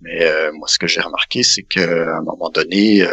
Mais 0.00 0.24
euh, 0.24 0.52
moi, 0.52 0.66
ce 0.68 0.78
que 0.78 0.86
j'ai 0.86 1.00
remarqué, 1.00 1.42
c'est 1.42 1.62
qu'à 1.62 2.16
un 2.16 2.22
moment 2.22 2.50
donné, 2.50 3.02
euh, 3.02 3.10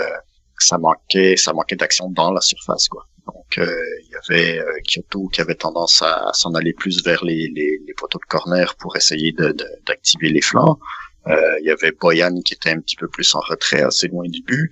ça 0.58 0.78
manquait, 0.78 1.36
ça 1.38 1.54
manquait 1.54 1.76
d'action 1.76 2.10
dans 2.10 2.32
la 2.32 2.42
surface, 2.42 2.88
quoi. 2.88 3.08
Donc, 3.26 3.58
euh, 3.58 3.76
il 4.04 4.12
y 4.12 4.36
avait 4.36 4.64
Kyoto 4.84 5.28
qui 5.28 5.42
avait 5.42 5.56
tendance 5.56 6.02
à, 6.02 6.32
s'en 6.34 6.54
aller 6.54 6.74
plus 6.74 7.04
vers 7.04 7.26
les, 7.26 7.52
les, 7.54 7.80
les, 7.86 7.94
poteaux 7.94 8.20
de 8.20 8.26
corner 8.26 8.76
pour 8.76 8.96
essayer 8.96 9.34
d'activer 9.34 10.30
de, 10.30 10.34
les 10.34 10.42
flancs. 10.42 10.80
il 11.26 11.66
y 11.66 11.70
avait 11.70 11.92
Boyan 11.92 12.40
qui 12.42 12.54
était 12.54 12.70
un 12.70 12.80
petit 12.80 12.96
peu 12.96 13.10
plus 13.10 13.36
en 13.36 13.42
retrait, 13.42 13.82
assez 13.82 14.08
loin 14.08 14.24
du 14.30 14.42
but. 14.44 14.72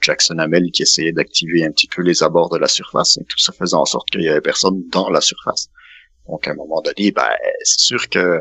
Jackson 0.00 0.38
Hamel 0.38 0.70
qui 0.72 0.82
essayait 0.84 1.12
d'activer 1.12 1.62
un 1.66 1.70
petit 1.70 1.88
peu 1.88 2.00
les 2.00 2.22
abords 2.22 2.48
de 2.48 2.56
la 2.56 2.68
surface, 2.68 3.18
et 3.18 3.24
tout 3.24 3.38
ça 3.38 3.52
faisait 3.52 3.76
en 3.76 3.84
sorte 3.84 4.08
qu'il 4.08 4.22
y 4.22 4.28
avait 4.30 4.40
personne 4.40 4.82
dans 4.88 5.10
la 5.10 5.20
surface. 5.20 5.68
Donc, 6.28 6.46
à 6.46 6.52
un 6.52 6.54
moment 6.54 6.80
donné, 6.80 7.10
ben, 7.10 7.28
c'est 7.62 7.80
sûr 7.80 8.08
que 8.08 8.18
euh, 8.18 8.40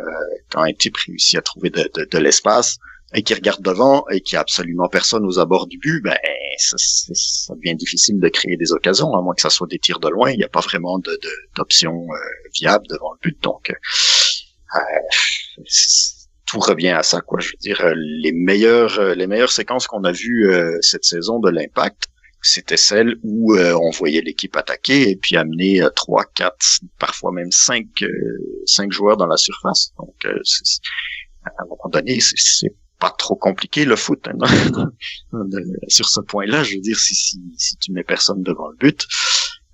quand 0.52 0.62
un 0.62 0.74
type 0.74 0.98
réussit 0.98 1.39
à 1.39 1.42
trouver 1.42 1.70
de, 1.70 1.89
de, 1.96 2.06
de 2.06 2.18
l'espace 2.18 2.78
et 3.15 3.24
qui 3.24 3.34
regarde 3.34 3.62
devant 3.63 4.08
et 4.10 4.22
qui 4.22 4.36
a 4.36 4.42
absolument 4.42 4.88
personne 4.88 5.26
aux 5.26 5.39
abords 5.39 5.65
du 5.68 5.80
but, 5.80 6.02
ben, 6.04 6.18
ça, 6.58 6.78
ça, 6.78 7.56
devient 7.56 7.76
difficile 7.76 8.20
de 8.20 8.30
créer 8.30 8.58
des 8.58 8.72
occasions, 8.72 9.13
à 9.15 9.22
moins 9.22 9.34
que 9.34 9.42
ça 9.42 9.50
soit 9.50 9.68
des 9.68 9.80
tirs 9.80 10.00
de 10.00 10.10
loin. 10.10 10.30
Il 10.32 10.38
n'y 10.38 10.44
a 10.44 10.50
pas 10.50 10.60
vraiment 10.60 11.00
de, 11.00 11.20
d'options 11.56 12.06
euh, 12.12 12.50
viables 12.54 12.86
devant 12.89 13.13
le 13.13 13.30
but. 13.30 13.42
Donc, 13.42 13.72
euh, 13.72 14.80
tout 16.46 16.60
revient 16.60 16.89
à 16.89 17.04
ça, 17.04 17.22
quoi. 17.22 17.39
Je 17.39 17.48
veux 17.50 17.58
dire, 17.60 17.94
les 17.96 18.32
meilleures, 18.32 19.15
les 19.15 19.28
meilleures 19.28 19.52
séquences 19.52 19.88
qu'on 19.88 20.04
a 20.04 20.12
vues 20.12 20.52
cette 20.82 21.06
saison 21.06 21.39
de 21.39 21.50
l'impact, 21.50 22.10
c'était 22.41 22.78
celle 22.78 23.17
où 23.23 23.56
euh, 23.56 23.73
on 23.73 23.91
voyait 23.91 24.21
l'équipe 24.21 24.56
attaquer 24.56 25.10
et 25.10 25.15
puis 25.15 25.36
amener 25.36 25.82
euh, 25.82 25.89
trois, 25.89 26.25
quatre, 26.25 26.65
parfois 26.97 27.32
même 27.32 27.52
cinq, 27.52 27.88
euh, 28.02 28.08
cinq 28.65 28.91
joueurs 28.91 29.17
dans 29.17 29.28
la 29.28 29.38
surface. 29.38 29.93
Donc, 29.97 30.15
à 30.25 31.49
un 31.62 31.65
moment 31.65 31.89
donné, 31.91 32.19
c'est 32.21 32.75
pas 32.99 33.13
trop 33.17 33.36
compliqué 33.36 33.86
le 33.86 33.95
foot 33.95 34.28
hein, 34.28 34.91
sur 35.88 36.08
ce 36.08 36.21
point-là. 36.21 36.63
Je 36.63 36.75
veux 36.75 36.82
dire, 36.82 36.99
si, 36.99 37.15
si, 37.15 37.39
si 37.58 37.78
tu 37.78 37.91
mets 37.91 38.04
personne 38.04 38.41
devant 38.43 38.69
le 38.69 38.78
but, 38.78 39.06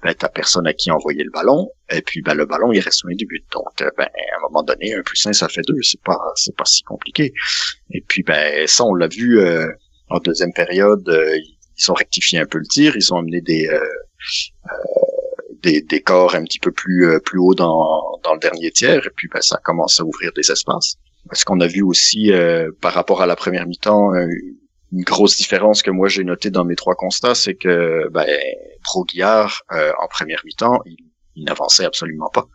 ben, 0.04 0.13
t'as 0.13 0.30
personne 0.30 0.67
à 0.67 0.73
qui 0.73 0.91
envoyer 0.91 1.23
le 1.23 1.32
ballon, 1.32 1.71
et 1.89 2.01
puis 2.01 2.21
ben, 2.21 2.36
le 2.36 2.45
ballon 2.45 2.71
il 2.71 2.80
reste 2.80 3.04
loin 3.04 3.15
du 3.15 3.25
but. 3.25 3.43
Donc 3.51 3.65
ben, 3.97 4.06
à 4.06 4.38
un 4.38 4.41
moment 4.49 4.62
donné, 4.62 4.93
un 4.93 5.01
plus 5.01 5.25
un 5.25 5.34
ça 5.34 5.49
fait 5.49 5.63
deux, 5.67 5.82
c'est 5.82 6.01
pas 6.01 6.19
c'est 6.36 6.56
pas 6.56 6.65
si 6.65 6.84
compliqué. 6.84 7.34
Et 7.91 8.01
puis 8.08 8.21
ben 8.21 8.67
ça 8.67 8.86
on 8.86 8.93
l'a 8.93 9.08
vu 9.08 9.39
en 10.10 10.19
deuxième 10.19 10.54
période, 10.54 11.10
ils 11.78 11.92
ont 11.92 11.94
rectifié 11.94 12.40
un 12.40 12.46
peu 12.46 12.58
le 12.58 12.66
tir, 12.66 12.96
ils 12.96 13.14
ont 13.14 13.18
amené 13.18 13.42
des 13.42 13.68
euh, 13.68 13.80
euh, 13.80 14.70
des, 15.62 15.82
des, 15.82 16.02
corps 16.02 16.36
un 16.36 16.44
petit 16.44 16.60
peu 16.60 16.72
plus 16.72 17.08
euh, 17.08 17.20
plus 17.20 17.40
haut 17.40 17.56
dans, 17.56 18.20
dans 18.24 18.34
le 18.34 18.40
dernier 18.40 18.72
tiers, 18.72 19.06
et 19.06 19.10
puis 19.16 19.28
ben, 19.34 19.42
ça 19.42 19.60
commence 19.64 20.00
à 20.00 20.04
ouvrir 20.04 20.32
des 20.36 20.52
espaces. 20.52 20.96
Ce 21.32 21.44
qu'on 21.44 21.60
a 21.60 21.68
vu 21.68 21.82
aussi 21.82 22.32
par 22.82 22.94
rapport 22.94 23.24
à 23.24 23.26
la 23.26 23.36
première 23.36 23.66
mi-temps, 23.66 24.14
une 24.14 25.02
grosse 25.02 25.38
différence 25.38 25.82
que 25.82 25.90
moi 25.90 26.08
j'ai 26.08 26.24
notée 26.24 26.52
dans 26.52 26.64
mes 26.64 26.76
trois 26.76 26.94
constats, 26.94 27.34
c'est 27.34 27.56
que 27.56 28.08
ben, 28.12 28.28
Guillard, 29.08 29.64
en 29.72 30.08
première 30.08 30.44
mi-temps, 30.46 30.82
il, 30.86 30.98
il 31.36 31.46
n'avançait 31.46 31.86
absolument 31.86 32.30
pas. 32.34 32.46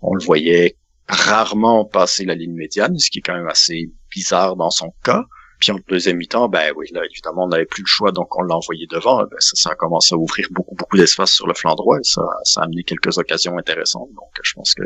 On 0.00 0.14
le 0.14 0.24
voyait 0.24 0.76
rarement 1.08 1.84
passer 1.84 2.24
la 2.24 2.34
ligne 2.34 2.54
médiane, 2.54 2.98
ce 2.98 3.10
qui 3.10 3.18
est 3.18 3.22
quand 3.22 3.34
même 3.34 3.48
assez 3.48 3.92
bizarre 4.10 4.56
dans 4.56 4.70
son 4.70 4.92
cas. 5.02 5.24
Puis 5.60 5.72
en 5.72 5.76
deuxième 5.88 6.16
mi-temps, 6.16 6.48
ben 6.48 6.72
oui, 6.76 6.86
là, 6.92 7.02
évidemment, 7.04 7.44
on 7.44 7.48
n'avait 7.48 7.66
plus 7.66 7.82
le 7.82 7.86
choix, 7.86 8.12
donc 8.12 8.34
on 8.36 8.42
l'a 8.42 8.56
envoyé 8.56 8.86
devant. 8.90 9.18
Ben, 9.18 9.36
ça, 9.38 9.52
ça 9.54 9.70
a 9.70 9.74
commencé 9.74 10.14
à 10.14 10.18
ouvrir 10.18 10.46
beaucoup, 10.50 10.74
beaucoup 10.74 10.96
d'espace 10.96 11.32
sur 11.32 11.46
le 11.46 11.54
flanc 11.54 11.74
droit 11.74 11.98
et 11.98 12.04
ça, 12.04 12.22
a 12.22 12.62
amené 12.62 12.82
quelques 12.82 13.18
occasions 13.18 13.56
intéressantes. 13.58 14.08
Donc 14.14 14.30
je 14.42 14.54
pense 14.54 14.74
que 14.74 14.82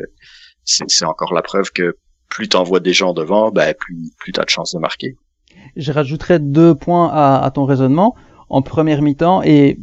c'est 0.65 1.05
encore 1.05 1.33
la 1.33 1.43
preuve 1.43 1.71
que 1.71 1.97
plus 2.29 2.49
t'envoies 2.49 2.81
des 2.81 2.93
gens 2.93 3.13
devant, 3.13 3.51
ben 3.53 3.73
plus, 3.79 4.11
plus 4.19 4.33
t'as 4.33 4.45
de 4.45 4.51
chances 4.51 4.75
de 4.75 4.81
marquer. 4.81 5.17
Je 5.77 5.93
rajouterais 5.93 6.41
deux 6.41 6.75
points 6.75 7.09
à 7.13 7.51
ton 7.53 7.65
raisonnement. 7.65 8.17
En 8.49 8.61
première 8.61 9.01
mi-temps, 9.01 9.43
et 9.43 9.79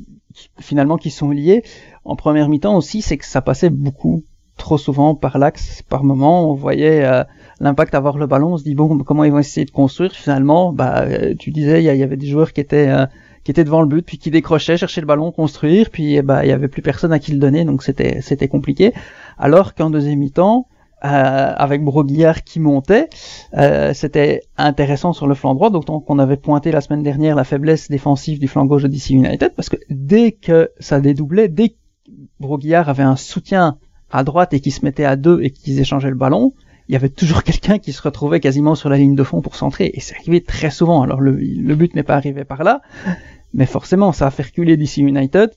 finalement 0.60 0.98
qui 0.98 1.12
sont 1.12 1.32
liés, 1.32 1.64
en 2.04 2.16
première 2.16 2.50
mi-temps 2.50 2.76
aussi, 2.76 3.02
c'est 3.02 3.18
que 3.18 3.26
ça 3.26 3.42
passait 3.42 3.70
beaucoup, 3.70 4.24
trop 4.62 4.78
souvent 4.78 5.16
par 5.16 5.38
l'axe, 5.38 5.82
par 5.84 6.04
moment. 6.04 6.50
On 6.50 6.54
voyait... 6.54 7.04
Euh, 7.04 7.24
l'impact 7.62 7.94
avoir 7.94 8.18
le 8.18 8.26
ballon, 8.26 8.54
on 8.54 8.58
se 8.58 8.64
dit 8.64 8.76
bon 8.76 8.98
comment 9.00 9.24
ils 9.24 9.32
vont 9.32 9.40
essayer 9.40 9.66
de 9.66 9.72
construire? 9.72 10.12
Finalement, 10.12 10.74
bah 10.74 11.04
euh, 11.04 11.36
tu 11.38 11.52
disais 11.52 11.82
il 11.82 11.86
y, 11.86 12.04
avait 12.04 12.18
des 12.18 12.28
joueurs 12.28 12.52
qui 12.54 12.60
étaient 12.60 12.90
euh, 12.90 13.06
qui 13.44 13.52
était 13.52 13.64
devant 13.64 13.82
le 13.82 13.88
but, 13.88 14.06
puis 14.06 14.18
qui 14.18 14.32
décrochait, 14.32 14.78
cherchait 14.78 15.02
le 15.02 15.08
ballon, 15.08 15.32
construire, 15.32 15.90
puis 15.90 16.16
eh 16.16 16.22
ben, 16.22 16.44
il 16.44 16.50
y 16.50 16.52
avait 16.52 16.68
plus 16.68 16.82
personne 16.82 17.14
à 17.14 17.20
qui 17.20 17.32
le 17.32 17.40
donner, 17.40 17.64
donc 17.64 17.84
c'était 17.84 18.22
c'était 18.22 18.48
compliqué. 18.48 18.94
Alors 19.38 19.76
qu'en 19.76 19.92
deuxième 19.92 20.20
mi-temps, 20.20 20.68
euh, 21.04 21.08
avec 21.56 21.84
Broguillard 21.84 22.44
qui 22.44 22.60
montait, 22.60 23.10
euh, 23.56 23.94
c'était 23.94 24.42
intéressant 24.58 25.14
sur 25.14 25.28
le 25.28 25.36
flanc 25.36 25.54
droit, 25.54 25.70
d'autant 25.70 26.00
qu'on 26.00 26.20
avait 26.20 26.38
pointé 26.38 26.72
la 26.72 26.82
semaine 26.82 27.04
dernière 27.04 27.36
la 27.36 27.44
faiblesse 27.44 27.90
défensive 27.90 28.40
du 28.40 28.48
flanc 28.48 28.66
gauche 28.66 28.84
de 28.84 28.88
DC 28.88 29.12
United, 29.12 29.54
parce 29.56 29.70
que 29.70 29.78
dès 29.90 30.32
que 30.32 30.72
ça 30.80 31.00
dédoublait, 31.00 31.48
dès 31.48 31.70
que 31.70 31.76
Broguillard 32.40 32.90
avait 32.90 33.04
un 33.04 33.16
soutien 33.16 33.78
à 34.12 34.24
droite 34.24 34.54
et 34.54 34.60
qui 34.60 34.72
se 34.72 34.84
mettait 34.86 35.06
à 35.06 35.16
deux 35.16 35.42
et 35.42 35.50
qu'ils 35.50 35.80
échangeaient 35.80 36.10
le 36.10 36.16
ballon, 36.16 36.54
il 36.88 36.94
y 36.94 36.96
avait 36.96 37.10
toujours 37.10 37.44
quelqu'un 37.46 37.80
qui 37.80 37.94
se 37.94 38.02
retrouvait 38.02 38.40
quasiment 38.40 38.76
sur 38.76 38.90
la 38.90 38.98
ligne 38.98 39.16
de 39.16 39.24
fond 39.24 39.42
pour 39.42 39.56
centrer, 39.56 39.92
et 39.94 40.00
c'est 40.00 40.16
arrivé 40.16 40.42
très 40.42 40.72
souvent. 40.72 41.02
Alors 41.02 41.22
le, 41.22 41.32
le 41.32 41.76
but 41.76 41.96
n'est 41.96 42.04
pas 42.04 42.16
arrivé 42.16 42.44
par 42.44 42.64
là, 42.64 42.82
mais 43.54 43.66
forcément 43.66 44.12
ça 44.12 44.28
a 44.28 44.32
fait 44.32 44.44
reculer 44.44 44.78
DC 44.78 44.98
United, 44.98 45.52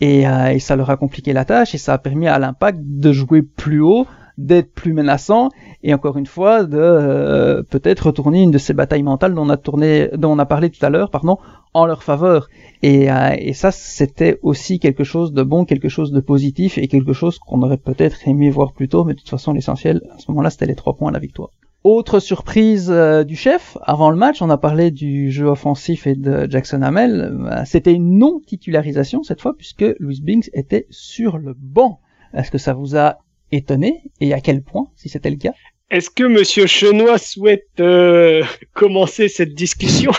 et, 0.00 0.26
euh, 0.26 0.48
et 0.48 0.58
ça 0.58 0.76
leur 0.76 0.90
a 0.90 0.96
compliqué 0.96 1.32
la 1.32 1.44
tâche, 1.44 1.74
et 1.74 1.78
ça 1.78 1.94
a 1.94 1.98
permis 1.98 2.26
à 2.26 2.38
l'impact 2.38 2.78
de 2.82 3.12
jouer 3.12 3.42
plus 3.42 3.80
haut, 3.80 4.06
d'être 4.46 4.72
plus 4.72 4.92
menaçant 4.92 5.50
et 5.82 5.94
encore 5.94 6.16
une 6.16 6.26
fois 6.26 6.64
de 6.64 6.78
euh, 6.78 7.62
peut-être 7.62 8.06
retourner 8.06 8.42
une 8.42 8.50
de 8.50 8.58
ces 8.58 8.74
batailles 8.74 9.02
mentales 9.02 9.34
dont 9.34 9.46
on 9.46 9.50
a 9.50 9.56
tourné, 9.56 10.08
dont 10.16 10.32
on 10.32 10.38
a 10.38 10.46
parlé 10.46 10.70
tout 10.70 10.84
à 10.84 10.90
l'heure, 10.90 11.10
pardon, 11.10 11.38
en 11.74 11.86
leur 11.86 12.02
faveur. 12.02 12.48
Et, 12.82 13.10
euh, 13.10 13.34
et 13.38 13.52
ça, 13.52 13.70
c'était 13.70 14.38
aussi 14.42 14.78
quelque 14.78 15.04
chose 15.04 15.32
de 15.32 15.42
bon, 15.42 15.64
quelque 15.64 15.88
chose 15.88 16.12
de 16.12 16.20
positif 16.20 16.78
et 16.78 16.88
quelque 16.88 17.12
chose 17.12 17.38
qu'on 17.38 17.62
aurait 17.62 17.76
peut-être 17.76 18.26
aimé 18.26 18.50
voir 18.50 18.72
plus 18.72 18.88
tôt, 18.88 19.04
mais 19.04 19.14
de 19.14 19.18
toute 19.18 19.28
façon, 19.28 19.52
l'essentiel 19.52 20.02
à 20.14 20.18
ce 20.18 20.30
moment-là, 20.30 20.50
c'était 20.50 20.66
les 20.66 20.74
trois 20.74 20.94
points 20.94 21.10
à 21.10 21.12
la 21.12 21.18
victoire. 21.18 21.50
Autre 21.82 22.18
surprise 22.18 22.90
euh, 22.90 23.24
du 23.24 23.36
chef, 23.36 23.78
avant 23.82 24.10
le 24.10 24.16
match, 24.16 24.42
on 24.42 24.50
a 24.50 24.58
parlé 24.58 24.90
du 24.90 25.30
jeu 25.30 25.46
offensif 25.46 26.06
et 26.06 26.14
de 26.14 26.46
Jackson 26.50 26.82
Hamel. 26.82 27.62
C'était 27.64 27.94
une 27.94 28.18
non-titularisation 28.18 29.22
cette 29.22 29.40
fois, 29.40 29.54
puisque 29.56 29.84
Louis 29.98 30.20
Binks 30.22 30.50
était 30.52 30.86
sur 30.90 31.38
le 31.38 31.54
banc. 31.58 32.00
Est-ce 32.34 32.50
que 32.50 32.58
ça 32.58 32.74
vous 32.74 32.96
a 32.96 33.18
étonné 33.52 34.02
et 34.20 34.32
à 34.32 34.40
quel 34.40 34.62
point, 34.62 34.88
si 34.96 35.08
c'était 35.08 35.30
le 35.30 35.36
cas? 35.36 35.52
Est-ce 35.90 36.08
que 36.10 36.22
Monsieur 36.24 36.66
Chenois 36.66 37.18
souhaite 37.18 37.66
euh, 37.80 38.44
commencer 38.74 39.28
cette 39.28 39.54
discussion? 39.54 40.12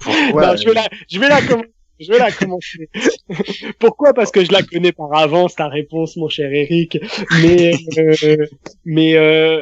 Pourquoi 0.00 0.46
Non, 0.48 0.56
je 0.56 0.64
vais 0.68 0.74
la, 0.74 0.88
je 1.10 1.18
vais 1.18 1.28
la, 1.28 1.40
com- 1.42 1.64
je 1.98 2.12
vais 2.12 2.18
la 2.18 2.30
commencer. 2.30 2.88
Pourquoi? 3.78 4.12
Parce 4.12 4.30
que 4.30 4.44
je 4.44 4.52
la 4.52 4.62
connais 4.62 4.92
par 4.92 5.14
avance 5.14 5.54
ta 5.54 5.68
réponse, 5.68 6.16
mon 6.16 6.28
cher 6.28 6.52
Eric. 6.52 6.98
Mais, 7.42 7.72
euh, 7.98 8.36
mais 8.84 9.14
euh, 9.16 9.60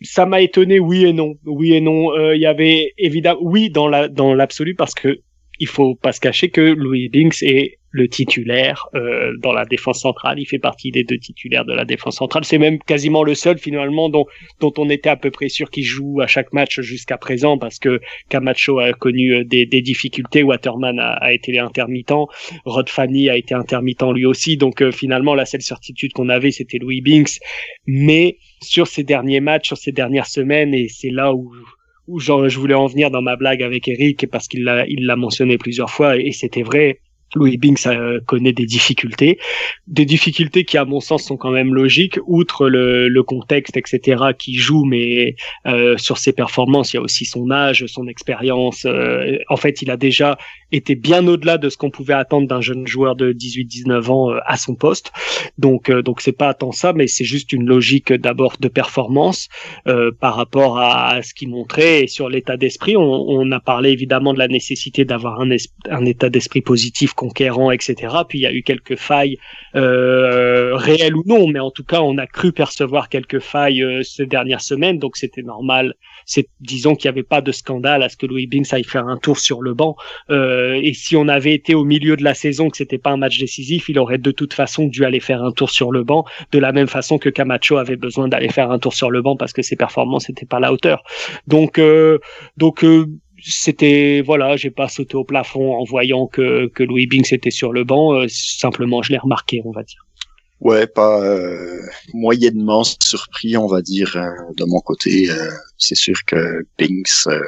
ça 0.00 0.24
m'a 0.26 0.40
étonné, 0.40 0.78
oui 0.78 1.04
et 1.04 1.12
non, 1.12 1.34
oui 1.44 1.74
et 1.74 1.80
non. 1.80 2.12
Euh, 2.12 2.34
Il 2.34 2.40
y 2.40 2.46
avait 2.46 2.94
évidemment, 2.98 3.40
oui 3.42 3.70
dans 3.70 3.88
la, 3.88 4.08
dans 4.08 4.34
l'absolu, 4.34 4.74
parce 4.74 4.94
que 4.94 5.20
il 5.58 5.66
faut 5.68 5.94
pas 5.94 6.12
se 6.12 6.20
cacher 6.20 6.50
que 6.50 6.60
Louis 6.60 7.08
Binks 7.08 7.42
est 7.42 7.78
le 7.92 8.08
titulaire 8.08 8.88
euh, 8.94 9.32
dans 9.40 9.52
la 9.52 9.66
défense 9.66 10.00
centrale. 10.00 10.40
Il 10.40 10.46
fait 10.46 10.58
partie 10.58 10.90
des 10.90 11.04
deux 11.04 11.18
titulaires 11.18 11.64
de 11.64 11.74
la 11.74 11.84
défense 11.84 12.16
centrale. 12.16 12.44
C'est 12.44 12.58
même 12.58 12.78
quasiment 12.78 13.22
le 13.22 13.34
seul 13.34 13.58
finalement 13.58 14.08
dont, 14.08 14.24
dont 14.60 14.72
on 14.78 14.88
était 14.88 15.10
à 15.10 15.16
peu 15.16 15.30
près 15.30 15.48
sûr 15.48 15.70
qu'il 15.70 15.84
joue 15.84 16.20
à 16.20 16.26
chaque 16.26 16.52
match 16.52 16.80
jusqu'à 16.80 17.18
présent 17.18 17.58
parce 17.58 17.78
que 17.78 18.00
Camacho 18.30 18.78
a 18.78 18.92
connu 18.94 19.34
euh, 19.34 19.44
des, 19.44 19.66
des 19.66 19.82
difficultés, 19.82 20.42
Waterman 20.42 20.98
a, 20.98 21.12
a 21.12 21.32
été 21.32 21.58
intermittent, 21.58 22.14
Rod 22.64 22.88
Fanny 22.88 23.28
a 23.28 23.36
été 23.36 23.54
intermittent 23.54 24.02
lui 24.14 24.24
aussi. 24.24 24.56
Donc 24.56 24.80
euh, 24.82 24.90
finalement 24.90 25.34
la 25.34 25.44
seule 25.44 25.62
certitude 25.62 26.12
qu'on 26.12 26.30
avait 26.30 26.50
c'était 26.50 26.78
Louis 26.78 27.02
Binks. 27.02 27.38
Mais 27.86 28.38
sur 28.62 28.86
ces 28.86 29.04
derniers 29.04 29.40
matchs, 29.40 29.68
sur 29.68 29.76
ces 29.76 29.92
dernières 29.92 30.26
semaines, 30.26 30.74
et 30.74 30.88
c'est 30.88 31.10
là 31.10 31.34
où 31.34 31.52
où 32.08 32.18
je 32.18 32.58
voulais 32.58 32.74
en 32.74 32.86
venir 32.86 33.10
dans 33.10 33.22
ma 33.22 33.36
blague 33.36 33.62
avec 33.62 33.86
Eric 33.86 34.26
parce 34.30 34.48
qu'il 34.48 34.64
l'a 34.64 34.86
il 34.88 35.06
l'a 35.06 35.16
mentionné 35.16 35.56
plusieurs 35.56 35.90
fois 35.90 36.16
et 36.16 36.32
c'était 36.32 36.62
vrai. 36.62 36.98
Louis 37.34 37.56
Binks 37.56 37.86
euh, 37.86 38.20
connaît 38.26 38.52
des 38.52 38.66
difficultés, 38.66 39.38
des 39.86 40.04
difficultés 40.04 40.64
qui 40.64 40.78
à 40.78 40.84
mon 40.84 41.00
sens 41.00 41.24
sont 41.24 41.36
quand 41.36 41.50
même 41.50 41.74
logiques, 41.74 42.18
outre 42.26 42.68
le, 42.68 43.08
le 43.08 43.22
contexte 43.22 43.76
etc 43.76 44.22
qui 44.38 44.54
joue, 44.54 44.84
mais 44.84 45.36
euh, 45.66 45.96
sur 45.98 46.18
ses 46.18 46.32
performances 46.32 46.92
il 46.92 46.96
y 46.96 46.98
a 46.98 47.02
aussi 47.02 47.24
son 47.24 47.50
âge, 47.50 47.84
son 47.86 48.06
expérience. 48.06 48.84
euh, 48.84 49.38
en 49.48 49.56
fait, 49.56 49.82
il 49.82 49.90
a 49.90 49.96
déjà 49.96 50.38
été 50.72 50.94
bien 50.94 51.26
au-delà 51.26 51.58
de 51.58 51.68
ce 51.68 51.76
qu'on 51.76 51.90
pouvait 51.90 52.14
attendre 52.14 52.48
d'un 52.48 52.60
jeune 52.60 52.86
joueur 52.86 53.14
de 53.14 53.32
18-19 53.32 54.10
ans 54.10 54.30
euh, 54.30 54.38
à 54.46 54.56
son 54.56 54.74
poste. 54.74 55.12
Donc 55.58 55.90
euh, 55.90 56.02
donc 56.02 56.20
c'est 56.20 56.32
pas 56.32 56.54
tant 56.54 56.72
ça, 56.72 56.92
mais 56.92 57.06
c'est 57.06 57.24
juste 57.24 57.52
une 57.52 57.66
logique 57.66 58.12
d'abord 58.12 58.56
de 58.58 58.68
performance 58.68 59.48
euh, 59.86 60.10
par 60.18 60.34
rapport 60.34 60.78
à, 60.78 61.22
ce 61.22 61.34
qu'il 61.34 61.50
montrait 61.50 62.04
et 62.04 62.06
sur 62.06 62.28
l'état 62.28 62.56
d'esprit. 62.56 62.96
On, 62.96 63.02
on 63.02 63.50
a 63.52 63.60
parlé 63.60 63.90
évidemment 63.90 64.32
de 64.32 64.38
la 64.38 64.48
nécessité 64.48 65.04
d'avoir 65.04 65.40
un, 65.40 65.50
un 65.90 66.04
état 66.04 66.30
d'esprit 66.30 66.62
positif, 66.62 67.12
conquérant, 67.22 67.70
etc. 67.70 67.94
Puis 68.28 68.40
il 68.40 68.42
y 68.42 68.46
a 68.46 68.52
eu 68.52 68.64
quelques 68.64 68.96
failles 68.96 69.38
euh, 69.76 70.74
réelles 70.74 71.14
ou 71.14 71.22
non, 71.24 71.46
mais 71.46 71.60
en 71.60 71.70
tout 71.70 71.84
cas 71.84 72.00
on 72.00 72.18
a 72.18 72.26
cru 72.26 72.50
percevoir 72.50 73.08
quelques 73.08 73.38
failles 73.38 73.82
euh, 73.84 74.02
ces 74.02 74.26
dernières 74.26 74.60
semaines, 74.60 74.98
donc 74.98 75.16
c'était 75.16 75.42
normal. 75.42 75.94
C'est 76.26 76.48
disons 76.58 76.96
qu'il 76.96 77.08
n'y 77.08 77.14
avait 77.14 77.22
pas 77.22 77.40
de 77.40 77.52
scandale 77.52 78.02
à 78.02 78.08
ce 78.08 78.16
que 78.16 78.26
Louis 78.26 78.48
Binks 78.48 78.72
aille 78.72 78.82
faire 78.82 79.06
un 79.06 79.18
tour 79.18 79.38
sur 79.38 79.62
le 79.62 79.72
banc. 79.72 79.94
Euh, 80.30 80.80
et 80.82 80.94
si 80.94 81.14
on 81.14 81.28
avait 81.28 81.54
été 81.54 81.76
au 81.76 81.84
milieu 81.84 82.16
de 82.16 82.24
la 82.24 82.34
saison, 82.34 82.70
que 82.70 82.76
c'était 82.76 82.98
pas 82.98 83.10
un 83.10 83.16
match 83.18 83.38
décisif, 83.38 83.88
il 83.88 84.00
aurait 84.00 84.18
de 84.18 84.32
toute 84.32 84.52
façon 84.52 84.86
dû 84.86 85.04
aller 85.04 85.20
faire 85.20 85.44
un 85.44 85.52
tour 85.52 85.70
sur 85.70 85.92
le 85.92 86.02
banc, 86.02 86.24
de 86.50 86.58
la 86.58 86.72
même 86.72 86.88
façon 86.88 87.18
que 87.18 87.28
Camacho 87.28 87.76
avait 87.76 87.96
besoin 87.96 88.26
d'aller 88.26 88.48
faire 88.48 88.72
un 88.72 88.80
tour 88.80 88.94
sur 88.94 89.12
le 89.12 89.22
banc 89.22 89.36
parce 89.36 89.52
que 89.52 89.62
ses 89.62 89.76
performances 89.76 90.28
n'étaient 90.28 90.46
pas 90.46 90.56
à 90.56 90.60
la 90.60 90.72
hauteur. 90.72 91.04
Donc, 91.46 91.80
donc 92.56 92.84
c'était 93.44 94.22
voilà, 94.24 94.56
j'ai 94.56 94.70
pas 94.70 94.88
sauté 94.88 95.16
au 95.16 95.24
plafond 95.24 95.74
en 95.74 95.84
voyant 95.84 96.26
que 96.26 96.68
que 96.68 96.82
Louis 96.82 97.06
Binks 97.06 97.32
était 97.32 97.50
sur 97.50 97.72
le 97.72 97.84
banc. 97.84 98.14
euh, 98.14 98.26
simplement, 98.28 99.02
je 99.02 99.12
l'ai 99.12 99.18
remarqué, 99.18 99.62
on 99.64 99.72
va 99.72 99.82
dire. 99.82 100.00
Ouais, 100.60 100.86
pas 100.86 101.20
euh, 101.24 101.80
moyennement 102.14 102.84
surpris, 102.84 103.56
on 103.56 103.66
va 103.66 103.82
dire, 103.82 104.16
euh, 104.16 104.30
de 104.56 104.64
mon 104.64 104.80
côté. 104.80 105.28
Euh, 105.30 105.50
c'est 105.76 105.96
sûr 105.96 106.16
que 106.26 106.64
Binks, 106.78 107.26
euh, 107.26 107.40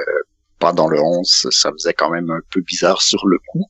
pas 0.58 0.72
dans 0.72 0.88
le 0.88 1.00
11, 1.00 1.46
ça 1.50 1.70
faisait 1.72 1.92
quand 1.94 2.10
même 2.10 2.30
un 2.30 2.40
peu 2.50 2.60
bizarre 2.62 3.02
sur 3.02 3.24
le 3.26 3.38
coup. 3.48 3.64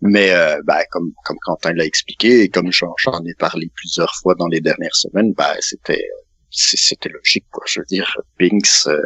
Mais 0.00 0.32
euh, 0.32 0.60
bah, 0.64 0.84
comme 0.90 1.12
comme 1.24 1.36
Quentin 1.44 1.72
l'a 1.74 1.84
expliqué 1.84 2.42
et 2.42 2.48
comme 2.48 2.70
j'en 2.72 2.92
j'en 2.98 3.22
ai 3.24 3.34
parlé 3.38 3.70
plusieurs 3.74 4.14
fois 4.16 4.34
dans 4.34 4.48
les 4.48 4.60
dernières 4.60 4.96
semaines, 4.96 5.32
bah 5.34 5.54
c'était 5.60 6.06
c'était 6.50 7.08
logique 7.10 7.46
quoi. 7.50 7.64
Je 7.66 7.80
veux 7.80 7.86
dire, 7.86 8.16
Binks, 8.38 8.86
euh, 8.86 9.00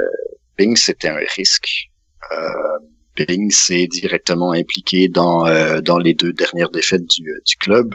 Binks 0.58 0.78
c'était 0.78 1.08
un 1.08 1.18
risque. 1.36 1.87
Euh, 2.32 2.78
Binks 3.16 3.70
est 3.70 3.88
directement 3.88 4.52
impliqué 4.52 5.08
dans 5.08 5.46
euh, 5.46 5.80
dans 5.80 5.98
les 5.98 6.14
deux 6.14 6.32
dernières 6.32 6.70
défaites 6.70 7.06
du, 7.06 7.24
du 7.44 7.56
club. 7.56 7.94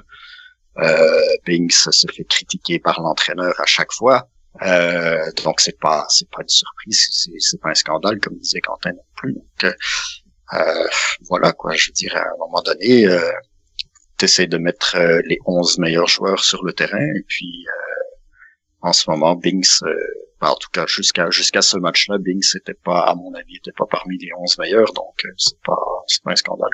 Euh, 0.77 1.21
Binks 1.45 1.71
se 1.71 2.07
fait 2.11 2.23
critiquer 2.25 2.79
par 2.79 3.01
l'entraîneur 3.01 3.53
à 3.59 3.65
chaque 3.65 3.91
fois. 3.93 4.27
Euh, 4.61 5.31
donc 5.43 5.61
c'est 5.61 5.79
pas 5.79 6.05
c'est 6.09 6.29
pas 6.29 6.41
une 6.41 6.49
surprise, 6.49 7.07
c'est 7.11 7.31
c'est 7.39 7.59
pas 7.59 7.69
un 7.69 7.73
scandale 7.73 8.19
comme 8.19 8.37
disait 8.37 8.61
Quentin 8.61 8.91
non 8.91 9.03
plus. 9.15 9.35
Euh, 9.63 9.73
euh, 10.53 10.87
voilà 11.29 11.51
quoi, 11.53 11.73
je 11.73 11.91
dirais 11.91 12.19
à 12.19 12.27
un 12.33 12.37
moment 12.37 12.61
donné, 12.61 13.07
euh, 13.07 13.31
t'essaies 14.17 14.47
de 14.47 14.57
mettre 14.57 14.95
euh, 14.95 15.21
les 15.25 15.39
11 15.45 15.79
meilleurs 15.79 16.07
joueurs 16.07 16.43
sur 16.43 16.63
le 16.63 16.73
terrain 16.73 17.03
et 17.15 17.23
puis 17.27 17.65
euh, 17.67 18.03
en 18.81 18.93
ce 18.93 19.09
moment 19.09 19.39
euh, 19.43 19.43
bah, 19.43 19.91
en 20.51 20.55
tout 20.55 20.69
cas 20.71 20.85
jusqu'à 20.87 21.29
jusqu'à 21.29 21.61
ce 21.61 21.77
match-là, 21.77 22.17
Binks 22.17 22.55
était 22.55 22.73
pas 22.73 23.01
à 23.01 23.15
mon 23.15 23.33
avis 23.33 23.57
était 23.57 23.71
pas 23.71 23.85
parmi 23.89 24.17
les 24.17 24.29
11 24.37 24.57
meilleurs, 24.59 24.91
donc 24.93 25.15
euh, 25.25 25.29
c'est 25.37 25.59
pas 25.65 25.77
c'est 26.07 26.23
pas 26.23 26.31
un 26.31 26.35
scandale. 26.35 26.69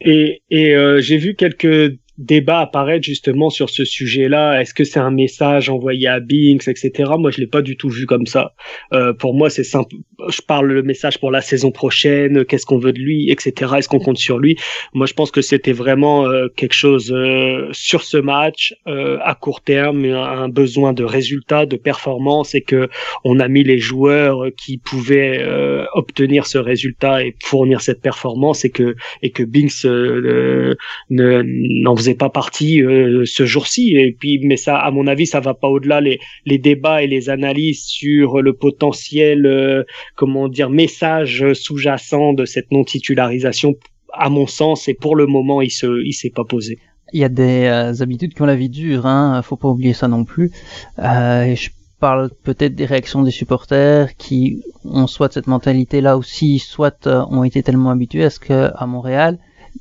Et, 0.00 0.42
et 0.50 0.74
euh, 0.74 1.00
j'ai 1.00 1.16
vu 1.16 1.34
quelques 1.34 1.96
débats 2.18 2.60
apparaître 2.60 3.04
justement 3.04 3.50
sur 3.50 3.70
ce 3.70 3.84
sujet-là. 3.84 4.60
Est-ce 4.60 4.74
que 4.74 4.84
c'est 4.84 5.00
un 5.00 5.10
message 5.10 5.70
envoyé 5.70 6.08
à 6.08 6.20
Binks, 6.20 6.68
etc. 6.68 7.10
Moi, 7.18 7.30
je 7.30 7.40
l'ai 7.40 7.46
pas 7.46 7.62
du 7.62 7.76
tout 7.76 7.88
vu 7.88 8.06
comme 8.06 8.26
ça. 8.26 8.54
Euh, 8.92 9.12
pour 9.12 9.34
moi, 9.34 9.50
c'est 9.50 9.64
simple. 9.64 9.94
Je 10.28 10.40
parle 10.42 10.66
le 10.66 10.82
message 10.82 11.18
pour 11.18 11.30
la 11.30 11.40
saison 11.40 11.70
prochaine. 11.70 12.44
Qu'est-ce 12.44 12.66
qu'on 12.66 12.78
veut 12.78 12.92
de 12.92 13.00
lui, 13.00 13.30
etc. 13.30 13.72
Est-ce 13.78 13.88
qu'on 13.88 13.98
compte 13.98 14.18
sur 14.18 14.38
lui? 14.38 14.56
Moi, 14.94 15.06
je 15.06 15.14
pense 15.14 15.30
que 15.30 15.40
c'était 15.40 15.72
vraiment 15.72 16.26
euh, 16.26 16.48
quelque 16.54 16.74
chose 16.74 17.12
euh, 17.12 17.68
sur 17.72 18.02
ce 18.02 18.18
match 18.18 18.74
euh, 18.86 19.18
à 19.22 19.34
court 19.34 19.62
terme, 19.62 20.04
un, 20.04 20.48
besoin 20.48 20.92
de 20.92 21.04
résultats, 21.04 21.66
de 21.66 21.76
performance, 21.76 22.54
et 22.54 22.60
que 22.60 22.88
on 23.24 23.40
a 23.40 23.48
mis 23.48 23.64
les 23.64 23.78
joueurs 23.78 24.46
qui 24.56 24.78
pouvaient 24.78 25.38
euh, 25.40 25.84
obtenir 25.94 26.46
ce 26.46 26.58
résultat 26.58 27.24
et 27.24 27.34
fournir 27.42 27.80
cette 27.80 28.00
performance, 28.00 28.64
et 28.64 28.70
que 28.70 28.94
et 29.22 29.30
que 29.30 29.42
Binks 29.42 29.84
euh, 29.84 30.74
ne 31.10 31.42
n'en 31.82 31.94
faisait 32.02 32.14
pas 32.14 32.30
partie 32.30 32.82
euh, 32.82 33.24
ce 33.24 33.46
jour-ci. 33.46 33.94
Et 33.96 34.14
puis 34.18 34.40
mais 34.42 34.56
ça 34.56 34.76
à 34.76 34.90
mon 34.90 35.06
avis 35.06 35.26
ça 35.26 35.40
va 35.40 35.54
pas 35.54 35.68
au-delà 35.68 36.00
les 36.00 36.58
débats 36.58 37.02
et 37.02 37.06
les 37.06 37.30
analyses 37.30 37.84
sur 37.84 38.42
le 38.42 38.52
potentiel 38.52 39.46
euh, 39.46 39.84
comment 40.16 40.48
dire 40.48 40.70
message 40.70 41.52
sous-jacent 41.52 42.32
de 42.32 42.44
cette 42.44 42.70
non 42.70 42.84
titularisation 42.84 43.74
à 44.12 44.28
mon 44.28 44.46
sens 44.46 44.88
et 44.88 44.94
pour 44.94 45.16
le 45.16 45.26
moment 45.26 45.62
il 45.62 45.70
se 45.70 46.04
il 46.04 46.12
s'est 46.12 46.30
pas 46.30 46.44
posé. 46.44 46.78
Il 47.12 47.20
y 47.20 47.24
a 47.24 47.28
des 47.28 47.64
euh, 47.64 48.02
habitudes 48.02 48.34
qui 48.34 48.42
ont 48.42 48.46
la 48.46 48.56
vie 48.56 48.70
dure, 48.70 49.06
hein, 49.06 49.40
faut 49.42 49.56
pas 49.56 49.68
oublier 49.68 49.92
ça 49.92 50.08
non 50.08 50.24
plus. 50.24 50.50
Euh, 50.98 51.54
je 51.54 51.68
parle 52.00 52.30
peut-être 52.42 52.74
des 52.74 52.86
réactions 52.86 53.22
des 53.22 53.30
supporters 53.30 54.16
qui 54.16 54.62
ont 54.84 55.06
soit 55.06 55.32
cette 55.32 55.46
mentalité-là 55.46 56.16
aussi, 56.16 56.58
soit 56.58 57.06
ont 57.06 57.44
été 57.44 57.62
tellement 57.62 57.90
habitués 57.90 58.24
à 58.24 58.30
ce 58.30 58.40
qu'à 58.40 58.86
Montréal, 58.86 59.38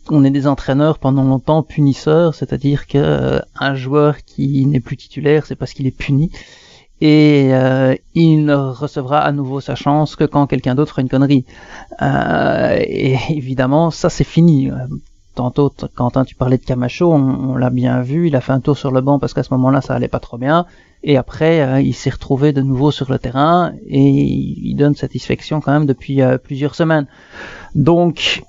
on 0.10 0.24
est 0.24 0.32
des 0.32 0.48
entraîneurs 0.48 1.00
pendant 1.00 1.24
longtemps 1.24 1.64
punisseurs, 1.64 2.36
c'est-à-dire 2.36 2.88
que 2.88 2.98
euh, 2.98 3.40
un 3.60 3.76
joueur 3.76 4.18
qui 4.26 4.66
n'est 4.66 4.80
plus 4.80 4.98
titulaire, 4.98 5.46
c'est 5.46 5.56
parce 5.56 5.74
qu'il 5.74 5.88
est 5.88 5.98
puni 5.98 6.32
et 7.02 7.50
euh, 7.52 7.96
il 8.14 8.46
ne 8.46 8.54
recevra 8.54 9.20
à 9.20 9.32
nouveau 9.32 9.60
sa 9.60 9.74
chance 9.74 10.16
que 10.16 10.24
quand 10.24 10.46
quelqu'un 10.46 10.76
d'autre 10.76 10.92
fera 10.92 11.02
une 11.02 11.10
connerie. 11.10 11.46
Euh, 12.02 12.78
et 12.80 13.18
évidemment, 13.30 13.90
ça 13.90 14.10
c'est 14.10 14.24
fini. 14.24 14.70
Tantôt, 15.34 15.74
Quentin, 15.96 16.26
tu 16.26 16.36
parlais 16.36 16.58
de 16.58 16.64
Camacho, 16.64 17.12
on, 17.12 17.56
l'a 17.56 17.70
bien 17.70 18.02
vu, 18.02 18.28
il 18.28 18.36
a 18.36 18.42
fait 18.42 18.52
un 18.52 18.60
tour 18.60 18.78
sur 18.78 18.92
le 18.92 19.02
banc 19.02 19.18
parce 19.18 19.34
qu'à 19.34 19.44
ce 19.44 19.54
moment-là, 19.54 19.82
ça 19.82 19.96
allait 19.96 20.10
pas 20.10 20.20
trop 20.20 20.38
bien. 20.38 20.66
Et 21.04 21.18
après, 21.18 21.62
euh, 21.62 21.82
il 21.82 21.94
s'est 21.96 22.12
retrouvé 22.12 22.54
de 22.54 22.62
nouveau 22.62 22.92
sur 22.92 23.10
le 23.10 23.18
terrain 23.18 23.74
et 23.88 24.00
il 24.00 24.76
donne 24.76 24.94
satisfaction 24.94 25.60
quand 25.60 25.72
même 25.72 25.88
depuis 25.88 26.20
plusieurs 26.44 26.76
semaines. 26.76 27.08
Donc, 27.74 28.44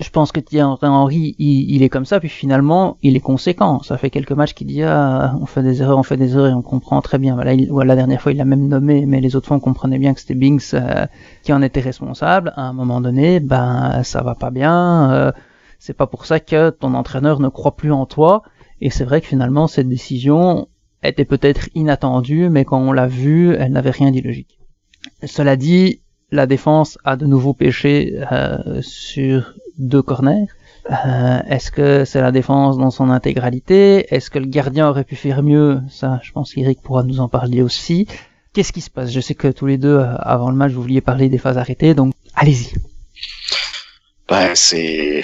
je 0.00 0.10
pense 0.10 0.30
que 0.30 0.40
Thierry 0.40 0.76
Henry, 0.82 1.34
il, 1.38 1.82
est 1.82 1.88
comme 1.88 2.04
ça, 2.04 2.20
puis 2.20 2.28
finalement, 2.28 2.98
il 3.02 3.16
est 3.16 3.20
conséquent. 3.20 3.82
Ça 3.82 3.98
fait 3.98 4.10
quelques 4.10 4.32
matchs 4.32 4.54
qu'il 4.54 4.68
dit, 4.68 4.82
ah, 4.82 5.34
on 5.40 5.46
fait 5.46 5.62
des 5.62 5.82
erreurs, 5.82 5.98
on 5.98 6.02
fait 6.02 6.16
des 6.16 6.34
erreurs, 6.34 6.50
et 6.50 6.54
on 6.54 6.62
comprend 6.62 7.00
très 7.02 7.18
bien. 7.18 7.34
Voilà, 7.34 7.54
il, 7.54 7.68
la 7.68 7.96
dernière 7.96 8.20
fois, 8.20 8.32
il 8.32 8.38
l'a 8.38 8.44
même 8.44 8.68
nommé, 8.68 9.06
mais 9.06 9.20
les 9.20 9.34
autres 9.34 9.48
fois, 9.48 9.56
on 9.56 9.60
comprenait 9.60 9.98
bien 9.98 10.14
que 10.14 10.20
c'était 10.20 10.34
Binks 10.34 10.74
euh, 10.74 11.06
qui 11.42 11.52
en 11.52 11.62
était 11.62 11.80
responsable. 11.80 12.52
À 12.56 12.62
un 12.62 12.72
moment 12.72 13.00
donné, 13.00 13.40
ben, 13.40 14.02
ça 14.04 14.22
va 14.22 14.34
pas 14.36 14.50
bien. 14.50 15.10
Euh, 15.10 15.32
c'est 15.80 15.96
pas 15.96 16.06
pour 16.06 16.26
ça 16.26 16.38
que 16.38 16.70
ton 16.70 16.94
entraîneur 16.94 17.40
ne 17.40 17.48
croit 17.48 17.74
plus 17.74 17.92
en 17.92 18.06
toi. 18.06 18.42
Et 18.80 18.90
c'est 18.90 19.04
vrai 19.04 19.20
que 19.20 19.26
finalement, 19.26 19.66
cette 19.66 19.88
décision 19.88 20.68
était 21.02 21.24
peut-être 21.24 21.68
inattendue, 21.74 22.48
mais 22.50 22.64
quand 22.64 22.78
on 22.78 22.92
l'a 22.92 23.08
vue, 23.08 23.54
elle 23.54 23.72
n'avait 23.72 23.90
rien 23.90 24.12
d'illogique. 24.12 24.58
Cela 25.24 25.56
dit, 25.56 26.00
la 26.30 26.46
défense 26.46 26.98
a 27.04 27.16
de 27.16 27.26
nouveau 27.26 27.54
pêché 27.54 28.20
euh, 28.32 28.80
sur 28.82 29.54
deux 29.78 30.02
corners. 30.02 30.46
Euh, 30.90 31.40
Est-ce 31.48 31.70
que 31.70 32.04
c'est 32.04 32.20
la 32.20 32.32
défense 32.32 32.78
dans 32.78 32.90
son 32.90 33.10
intégralité? 33.10 34.06
Est-ce 34.14 34.30
que 34.30 34.38
le 34.38 34.46
gardien 34.46 34.88
aurait 34.88 35.04
pu 35.04 35.16
faire 35.16 35.42
mieux? 35.42 35.80
Ça, 35.90 36.20
je 36.22 36.32
pense 36.32 36.52
qu'Eric 36.52 36.80
pourra 36.82 37.02
nous 37.02 37.20
en 37.20 37.28
parler 37.28 37.62
aussi. 37.62 38.06
Qu'est-ce 38.52 38.72
qui 38.72 38.80
se 38.80 38.90
passe? 38.90 39.10
Je 39.10 39.20
sais 39.20 39.34
que 39.34 39.48
tous 39.48 39.66
les 39.66 39.78
deux, 39.78 39.98
euh, 39.98 40.16
avant 40.18 40.50
le 40.50 40.56
match, 40.56 40.72
vous 40.72 40.82
vouliez 40.82 41.00
parler 41.00 41.28
des 41.28 41.38
phases 41.38 41.58
arrêtées, 41.58 41.94
donc 41.94 42.14
allez-y. 42.34 42.74
Ben, 44.28 44.54
c'est... 44.54 45.22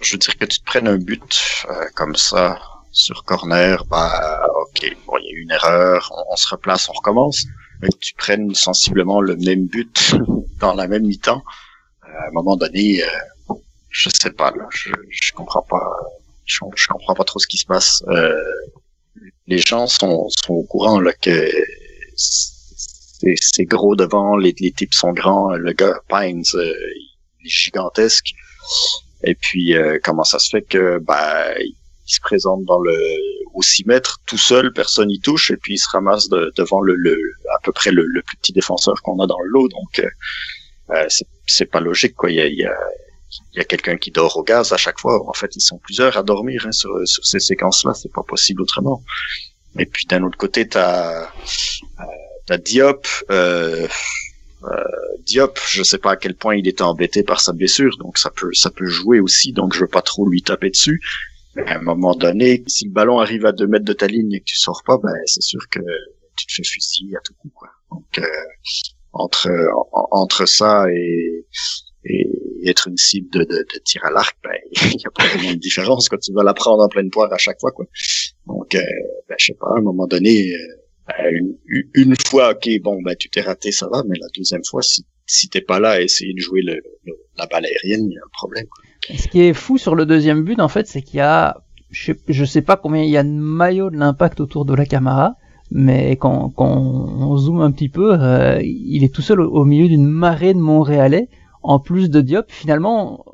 Je 0.00 0.12
veux 0.12 0.18
dire 0.18 0.36
que 0.36 0.44
tu 0.44 0.60
te 0.60 0.64
prennes 0.64 0.88
un 0.88 0.98
but 0.98 1.64
euh, 1.70 1.84
comme 1.94 2.14
ça 2.14 2.58
sur 2.92 3.24
corner, 3.24 3.84
bah 3.86 4.46
ok, 4.60 4.96
bon, 5.06 5.14
il 5.18 5.24
y 5.24 5.28
a 5.28 5.32
eu 5.32 5.42
une 5.42 5.50
erreur, 5.50 6.12
on, 6.30 6.36
se 6.36 6.48
replace, 6.48 6.88
on 6.88 6.92
recommence, 6.92 7.46
tu 8.00 8.14
prennes 8.14 8.54
sensiblement 8.54 9.20
le 9.20 9.36
même 9.36 9.66
but 9.66 10.14
dans 10.60 10.74
la 10.74 10.86
même 10.86 11.06
mi-temps, 11.06 11.42
à 12.02 12.28
un 12.28 12.30
moment 12.32 12.56
donné, 12.56 13.02
euh, 13.02 13.54
je 13.90 14.10
sais 14.10 14.30
pas, 14.30 14.52
je, 14.70 14.90
je 15.10 15.32
comprends 15.32 15.62
pas, 15.62 15.90
je, 16.44 16.58
comprends 16.88 17.14
pas 17.14 17.24
trop 17.24 17.38
ce 17.38 17.46
qui 17.46 17.58
se 17.58 17.66
passe. 17.66 18.02
Euh, 18.08 18.42
les 19.46 19.58
gens 19.58 19.86
sont, 19.86 20.28
sont 20.28 20.54
au 20.54 20.64
courant 20.64 21.00
là 21.00 21.12
que 21.12 21.48
c'est 22.16 23.64
gros 23.64 23.96
devant, 23.96 24.36
les, 24.36 24.54
les 24.58 24.72
types 24.72 24.94
sont 24.94 25.12
grands, 25.12 25.52
le 25.54 25.72
gars 25.72 25.94
Pines, 26.08 26.42
euh, 26.54 26.74
il 27.40 27.46
est 27.46 27.48
gigantesque. 27.48 28.32
Et 29.22 29.34
puis 29.34 29.76
euh, 29.76 29.98
comment 30.02 30.24
ça 30.24 30.38
se 30.38 30.50
fait 30.50 30.62
que 30.62 30.98
bah 30.98 31.46
il 32.06 32.14
se 32.14 32.20
présente 32.20 32.64
dans 32.64 32.80
le 32.80 32.96
au 33.54 33.62
6 33.62 33.86
mètres 33.86 34.20
tout 34.26 34.38
seul, 34.38 34.72
personne 34.72 35.10
y 35.10 35.20
touche, 35.20 35.50
et 35.50 35.56
puis 35.56 35.74
il 35.74 35.78
se 35.78 35.88
ramasse 35.88 36.28
devant 36.28 36.80
le, 36.80 36.96
le, 36.96 37.16
à 37.54 37.58
peu 37.62 37.72
près 37.72 37.92
le, 37.92 38.04
le 38.04 38.22
plus 38.22 38.36
petit 38.36 38.52
défenseur 38.52 39.00
qu'on 39.02 39.20
a 39.20 39.26
dans 39.26 39.40
le 39.40 39.48
lot. 39.48 39.68
Donc 39.68 40.00
euh, 40.00 40.08
euh, 40.90 41.06
c'est 41.46 41.66
pas 41.66 41.80
logique 41.80 42.14
quoi. 42.14 42.30
Il 42.30 42.36
y 42.36 42.40
a, 42.40 42.46
il 42.46 42.58
y 42.58 42.64
a, 42.64 42.76
il 43.52 43.58
y 43.58 43.60
a 43.60 43.64
quelqu'un 43.64 43.96
qui 43.96 44.10
dort 44.10 44.36
au 44.36 44.42
gaz 44.42 44.72
à 44.72 44.76
chaque 44.76 44.98
fois. 44.98 45.28
En 45.28 45.32
fait, 45.32 45.54
ils 45.56 45.60
sont 45.60 45.78
plusieurs 45.78 46.16
à 46.16 46.22
dormir 46.22 46.66
hein, 46.66 46.72
sur, 46.72 46.90
sur 47.06 47.24
ces 47.24 47.40
séquences-là. 47.40 47.94
C'est 47.94 48.12
pas 48.12 48.22
possible 48.22 48.62
autrement. 48.62 49.02
Et 49.78 49.86
puis 49.86 50.06
d'un 50.06 50.22
autre 50.22 50.38
côté, 50.38 50.68
t'as 50.68 51.28
euh, 52.50 52.58
Diop. 52.58 53.06
Euh, 53.30 53.86
euh, 54.64 54.84
Diop, 55.26 55.58
je 55.68 55.82
sais 55.82 55.98
pas 55.98 56.12
à 56.12 56.16
quel 56.16 56.34
point 56.34 56.56
il 56.56 56.66
était 56.68 56.82
embêté 56.82 57.22
par 57.22 57.40
sa 57.40 57.52
blessure, 57.52 57.96
donc 57.98 58.18
ça 58.18 58.30
peut 58.30 58.52
ça 58.54 58.70
peut 58.70 58.86
jouer 58.86 59.20
aussi. 59.20 59.52
Donc 59.52 59.74
je 59.74 59.80
veux 59.80 59.88
pas 59.88 60.02
trop 60.02 60.28
lui 60.28 60.42
taper 60.42 60.70
dessus. 60.70 61.00
À 61.66 61.76
un 61.76 61.82
moment 61.82 62.14
donné, 62.14 62.64
si 62.66 62.86
le 62.86 62.90
ballon 62.90 63.18
arrive 63.18 63.46
à 63.46 63.52
deux 63.52 63.66
mètres 63.66 63.84
de 63.84 63.92
ta 63.92 64.06
ligne 64.06 64.32
et 64.32 64.40
que 64.40 64.44
tu 64.44 64.56
sors 64.56 64.82
pas, 64.84 64.98
ben 64.98 65.12
c'est 65.26 65.42
sûr 65.42 65.68
que 65.68 65.80
tu 66.36 66.46
te 66.46 66.52
fais 66.52 66.64
fusiller 66.64 67.16
à 67.16 67.20
tout 67.20 67.34
coup. 67.34 67.50
Quoi. 67.54 67.68
Donc 67.90 68.18
euh, 68.18 68.22
entre 69.12 69.48
entre 70.10 70.46
ça 70.46 70.86
et, 70.90 71.46
et 72.04 72.68
être 72.68 72.88
une 72.88 72.96
cible 72.96 73.30
de, 73.30 73.44
de, 73.44 73.58
de 73.58 73.78
tir 73.84 74.04
à 74.04 74.10
l'arc, 74.10 74.36
ben 74.42 74.52
il 74.72 75.00
y 75.00 75.06
a 75.06 75.10
pas 75.10 75.26
vraiment 75.26 75.52
de 75.52 75.58
différence 75.58 76.08
quand 76.08 76.18
tu 76.18 76.32
vas 76.32 76.42
la 76.42 76.54
prendre 76.54 76.82
en 76.82 76.88
pleine 76.88 77.10
poire 77.10 77.32
à 77.32 77.38
chaque 77.38 77.60
fois 77.60 77.70
quoi. 77.70 77.86
Donc 78.46 78.74
euh, 78.74 78.80
ben, 79.28 79.36
je 79.38 79.46
sais 79.46 79.54
pas, 79.54 79.68
à 79.74 79.78
un 79.78 79.82
moment 79.82 80.06
donné, 80.06 80.52
euh, 80.54 81.30
une, 81.30 81.56
une, 81.94 82.14
fois 82.26 82.52
ok 82.52 82.68
bon 82.82 83.00
ben 83.02 83.14
tu 83.16 83.28
t'es 83.30 83.42
raté 83.42 83.70
ça 83.72 83.88
va, 83.88 84.02
mais 84.08 84.16
la 84.18 84.28
deuxième 84.36 84.64
fois 84.64 84.82
si 84.82 85.04
si 85.26 85.48
t'es 85.48 85.60
pas 85.60 85.80
là 85.80 85.90
à 85.90 86.00
essayer 86.00 86.34
de 86.34 86.40
jouer 86.40 86.62
le, 86.62 86.82
la 87.38 87.46
balle 87.46 87.66
aérienne, 87.66 88.06
il 88.10 88.14
y 88.14 88.18
a 88.18 88.22
un 88.24 88.32
problème. 88.32 88.66
Ce 89.16 89.28
qui 89.28 89.42
est 89.42 89.54
fou 89.54 89.78
sur 89.78 89.94
le 89.94 90.06
deuxième 90.06 90.44
but 90.44 90.60
en 90.60 90.68
fait, 90.68 90.86
c'est 90.86 91.02
qu'il 91.02 91.18
y 91.18 91.20
a 91.20 91.62
je, 91.90 92.12
je 92.28 92.44
sais 92.44 92.62
pas 92.62 92.76
combien 92.76 93.02
il 93.02 93.10
y 93.10 93.16
a 93.16 93.22
de 93.22 93.28
maillots 93.28 93.90
de 93.90 93.96
l'impact 93.96 94.40
autour 94.40 94.64
de 94.64 94.74
la 94.74 94.86
caméra 94.86 95.36
mais 95.70 96.12
quand, 96.16 96.50
quand 96.50 96.70
on 96.70 97.36
zoome 97.36 97.60
un 97.60 97.72
petit 97.72 97.88
peu, 97.88 98.16
euh, 98.20 98.60
il 98.62 99.02
est 99.02 99.12
tout 99.12 99.22
seul 99.22 99.40
au, 99.40 99.64
milieu 99.64 99.88
d'une 99.88 100.06
marée 100.06 100.54
de 100.54 100.58
Montréalais, 100.58 101.28
en 101.62 101.80
plus 101.80 102.10
de 102.10 102.20
Diop. 102.20 102.50
Finalement, 102.50 103.24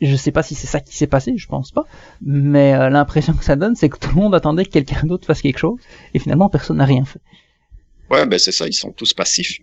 je 0.00 0.14
sais 0.14 0.30
pas 0.30 0.42
si 0.42 0.54
c'est 0.54 0.66
ça 0.66 0.80
qui 0.80 0.96
s'est 0.96 1.06
passé, 1.06 1.34
je 1.36 1.48
pense 1.48 1.72
pas, 1.72 1.84
mais 2.22 2.74
euh, 2.74 2.90
l'impression 2.90 3.32
que 3.32 3.44
ça 3.44 3.56
donne, 3.56 3.74
c'est 3.76 3.88
que 3.88 3.98
tout 3.98 4.10
le 4.10 4.16
monde 4.16 4.34
attendait 4.34 4.64
que 4.64 4.70
quelqu'un 4.70 5.04
d'autre 5.06 5.26
fasse 5.26 5.42
quelque 5.42 5.58
chose, 5.58 5.80
et 6.14 6.18
finalement 6.18 6.48
personne 6.48 6.76
n'a 6.76 6.84
rien 6.84 7.04
fait. 7.04 7.20
Ouais, 8.10 8.26
ben 8.26 8.38
c'est 8.38 8.52
ça, 8.52 8.66
ils 8.66 8.72
sont 8.72 8.92
tous 8.92 9.12
passifs. 9.14 9.58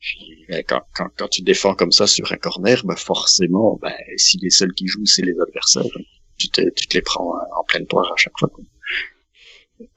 Puis, 0.00 0.44
ben, 0.48 0.62
quand, 0.66 0.82
quand, 0.94 1.08
quand, 1.16 1.28
tu 1.28 1.42
défends 1.42 1.74
comme 1.74 1.92
ça 1.92 2.06
sur 2.06 2.30
un 2.32 2.36
corner, 2.36 2.82
ben 2.84 2.96
forcément, 2.96 3.78
ben, 3.82 3.94
si 4.16 4.38
les 4.38 4.50
seuls 4.50 4.72
qui 4.74 4.86
jouent, 4.86 5.06
c'est 5.06 5.22
les 5.22 5.38
adversaires, 5.40 5.84
tu 6.38 6.48
te, 6.48 6.62
tu 6.70 6.86
te 6.86 6.94
les 6.96 7.02
prends 7.02 7.34
en 7.56 7.64
pleine 7.64 7.86
poire 7.86 8.12
à 8.12 8.16
chaque 8.16 8.38
fois. 8.38 8.48
Quoi. 8.48 8.64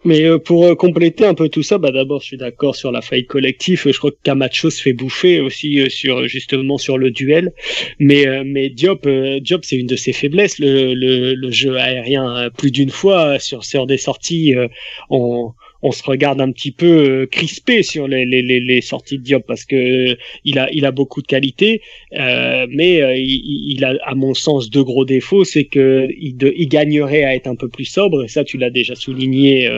Mais 0.03 0.23
euh, 0.25 0.39
pour 0.39 0.65
euh, 0.65 0.75
compléter 0.75 1.25
un 1.25 1.33
peu 1.33 1.49
tout 1.49 1.63
ça, 1.63 1.77
bah 1.77 1.91
d'abord 1.91 2.21
je 2.21 2.27
suis 2.27 2.37
d'accord 2.37 2.75
sur 2.75 2.91
la 2.91 3.01
faille 3.01 3.25
collective. 3.25 3.83
Je 3.85 3.97
crois 3.97 4.11
que 4.11 4.17
Camacho 4.23 4.69
se 4.69 4.81
fait 4.81 4.93
bouffer 4.93 5.39
aussi 5.41 5.79
euh, 5.79 5.89
sur 5.89 6.27
justement 6.27 6.77
sur 6.77 6.97
le 6.97 7.11
duel. 7.11 7.53
Mais 7.99 8.25
mais 8.43 8.69
Diop 8.69 9.07
Diop 9.07 9.65
c'est 9.65 9.77
une 9.77 9.87
de 9.87 9.95
ses 9.95 10.13
faiblesses 10.13 10.59
le, 10.59 10.93
le, 10.93 11.33
le 11.33 11.51
jeu 11.51 11.77
aérien. 11.77 12.49
Plus 12.57 12.71
d'une 12.71 12.89
fois 12.89 13.39
sur 13.39 13.63
sur 13.65 13.85
des 13.87 13.97
sorties 13.97 14.53
on 15.09 15.51
on 15.85 15.91
se 15.91 16.03
regarde 16.03 16.41
un 16.41 16.51
petit 16.51 16.71
peu 16.71 16.85
euh, 16.87 17.27
crispé 17.27 17.83
sur 17.83 18.07
les, 18.07 18.81
sorties 18.81 19.19
de 19.19 19.23
Diop 19.23 19.45
parce 19.45 19.65
que 19.65 20.17
il 20.43 20.57
a 20.57 20.67
a 20.87 20.91
beaucoup 20.91 21.21
de 21.21 21.27
qualités, 21.27 21.81
euh, 22.13 22.65
mais 22.69 23.01
euh, 23.01 23.15
il, 23.15 23.85
a 23.85 23.93
à 24.03 24.15
mon 24.15 24.33
sens 24.33 24.71
deux 24.71 24.83
gros 24.83 25.05
défauts, 25.05 25.43
c'est 25.43 25.65
que 25.65 26.07
il, 26.17 26.37
il, 26.57 26.67
gagnerait 26.67 27.23
à 27.23 27.35
être 27.35 27.47
un 27.47 27.55
peu 27.55 27.69
plus 27.69 27.85
sobre, 27.85 28.23
et 28.23 28.27
ça 28.27 28.43
tu 28.43 28.57
l'as 28.57 28.71
déjà 28.71 28.95
souligné, 28.95 29.69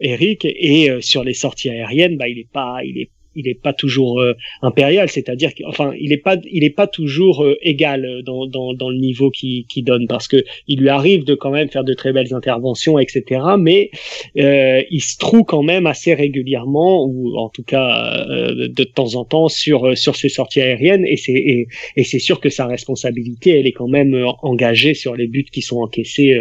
Eric, 0.00 0.44
et 0.44 0.90
sur 1.00 1.22
les 1.22 1.34
sorties 1.34 1.70
aériennes, 1.70 2.16
bah 2.16 2.28
il 2.28 2.38
est 2.40 2.50
pas 2.52 2.80
il 2.84 2.98
est 2.98 3.10
il 3.36 3.48
est 3.48 3.60
pas 3.60 3.72
toujours 3.72 4.20
euh, 4.20 4.34
impérial, 4.62 5.08
c'est-à-dire 5.08 5.54
qu'enfin 5.54 5.92
il 5.98 6.12
est 6.12 6.18
pas 6.18 6.36
il 6.50 6.64
est 6.64 6.70
pas 6.70 6.86
toujours 6.86 7.44
euh, 7.44 7.56
égal 7.62 8.04
euh, 8.04 8.22
dans, 8.22 8.46
dans, 8.46 8.74
dans, 8.74 8.90
le 8.90 8.98
niveau 8.98 9.30
qu'il 9.30 9.66
qui 9.66 9.82
donne 9.82 10.06
parce 10.08 10.26
que 10.26 10.44
il 10.66 10.80
lui 10.80 10.88
arrive 10.88 11.24
de 11.24 11.34
quand 11.34 11.50
même 11.50 11.68
faire 11.68 11.84
de 11.84 11.94
très 11.94 12.12
belles 12.12 12.34
interventions, 12.34 12.98
etc. 12.98 13.40
Mais 13.58 13.90
il 14.34 15.00
se 15.00 15.18
trouve 15.18 15.44
quand 15.44 15.62
même 15.62 15.86
assez 15.86 16.14
régulièrement 16.14 17.04
ou 17.04 17.36
en 17.36 17.48
tout 17.48 17.62
cas 17.62 18.24
de 18.26 18.84
temps 18.84 19.14
en 19.14 19.24
temps 19.24 19.48
sur 19.48 19.96
sur 19.96 20.16
ses 20.16 20.28
sorties 20.28 20.60
aériennes 20.60 21.04
et 21.06 21.16
c'est 21.16 21.32
et, 21.32 21.68
et 21.96 22.04
c'est 22.04 22.18
sûr 22.18 22.40
que 22.40 22.48
sa 22.48 22.66
responsabilité 22.66 23.58
elle 23.58 23.66
est 23.66 23.72
quand 23.72 23.88
même 23.88 24.14
engagée 24.42 24.94
sur 24.94 25.14
les 25.14 25.26
buts 25.26 25.46
qui 25.50 25.62
sont 25.62 25.78
encaissés 25.78 26.36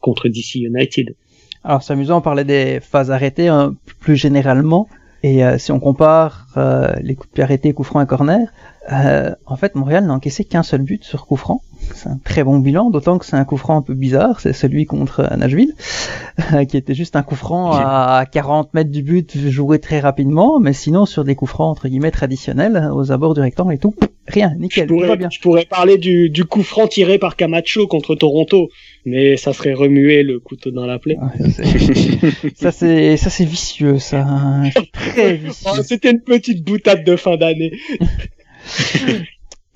contre 0.00 0.28
DC 0.28 0.56
United. 0.56 1.14
Alors 1.62 1.82
c'est 1.82 1.94
amusant, 1.94 2.18
on 2.18 2.20
parlait 2.20 2.44
des 2.44 2.80
phases 2.80 3.10
arrêtées 3.10 3.48
hein, 3.48 3.74
plus 4.00 4.16
généralement. 4.16 4.88
Et 5.24 5.42
euh, 5.42 5.56
si 5.56 5.72
on 5.72 5.80
compare 5.80 6.48
euh, 6.58 6.92
les 7.00 7.14
coups 7.14 7.30
de 7.30 7.34
pied 7.36 7.42
arrêtés, 7.42 7.72
coups 7.72 7.88
francs 7.88 8.04
et 8.04 8.06
corner, 8.06 8.46
euh, 8.92 9.34
en 9.46 9.56
fait 9.56 9.74
Montréal 9.74 10.04
n'a 10.04 10.12
encaissé 10.12 10.44
qu'un 10.44 10.62
seul 10.62 10.82
but 10.82 11.02
sur 11.02 11.24
coup 11.26 11.36
franc. 11.36 11.62
C'est 11.94 12.10
un 12.10 12.18
très 12.22 12.44
bon 12.44 12.58
bilan, 12.58 12.90
d'autant 12.90 13.16
que 13.16 13.24
c'est 13.24 13.36
un 13.36 13.44
coup 13.46 13.56
franc 13.56 13.78
un 13.78 13.80
peu 13.80 13.94
bizarre, 13.94 14.40
c'est 14.40 14.52
celui 14.52 14.84
contre 14.84 15.34
Nashville, 15.34 15.74
qui 16.68 16.76
était 16.76 16.94
juste 16.94 17.16
un 17.16 17.22
coup 17.22 17.36
franc 17.36 17.72
à 17.72 18.26
40 18.30 18.74
mètres 18.74 18.90
du 18.90 19.02
but 19.02 19.34
joué 19.48 19.78
très 19.78 19.98
rapidement, 19.98 20.60
mais 20.60 20.74
sinon 20.74 21.06
sur 21.06 21.24
des 21.24 21.34
coups 21.34 21.52
francs 21.52 21.70
entre 21.70 21.88
guillemets 21.88 22.10
traditionnels, 22.10 22.90
aux 22.92 23.10
abords 23.10 23.32
du 23.32 23.40
rectangle 23.40 23.72
et 23.72 23.78
tout, 23.78 23.94
Rien, 24.26 24.54
nickel, 24.58 24.88
je 24.88 24.94
pourrais, 24.94 25.16
bien. 25.16 25.28
Je 25.30 25.38
pourrais 25.40 25.66
parler 25.66 25.98
du, 25.98 26.30
du 26.30 26.46
coup 26.46 26.62
franc 26.62 26.86
tiré 26.86 27.18
par 27.18 27.36
Camacho 27.36 27.86
contre 27.86 28.14
Toronto, 28.14 28.70
mais 29.04 29.36
ça 29.36 29.52
serait 29.52 29.74
remuer 29.74 30.22
le 30.22 30.40
couteau 30.40 30.70
dans 30.70 30.86
la 30.86 30.98
plaie. 30.98 31.16
ça 32.54 32.72
c'est 32.72 33.16
ça 33.16 33.30
c'est 33.30 33.44
vicieux, 33.44 33.98
ça. 33.98 34.26
Très 34.92 35.34
vicieux. 35.34 35.70
Oh, 35.72 35.82
c'était 35.82 36.10
une 36.10 36.20
petite 36.20 36.64
boutade 36.64 37.04
de 37.04 37.16
fin 37.16 37.36
d'année. 37.36 37.72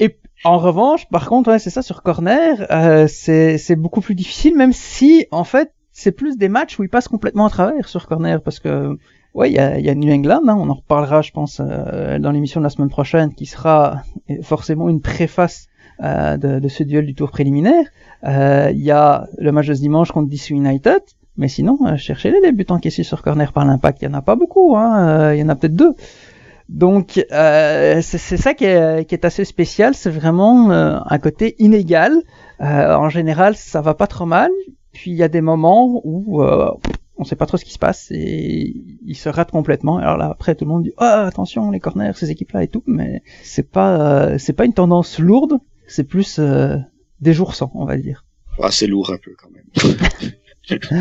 Et 0.00 0.16
en 0.44 0.58
revanche, 0.58 1.08
par 1.10 1.28
contre, 1.28 1.50
ouais, 1.50 1.58
c'est 1.58 1.70
ça 1.70 1.82
sur 1.82 2.02
corner, 2.02 2.66
euh, 2.70 3.06
c'est 3.08 3.58
c'est 3.58 3.76
beaucoup 3.76 4.00
plus 4.00 4.14
difficile, 4.14 4.56
même 4.56 4.72
si 4.72 5.26
en 5.30 5.44
fait 5.44 5.72
c'est 5.92 6.12
plus 6.12 6.36
des 6.36 6.48
matchs 6.48 6.78
où 6.78 6.84
ils 6.84 6.88
passent 6.88 7.08
complètement 7.08 7.46
à 7.46 7.50
travers 7.50 7.88
sur 7.88 8.06
corner, 8.06 8.40
parce 8.42 8.60
que 8.60 8.96
Ouais, 9.34 9.50
il 9.50 9.54
y 9.54 9.58
a, 9.58 9.78
y 9.78 9.88
a, 9.88 9.94
New 9.94 10.12
England, 10.12 10.42
hein, 10.48 10.56
on 10.58 10.68
en 10.70 10.74
reparlera, 10.74 11.22
je 11.22 11.30
pense, 11.32 11.60
euh, 11.62 12.18
dans 12.18 12.32
l'émission 12.32 12.60
de 12.60 12.64
la 12.64 12.70
semaine 12.70 12.88
prochaine, 12.88 13.34
qui 13.34 13.46
sera 13.46 14.02
forcément 14.42 14.88
une 14.88 15.00
préface 15.00 15.68
euh, 16.02 16.36
de, 16.36 16.58
de, 16.58 16.68
ce 16.68 16.82
duel 16.82 17.06
du 17.06 17.14
tour 17.14 17.30
préliminaire. 17.30 17.84
Euh, 18.24 18.70
il 18.72 18.82
y 18.82 18.90
a 18.90 19.28
le 19.38 19.52
match 19.52 19.66
de 19.66 19.74
ce 19.74 19.80
dimanche 19.80 20.10
contre 20.12 20.28
DC 20.28 20.50
United, 20.50 21.00
mais 21.36 21.48
sinon, 21.48 21.78
cherchez-les 21.96 22.40
les 22.40 22.52
buts 22.52 22.66
encaissés 22.68 23.04
sur 23.04 23.22
corner 23.22 23.52
par 23.52 23.64
l'impact, 23.64 24.02
il 24.02 24.06
y 24.06 24.08
en 24.08 24.14
a 24.14 24.22
pas 24.22 24.36
beaucoup, 24.36 24.76
hein, 24.76 25.32
il 25.34 25.38
y 25.38 25.42
en 25.42 25.48
a 25.48 25.54
peut-être 25.54 25.76
deux. 25.76 25.94
Donc 26.68 27.24
c'est 27.30 28.02
ça 28.18 28.54
qui 28.54 28.64
est, 28.64 29.24
assez 29.24 29.44
spécial, 29.44 29.94
c'est 29.94 30.10
vraiment 30.10 30.70
un 30.70 31.18
côté 31.18 31.54
inégal. 31.58 32.22
en 32.60 33.08
général, 33.08 33.54
ça 33.54 33.80
va 33.80 33.94
pas 33.94 34.08
trop 34.08 34.26
mal, 34.26 34.50
puis 34.92 35.12
il 35.12 35.16
y 35.16 35.22
a 35.22 35.28
des 35.28 35.40
moments 35.40 36.00
où 36.04 36.42
on 37.18 37.24
sait 37.24 37.36
pas 37.36 37.46
trop 37.46 37.56
ce 37.56 37.64
qui 37.64 37.72
se 37.72 37.78
passe 37.78 38.10
et 38.10 38.74
il 39.04 39.16
se 39.16 39.28
rate 39.28 39.50
complètement. 39.50 39.98
Alors 39.98 40.16
là 40.16 40.26
après 40.26 40.54
tout 40.54 40.64
le 40.64 40.70
monde 40.70 40.84
dit 40.84 40.92
ah 40.96 41.26
attention 41.26 41.70
les 41.70 41.80
corners 41.80 42.12
ces 42.14 42.30
équipes 42.30 42.52
là 42.52 42.62
et 42.62 42.68
tout, 42.68 42.82
mais 42.86 43.22
c'est 43.42 43.68
pas 43.68 44.00
euh, 44.00 44.38
c'est 44.38 44.52
pas 44.52 44.64
une 44.64 44.72
tendance 44.72 45.18
lourde, 45.18 45.58
c'est 45.86 46.04
plus 46.04 46.38
euh, 46.38 46.76
des 47.20 47.32
jours 47.32 47.54
sans 47.54 47.70
on 47.74 47.84
va 47.84 47.96
dire. 47.96 48.24
Ah 48.60 48.70
c'est 48.70 48.86
lourd 48.86 49.10
un 49.12 49.18
peu 49.18 49.34
quand 49.38 49.50
même. 49.50 50.80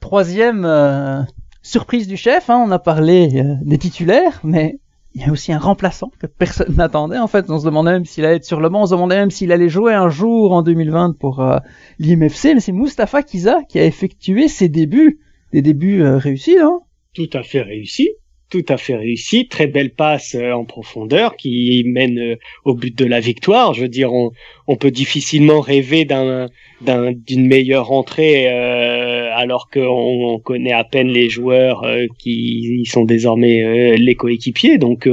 Troisième 0.00 0.64
euh, 0.64 1.22
surprise 1.62 2.06
du 2.06 2.16
chef, 2.16 2.50
hein, 2.50 2.62
on 2.66 2.70
a 2.70 2.78
parlé 2.78 3.42
des 3.62 3.78
titulaires, 3.78 4.40
mais 4.44 4.78
il 5.14 5.22
y 5.22 5.24
a 5.24 5.32
aussi 5.32 5.52
un 5.52 5.58
remplaçant 5.58 6.10
que 6.18 6.26
personne 6.26 6.74
n'attendait. 6.76 7.18
En 7.18 7.28
fait, 7.28 7.48
on 7.48 7.58
se 7.58 7.64
demandait 7.64 7.92
même 7.92 8.04
s'il 8.04 8.24
allait 8.24 8.36
être 8.36 8.44
sur 8.44 8.60
le 8.60 8.68
banc, 8.68 8.82
on 8.82 8.86
se 8.86 8.92
demandait 8.92 9.16
même 9.16 9.30
s'il 9.30 9.52
allait 9.52 9.68
jouer 9.68 9.94
un 9.94 10.08
jour 10.08 10.52
en 10.52 10.62
2020 10.62 11.16
pour 11.18 11.40
euh, 11.40 11.58
l'IMFC. 11.98 12.54
Mais 12.54 12.60
c'est 12.60 12.72
Mustapha 12.72 13.22
Kiza 13.22 13.60
qui 13.68 13.78
a 13.78 13.84
effectué 13.84 14.48
ses 14.48 14.68
débuts, 14.68 15.20
des 15.52 15.62
débuts 15.62 16.02
euh, 16.02 16.18
réussis, 16.18 16.56
non 16.56 16.80
Tout 17.14 17.30
à 17.32 17.42
fait 17.42 17.62
réussis 17.62 18.10
tout 18.54 18.72
à 18.72 18.76
fait 18.76 18.94
réussi, 18.94 19.48
très 19.48 19.66
belle 19.66 19.90
passe 19.90 20.36
euh, 20.36 20.52
en 20.52 20.64
profondeur 20.64 21.34
qui 21.34 21.82
mène 21.86 22.18
euh, 22.20 22.36
au 22.64 22.74
but 22.74 22.96
de 22.96 23.04
la 23.04 23.18
victoire. 23.18 23.74
Je 23.74 23.80
veux 23.82 23.88
dire, 23.88 24.12
on, 24.12 24.30
on 24.68 24.76
peut 24.76 24.92
difficilement 24.92 25.60
rêver 25.60 26.04
d'un 26.04 26.48
d'une 26.80 27.46
meilleure 27.46 27.92
entrée 27.92 28.46
euh, 28.46 29.30
alors 29.34 29.70
qu'on 29.70 30.34
on 30.34 30.38
connaît 30.38 30.72
à 30.72 30.84
peine 30.84 31.08
les 31.08 31.30
joueurs 31.30 31.82
euh, 31.84 32.06
qui 32.18 32.84
sont 32.84 33.04
désormais 33.04 33.96
les 33.96 34.14
coéquipiers. 34.14 34.76
Donc 34.76 35.08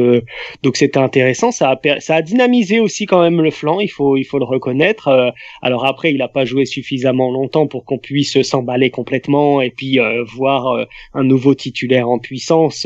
donc 0.63 0.75
c'était 0.75 0.99
intéressant. 0.99 1.51
Ça 1.51 1.71
a 1.71 1.99
ça 1.99 2.15
a 2.15 2.21
dynamisé 2.21 2.79
aussi 2.79 3.05
quand 3.05 3.21
même 3.21 3.41
le 3.41 3.51
flanc. 3.51 3.79
Il 3.79 3.87
faut 3.89 4.17
il 4.17 4.25
faut 4.25 4.39
le 4.39 4.45
reconnaître. 4.45 5.33
alors 5.61 5.85
après, 5.85 6.11
il 6.11 6.17
n'a 6.17 6.27
pas 6.27 6.45
joué 6.45 6.65
suffisamment 6.65 7.31
longtemps 7.31 7.67
pour 7.67 7.85
qu'on 7.85 7.99
puisse 7.99 8.41
s'emballer 8.41 8.89
complètement 8.89 9.61
et 9.61 9.69
puis 9.69 9.99
voir 10.25 10.85
un 11.13 11.23
nouveau 11.23 11.55
titulaire 11.55 12.09
en 12.09 12.19
puissance 12.19 12.85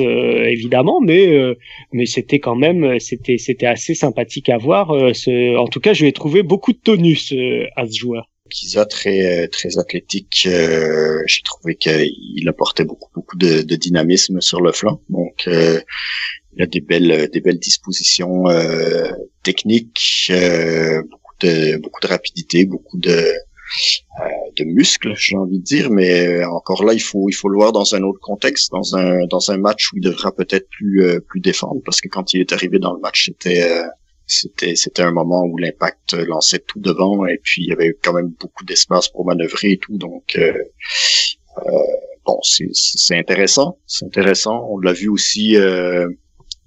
évidemment, 0.49 1.01
mais 1.01 1.27
euh, 1.27 1.55
mais 1.91 2.05
c'était 2.05 2.39
quand 2.39 2.55
même 2.55 2.99
c'était 2.99 3.37
c'était 3.37 3.65
assez 3.65 3.95
sympathique 3.95 4.49
à 4.49 4.57
voir. 4.57 4.91
Euh, 4.91 5.11
en 5.57 5.67
tout 5.67 5.79
cas, 5.79 5.93
je 5.93 6.01
lui 6.01 6.09
ai 6.09 6.13
trouvé 6.13 6.43
beaucoup 6.43 6.73
de 6.73 6.77
tonus 6.77 7.33
euh, 7.33 7.65
à 7.75 7.85
ce 7.87 7.97
joueur. 7.97 8.29
Kiza 8.49 8.85
très 8.85 9.47
très 9.47 9.79
athlétique, 9.79 10.47
j'ai 10.47 11.41
trouvé 11.43 11.75
qu'il 11.75 12.47
apportait 12.47 12.85
beaucoup 12.85 13.09
beaucoup 13.15 13.37
de, 13.37 13.61
dynamisme 13.75 14.39
sur 14.39 14.61
le 14.61 14.71
flanc. 14.71 15.01
Donc 15.09 15.47
il 15.47 16.61
a 16.61 16.67
des 16.67 16.79
belles 16.79 17.27
des 17.33 17.41
belles 17.41 17.57
dispositions 17.57 18.43
techniques, 19.41 20.31
beaucoup 21.09 21.33
de 21.41 21.77
beaucoup 21.77 22.01
de 22.01 22.07
rapidité, 22.07 22.65
beaucoup 22.65 22.99
de 22.99 23.09
euh, 23.09 23.33
de 24.57 24.63
muscles, 24.63 25.13
j'ai 25.15 25.35
envie 25.35 25.59
de 25.59 25.63
dire, 25.63 25.89
mais 25.89 26.27
euh, 26.27 26.49
encore 26.49 26.83
là, 26.83 26.93
il 26.93 27.01
faut 27.01 27.29
il 27.29 27.33
faut 27.33 27.49
le 27.49 27.57
voir 27.57 27.71
dans 27.71 27.95
un 27.95 28.01
autre 28.03 28.19
contexte, 28.21 28.71
dans 28.71 28.95
un 28.95 29.25
dans 29.27 29.51
un 29.51 29.57
match 29.57 29.91
où 29.91 29.97
il 29.97 30.01
devra 30.01 30.31
peut-être 30.31 30.67
plus 30.69 31.03
euh, 31.03 31.19
plus 31.19 31.39
défendre, 31.39 31.81
parce 31.83 32.01
que 32.01 32.07
quand 32.07 32.33
il 32.33 32.41
est 32.41 32.53
arrivé 32.53 32.79
dans 32.79 32.93
le 32.93 32.99
match, 32.99 33.25
c'était 33.25 33.69
c'était 34.27 34.75
c'était 34.75 35.01
un 35.01 35.11
moment 35.11 35.43
où 35.43 35.57
l'impact 35.57 36.13
lançait 36.13 36.59
tout 36.59 36.79
devant 36.79 37.25
et 37.25 37.39
puis 37.43 37.63
il 37.63 37.69
y 37.69 37.73
avait 37.73 37.97
quand 38.01 38.13
même 38.13 38.33
beaucoup 38.39 38.65
d'espace 38.65 39.09
pour 39.09 39.25
manœuvrer 39.25 39.71
et 39.71 39.77
tout, 39.77 39.97
donc 39.97 40.37
euh, 40.37 40.53
bon, 42.25 42.39
c'est 42.43 42.69
c'est 42.73 43.17
intéressant, 43.17 43.77
c'est 43.85 44.05
intéressant. 44.05 44.67
On 44.69 44.79
l'a 44.79 44.93
vu 44.93 45.09
aussi. 45.09 45.57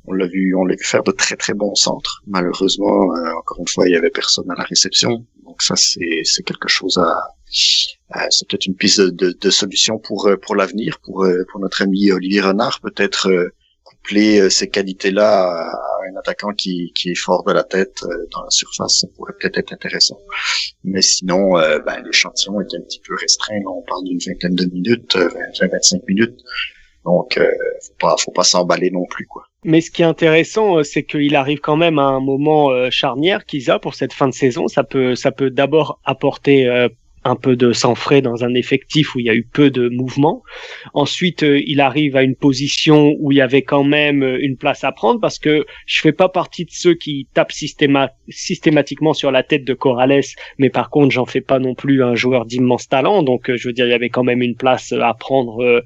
On 0.09 0.13
l'a 0.15 0.27
vu, 0.27 0.55
on 0.55 0.65
l'a 0.65 0.75
vu 0.75 0.85
faire 0.85 1.03
de 1.03 1.13
très 1.13 1.37
très 1.37 1.55
bons 1.55 1.75
centres. 1.75 2.23
Malheureusement, 2.27 3.09
encore 3.39 3.59
une 3.61 3.69
fois, 3.69 3.89
il 3.89 3.93
y 3.93 3.97
avait 3.97 4.11
personne 4.11 4.51
à 4.51 4.55
la 4.57 4.65
réception. 4.65 5.25
Donc 5.45 5.63
ça, 5.63 5.75
c'est 5.77 6.43
quelque 6.45 6.69
chose 6.69 6.99
à, 6.99 7.35
c'est 8.31 8.49
peut-être 8.49 8.67
une 8.67 8.77
piste 8.77 9.01
de, 9.01 9.51
solution 9.51 9.99
pour 9.99 10.27
euh, 10.27 10.37
pour 10.37 10.57
l'avenir, 10.57 10.99
pour 11.03 11.25
euh, 11.25 11.45
pour 11.51 11.61
notre 11.61 11.83
ami 11.83 12.11
Olivier 12.13 12.41
Renard, 12.41 12.81
peut-être 12.81 13.29
euh, 13.29 13.55
coupler 13.85 14.51
ces 14.51 14.69
qualités-là 14.69 15.45
à 15.45 16.11
un 16.11 16.17
attaquant 16.19 16.53
qui, 16.53 16.93
qui 16.95 17.11
est 17.11 17.15
fort 17.15 17.45
de 17.45 17.53
la 17.53 17.65
tête 17.65 18.03
dans 18.33 18.43
la 18.43 18.51
surface, 18.51 19.01
ça 19.01 19.09
pourrait 19.17 19.33
peut-être 19.39 19.59
être 19.59 19.73
intéressant. 19.73 20.19
Mais 20.85 21.03
sinon, 21.03 21.55
ben, 21.55 22.03
l'échantillon 22.05 22.61
est 22.61 22.75
un 22.75 22.83
petit 22.83 23.01
peu 23.07 23.15
restreint. 23.15 23.61
on 23.67 23.83
parle 23.83 24.05
d'une 24.05 24.19
vingtaine 24.19 24.55
de 24.55 24.67
minutes, 24.67 25.17
20-25 25.17 26.03
minutes. 26.07 26.39
Donc, 27.05 27.39
faut 27.39 27.95
pas, 27.99 28.17
faut 28.19 28.33
pas 28.33 28.45
s'emballer 28.45 28.91
non 28.91 29.07
plus, 29.07 29.27
quoi. 29.27 29.45
Mais 29.65 29.81
ce 29.81 29.91
qui 29.91 30.03
est 30.03 30.07
intéressant, 30.07 30.79
euh, 30.79 30.83
c'est 30.85 31.03
qu'il 31.03 31.35
arrive 31.35 31.59
quand 31.59 31.77
même 31.77 31.99
à 31.99 32.05
un 32.05 32.21
moment 32.21 32.71
euh, 32.71 32.91
charnière 32.91 33.45
qu'ils 33.45 33.71
a 33.71 33.79
pour 33.79 33.95
cette 33.95 34.13
fin 34.13 34.29
de 34.29 34.35
saison. 34.35 34.69
Ça 34.69 34.85
peut, 34.85 35.15
ça 35.17 35.33
peut 35.33 35.51
d'abord 35.51 36.01
apporter 36.05 36.67
euh, 36.67 36.89
un 37.29 37.37
peu 37.37 37.57
de 37.57 37.73
sang 37.73 37.95
frais 37.95 38.23
dans 38.23 38.45
un 38.45 38.55
effectif 38.55 39.15
où 39.15 39.21
il 39.21 39.27
y 39.27 39.31
a 39.31 39.35
eu 39.35 39.45
peu 39.45 39.71
de 39.71 39.89
mouvement. 39.89 40.43
Ensuite, 40.95 41.43
il 41.43 41.81
arrive 41.81 42.17
à 42.17 42.23
une 42.23 42.35
position 42.35 43.15
où 43.19 43.33
il 43.33 43.39
y 43.39 43.41
avait 43.41 43.63
quand 43.63 43.85
même 43.85 44.23
une 44.41 44.57
place 44.57 44.85
à 44.85 44.93
prendre 44.93 45.21
parce 45.21 45.39
que 45.39 45.67
je 45.87 46.01
fais 46.01 46.13
pas 46.13 46.29
partie 46.29 46.65
de 46.65 46.71
ceux 46.73 46.95
qui 46.95 47.29
tapent 47.35 47.53
systématiquement 47.53 49.15
sur 49.15 49.31
la 49.31 49.43
tête 49.43 49.65
de 49.65 49.75
Corrales, 49.75 50.23
mais 50.59 50.71
par 50.71 50.91
contre, 50.91 51.11
j'en 51.11 51.27
fais 51.27 51.41
pas 51.41 51.59
non 51.59 51.75
plus 51.75 52.03
un 52.03 52.15
joueur 52.15 52.47
d'immense 52.47 52.89
talent. 52.89 53.23
Donc, 53.23 53.55
je 53.55 53.69
veux 53.69 53.73
dire, 53.73 53.87
il 53.87 53.91
y 53.91 53.95
avait 53.95 54.11
quand 54.11 54.25
même 54.25 54.43
une 54.43 54.57
place 54.57 54.93
à 54.93 55.15
prendre 55.15 55.83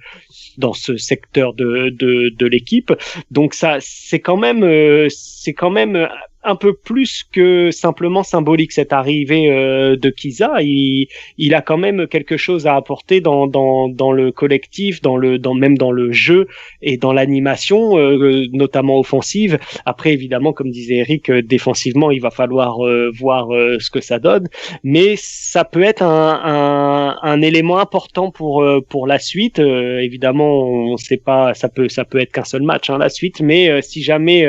dans 0.58 0.72
ce 0.72 0.96
secteur 0.96 1.54
de, 1.54 1.90
de, 1.90 2.30
de 2.30 2.46
l'équipe. 2.46 2.92
Donc 3.30 3.54
ça, 3.54 3.78
c'est 3.80 4.20
quand 4.20 4.36
même, 4.36 4.62
euh, 4.62 5.08
c'est 5.10 5.54
quand 5.54 5.70
même 5.70 6.08
un 6.44 6.56
peu 6.56 6.74
plus 6.74 7.24
que 7.30 7.70
simplement 7.70 8.22
symbolique 8.22 8.72
cette 8.72 8.92
arrivée 8.92 9.50
euh, 9.50 9.96
de 9.96 10.10
Kiza. 10.10 10.60
Il, 10.60 11.08
il 11.38 11.54
a 11.54 11.62
quand 11.62 11.76
même 11.76 12.06
quelque 12.06 12.36
chose 12.36 12.66
à 12.66 12.74
apporter 12.74 13.20
dans, 13.20 13.46
dans, 13.46 13.88
dans 13.88 14.12
le 14.12 14.32
collectif, 14.32 15.00
dans 15.02 15.16
le, 15.16 15.38
dans 15.38 15.54
même 15.54 15.78
dans 15.78 15.92
le 15.92 16.10
jeu 16.12 16.48
et 16.80 16.96
dans 16.96 17.12
l'animation, 17.12 17.96
euh, 17.96 18.46
notamment 18.52 18.98
offensive. 18.98 19.58
Après, 19.86 20.12
évidemment, 20.12 20.52
comme 20.52 20.70
disait 20.70 20.96
Eric, 20.96 21.30
euh, 21.30 21.42
défensivement, 21.42 22.10
il 22.10 22.20
va 22.20 22.30
falloir 22.30 22.78
voir 23.14 23.48
ce 23.78 23.90
que 23.90 24.00
ça 24.00 24.18
donne, 24.18 24.48
mais 24.82 25.14
ça 25.16 25.64
peut 25.64 25.82
être 25.82 26.02
un, 26.02 26.40
un, 26.44 27.18
un 27.22 27.42
élément 27.42 27.78
important 27.78 28.30
pour 28.30 28.64
pour 28.88 29.06
la 29.06 29.18
suite. 29.18 29.58
évidemment, 29.58 30.62
on 30.62 30.96
sait 30.96 31.16
pas, 31.16 31.54
ça 31.54 31.68
peut 31.68 31.88
ça 31.88 32.04
peut 32.04 32.18
être 32.18 32.32
qu'un 32.32 32.44
seul 32.44 32.62
match 32.62 32.90
hein, 32.90 32.98
la 32.98 33.08
suite, 33.08 33.40
mais 33.40 33.82
si 33.82 34.02
jamais 34.02 34.46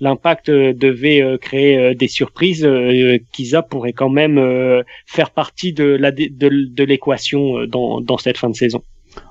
l'impact 0.00 0.50
devait 0.50 1.31
créer 1.36 1.76
euh, 1.76 1.94
des 1.94 2.08
surprises, 2.08 2.64
euh, 2.64 3.18
Kiza 3.32 3.62
pourrait 3.62 3.92
quand 3.92 4.08
même 4.08 4.38
euh, 4.38 4.82
faire 5.06 5.30
partie 5.30 5.72
de 5.72 5.84
la 5.84 6.10
de, 6.10 6.84
l'équation 6.84 7.64
dans, 7.66 8.00
dans 8.00 8.18
cette 8.18 8.38
fin 8.38 8.50
de 8.50 8.56
saison. 8.56 8.82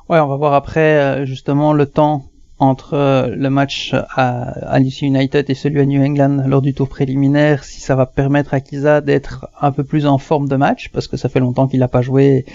Ouais, 0.09 0.19
on 0.19 0.27
va 0.27 0.35
voir 0.35 0.53
après 0.53 1.25
justement 1.25 1.73
le 1.73 1.85
temps 1.85 2.30
entre 2.61 3.27
le 3.35 3.49
match 3.49 3.93
à, 3.93 4.75
à 4.75 4.79
United 4.79 5.49
et 5.49 5.55
celui 5.55 5.79
à 5.79 5.85
New 5.85 6.01
England 6.01 6.43
lors 6.45 6.61
du 6.61 6.75
tour 6.75 6.87
préliminaire, 6.87 7.63
si 7.63 7.81
ça 7.81 7.95
va 7.95 8.05
permettre 8.05 8.53
à 8.53 8.59
Kiza 8.61 9.01
d'être 9.01 9.47
un 9.59 9.71
peu 9.71 9.83
plus 9.83 10.05
en 10.05 10.19
forme 10.19 10.47
de 10.47 10.55
match, 10.55 10.89
parce 10.93 11.07
que 11.07 11.17
ça 11.17 11.27
fait 11.27 11.39
longtemps 11.39 11.67
qu'il 11.67 11.79
n'a 11.79 11.87
pas 11.87 12.03
joué 12.03 12.45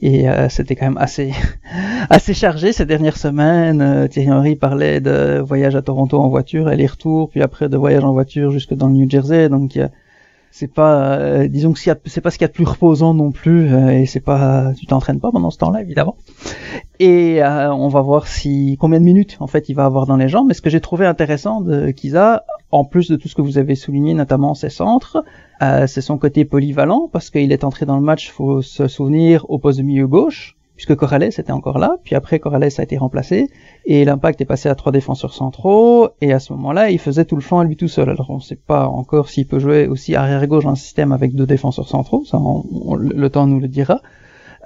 et 0.00 0.26
c'était 0.48 0.76
quand 0.76 0.86
même 0.86 0.98
assez 0.98 1.32
assez 2.10 2.34
chargé 2.34 2.72
ces 2.72 2.86
dernières 2.86 3.16
semaines. 3.16 4.08
Thierry 4.08 4.30
Henry 4.30 4.54
parlait 4.54 5.00
de 5.00 5.42
voyage 5.44 5.74
à 5.74 5.82
Toronto 5.82 6.20
en 6.20 6.28
voiture, 6.28 6.68
aller-retour, 6.68 7.28
puis 7.28 7.42
après 7.42 7.68
de 7.68 7.76
voyage 7.76 8.04
en 8.04 8.12
voiture 8.12 8.52
jusque 8.52 8.74
dans 8.74 8.86
le 8.86 8.94
New 8.94 9.10
Jersey, 9.10 9.48
donc 9.48 9.76
c'est 10.50 10.72
pas, 10.72 11.18
euh, 11.18 11.48
disons 11.48 11.72
que 11.72 11.78
c'est 11.78 12.20
pas 12.20 12.30
ce 12.30 12.38
qu'il 12.38 12.42
y 12.42 12.44
a 12.44 12.48
de 12.48 12.52
plus 12.52 12.64
reposant 12.64 13.14
non 13.14 13.30
plus, 13.30 13.72
euh, 13.72 13.90
et 13.90 14.06
c'est 14.06 14.20
pas, 14.20 14.72
tu 14.76 14.86
t'entraînes 14.86 15.20
pas 15.20 15.30
pendant 15.30 15.50
ce 15.50 15.58
temps-là 15.58 15.82
évidemment. 15.82 16.16
Et 16.98 17.42
euh, 17.42 17.72
on 17.72 17.88
va 17.88 18.00
voir 18.00 18.26
si 18.26 18.76
combien 18.80 18.98
de 18.98 19.04
minutes 19.04 19.36
en 19.40 19.46
fait 19.46 19.68
il 19.68 19.74
va 19.74 19.84
avoir 19.84 20.06
dans 20.06 20.16
les 20.16 20.28
jambes. 20.28 20.48
Mais 20.48 20.54
ce 20.54 20.62
que 20.62 20.70
j'ai 20.70 20.80
trouvé 20.80 21.06
intéressant 21.06 21.60
de 21.60 21.90
Kiza, 21.90 22.44
en 22.70 22.84
plus 22.84 23.08
de 23.08 23.16
tout 23.16 23.28
ce 23.28 23.34
que 23.34 23.42
vous 23.42 23.58
avez 23.58 23.76
souligné, 23.76 24.14
notamment 24.14 24.54
ses 24.54 24.70
centres, 24.70 25.24
c'est 25.60 26.00
son 26.00 26.18
côté 26.18 26.44
polyvalent 26.44 27.08
parce 27.12 27.30
qu'il 27.30 27.52
est 27.52 27.64
entré 27.64 27.86
dans 27.86 27.96
le 27.96 28.02
match, 28.02 28.30
faut 28.30 28.62
se 28.62 28.88
souvenir, 28.88 29.48
au 29.48 29.58
poste 29.58 29.78
de 29.78 29.84
milieu 29.84 30.06
gauche 30.06 30.57
puisque 30.78 30.94
Corrales 30.94 31.24
était 31.24 31.50
encore 31.50 31.80
là, 31.80 31.96
puis 32.04 32.14
après 32.14 32.38
Corrales 32.38 32.68
a 32.78 32.82
été 32.84 32.96
remplacé, 32.96 33.50
et 33.84 34.04
l'impact 34.04 34.40
est 34.40 34.44
passé 34.44 34.68
à 34.68 34.76
trois 34.76 34.92
défenseurs 34.92 35.34
centraux, 35.34 36.10
et 36.20 36.32
à 36.32 36.38
ce 36.38 36.52
moment-là, 36.52 36.90
il 36.90 37.00
faisait 37.00 37.24
tout 37.24 37.34
le 37.34 37.42
flanc 37.42 37.58
à 37.58 37.64
lui 37.64 37.74
tout 37.74 37.88
seul. 37.88 38.08
Alors 38.08 38.30
on 38.30 38.36
ne 38.36 38.40
sait 38.40 38.54
pas 38.54 38.86
encore 38.86 39.28
s'il 39.28 39.48
peut 39.48 39.58
jouer 39.58 39.88
aussi 39.88 40.14
arrière-gauche 40.14 40.62
dans 40.62 40.70
un 40.70 40.76
système 40.76 41.10
avec 41.10 41.34
deux 41.34 41.46
défenseurs 41.46 41.88
centraux, 41.88 42.24
ça 42.24 42.38
le 42.96 43.28
temps 43.28 43.48
nous 43.48 43.58
le 43.58 43.66
dira. 43.66 44.00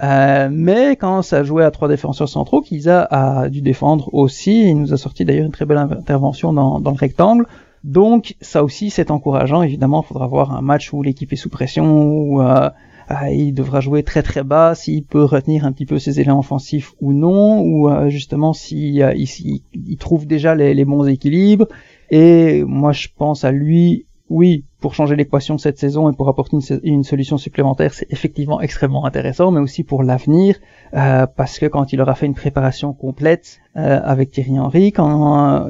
Euh, 0.03 0.49
mais 0.51 0.97
quand 0.97 1.23
ça 1.23 1.43
jouait 1.43 1.63
à 1.63 1.71
trois 1.71 1.87
défenseurs 1.87 2.29
centraux, 2.29 2.61
Kiza 2.61 3.07
a 3.09 3.49
dû 3.49 3.61
défendre 3.61 4.13
aussi, 4.13 4.69
il 4.69 4.79
nous 4.79 4.93
a 4.93 4.97
sorti 4.97 5.25
d'ailleurs 5.25 5.47
une 5.47 5.51
très 5.51 5.65
belle 5.65 5.79
intervention 5.79 6.53
dans, 6.53 6.77
le 6.79 6.99
rectangle, 6.99 7.47
donc 7.83 8.35
ça 8.39 8.63
aussi 8.63 8.91
c'est 8.91 9.09
encourageant, 9.09 9.63
évidemment 9.63 10.03
il 10.03 10.07
faudra 10.07 10.27
voir 10.27 10.55
un 10.55 10.61
match 10.61 10.93
où 10.93 11.01
l'équipe 11.01 11.33
est 11.33 11.37
sous 11.37 11.49
pression, 11.49 12.03
ou 12.03 12.39
euh, 12.43 12.69
ah, 13.15 13.31
il 13.31 13.53
devra 13.53 13.79
jouer 13.79 14.03
très 14.03 14.23
très 14.23 14.43
bas, 14.43 14.75
s'il 14.75 15.03
peut 15.03 15.23
retenir 15.23 15.65
un 15.65 15.71
petit 15.71 15.85
peu 15.85 15.99
ses 15.99 16.19
élans 16.19 16.39
offensifs 16.39 16.93
ou 17.01 17.13
non, 17.13 17.61
ou 17.61 17.89
euh, 17.89 18.09
justement 18.09 18.53
s'il 18.53 18.93
si, 19.27 19.53
euh, 19.53 19.59
il, 19.73 19.97
trouve 19.97 20.25
déjà 20.25 20.55
les, 20.55 20.85
bons 20.85 21.05
équilibres. 21.07 21.67
Et 22.09 22.63
moi 22.63 22.91
je 22.91 23.07
pense 23.15 23.43
à 23.43 23.51
lui, 23.51 24.05
oui, 24.29 24.65
pour 24.79 24.95
changer 24.95 25.15
l'équation 25.15 25.57
cette 25.57 25.77
saison 25.77 26.09
et 26.09 26.15
pour 26.15 26.27
apporter 26.29 26.57
une, 26.83 27.03
solution 27.03 27.37
supplémentaire, 27.37 27.93
c'est 27.93 28.11
effectivement 28.11 28.61
extrêmement 28.61 29.05
intéressant, 29.05 29.51
mais 29.51 29.59
aussi 29.59 29.83
pour 29.83 30.03
l'avenir, 30.03 30.57
euh, 30.93 31.27
parce 31.27 31.59
que 31.59 31.65
quand 31.65 31.93
il 31.93 32.01
aura 32.01 32.15
fait 32.15 32.25
une 32.25 32.35
préparation 32.35 32.93
complète 32.93 33.59
avec 33.75 34.31
Thierry 34.31 34.59
Henry, 34.59 34.91
quand 34.91 35.67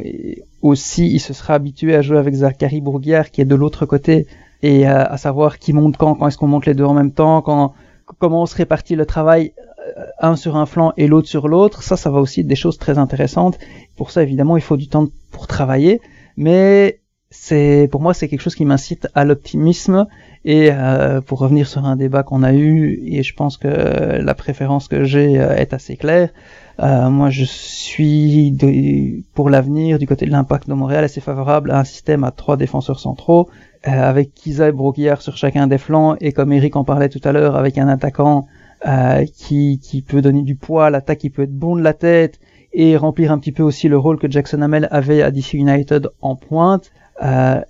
aussi 0.61 1.07
il 1.07 1.19
se 1.19 1.33
sera 1.33 1.53
habitué 1.55 1.95
à 1.95 2.01
jouer 2.01 2.17
avec 2.17 2.33
Zachary 2.33 2.81
Bourguière 2.81 3.31
qui 3.31 3.41
est 3.41 3.45
de 3.45 3.55
l'autre 3.55 3.85
côté 3.85 4.27
et 4.63 4.87
euh, 4.87 5.03
à 5.05 5.17
savoir 5.17 5.59
qui 5.59 5.73
monte 5.73 5.97
quand, 5.97 6.15
quand 6.15 6.27
est-ce 6.27 6.37
qu'on 6.37 6.47
monte 6.47 6.65
les 6.65 6.73
deux 6.73 6.85
en 6.85 6.93
même 6.93 7.11
temps, 7.11 7.41
quand, 7.41 7.73
comment 8.17 8.43
on 8.43 8.45
se 8.45 8.55
répartit 8.55 8.95
le 8.95 9.05
travail 9.05 9.53
euh, 9.97 10.05
un 10.21 10.37
sur 10.37 10.55
un 10.55 10.65
flanc 10.65 10.93
et 10.95 11.05
l'autre 11.05 11.27
sur 11.27 11.49
l'autre, 11.49 11.83
ça, 11.83 11.97
ça 11.97 12.09
va 12.09 12.19
aussi 12.19 12.39
être 12.39 12.47
des 12.47 12.55
choses 12.55 12.77
très 12.77 12.97
intéressantes. 12.97 13.59
Pour 13.97 14.09
ça, 14.09 14.23
évidemment, 14.23 14.55
il 14.55 14.63
faut 14.63 14.77
du 14.77 14.87
temps 14.87 15.07
pour 15.31 15.47
travailler, 15.47 15.99
mais 16.37 17.01
c'est 17.29 17.89
pour 17.91 17.99
moi 17.99 18.13
c'est 18.13 18.27
quelque 18.29 18.41
chose 18.41 18.55
qui 18.55 18.63
m'incite 18.63 19.07
à 19.13 19.25
l'optimisme. 19.25 20.07
Et 20.45 20.69
euh, 20.71 21.21
pour 21.21 21.39
revenir 21.39 21.67
sur 21.67 21.85
un 21.85 21.95
débat 21.95 22.23
qu'on 22.23 22.43
a 22.43 22.53
eu 22.53 23.01
et 23.05 23.23
je 23.23 23.33
pense 23.33 23.55
que 23.55 23.67
la 23.67 24.33
préférence 24.33 24.89
que 24.89 25.05
j'ai 25.05 25.35
est 25.35 25.73
assez 25.73 25.95
claire 25.95 26.31
euh, 26.81 27.09
moi 27.09 27.29
je 27.29 27.45
suis 27.45 28.51
de, 28.51 29.21
pour 29.33 29.49
l'avenir 29.49 29.99
du 29.99 30.05
côté 30.05 30.25
de 30.25 30.31
l'impact 30.31 30.67
de 30.67 30.73
Montréal 30.73 31.05
assez 31.05 31.21
favorable 31.21 31.71
à 31.71 31.79
un 31.79 31.83
système 31.85 32.25
à 32.25 32.31
trois 32.31 32.57
défenseurs 32.57 32.99
centraux. 32.99 33.47
euh, 33.49 33.72
avec 33.83 34.33
Kiza 34.33 34.69
et 34.69 34.71
Broguillard 34.71 35.21
sur 35.21 35.35
chacun 35.35 35.67
des 35.67 35.77
flancs 35.77 36.15
et 36.21 36.31
comme 36.31 36.53
Eric 36.53 36.75
en 36.75 36.83
parlait 36.83 37.09
tout 37.09 37.21
à 37.23 37.31
l'heure 37.31 37.55
avec 37.55 37.77
un 37.77 37.87
attaquant 37.87 38.47
euh, 38.85 39.25
qui, 39.33 39.79
qui 39.79 40.01
peut 40.01 40.21
donner 40.21 40.41
du 40.41 40.55
poids 40.55 40.87
à 40.87 40.89
l'attaque, 40.89 41.19
qui 41.19 41.29
peut 41.29 41.43
être 41.43 41.57
bon 41.57 41.77
de 41.77 41.81
la 41.81 41.93
tête 41.93 42.39
et 42.73 42.97
remplir 42.97 43.31
un 43.31 43.39
petit 43.39 43.53
peu 43.53 43.63
aussi 43.63 43.87
le 43.87 43.97
rôle 43.97 44.19
que 44.19 44.29
Jackson 44.29 44.61
Hamel 44.61 44.89
avait 44.91 45.21
à 45.21 45.31
DC 45.31 45.53
United 45.53 46.09
en 46.21 46.35
pointe. 46.35 46.91
Euh, 47.23 47.61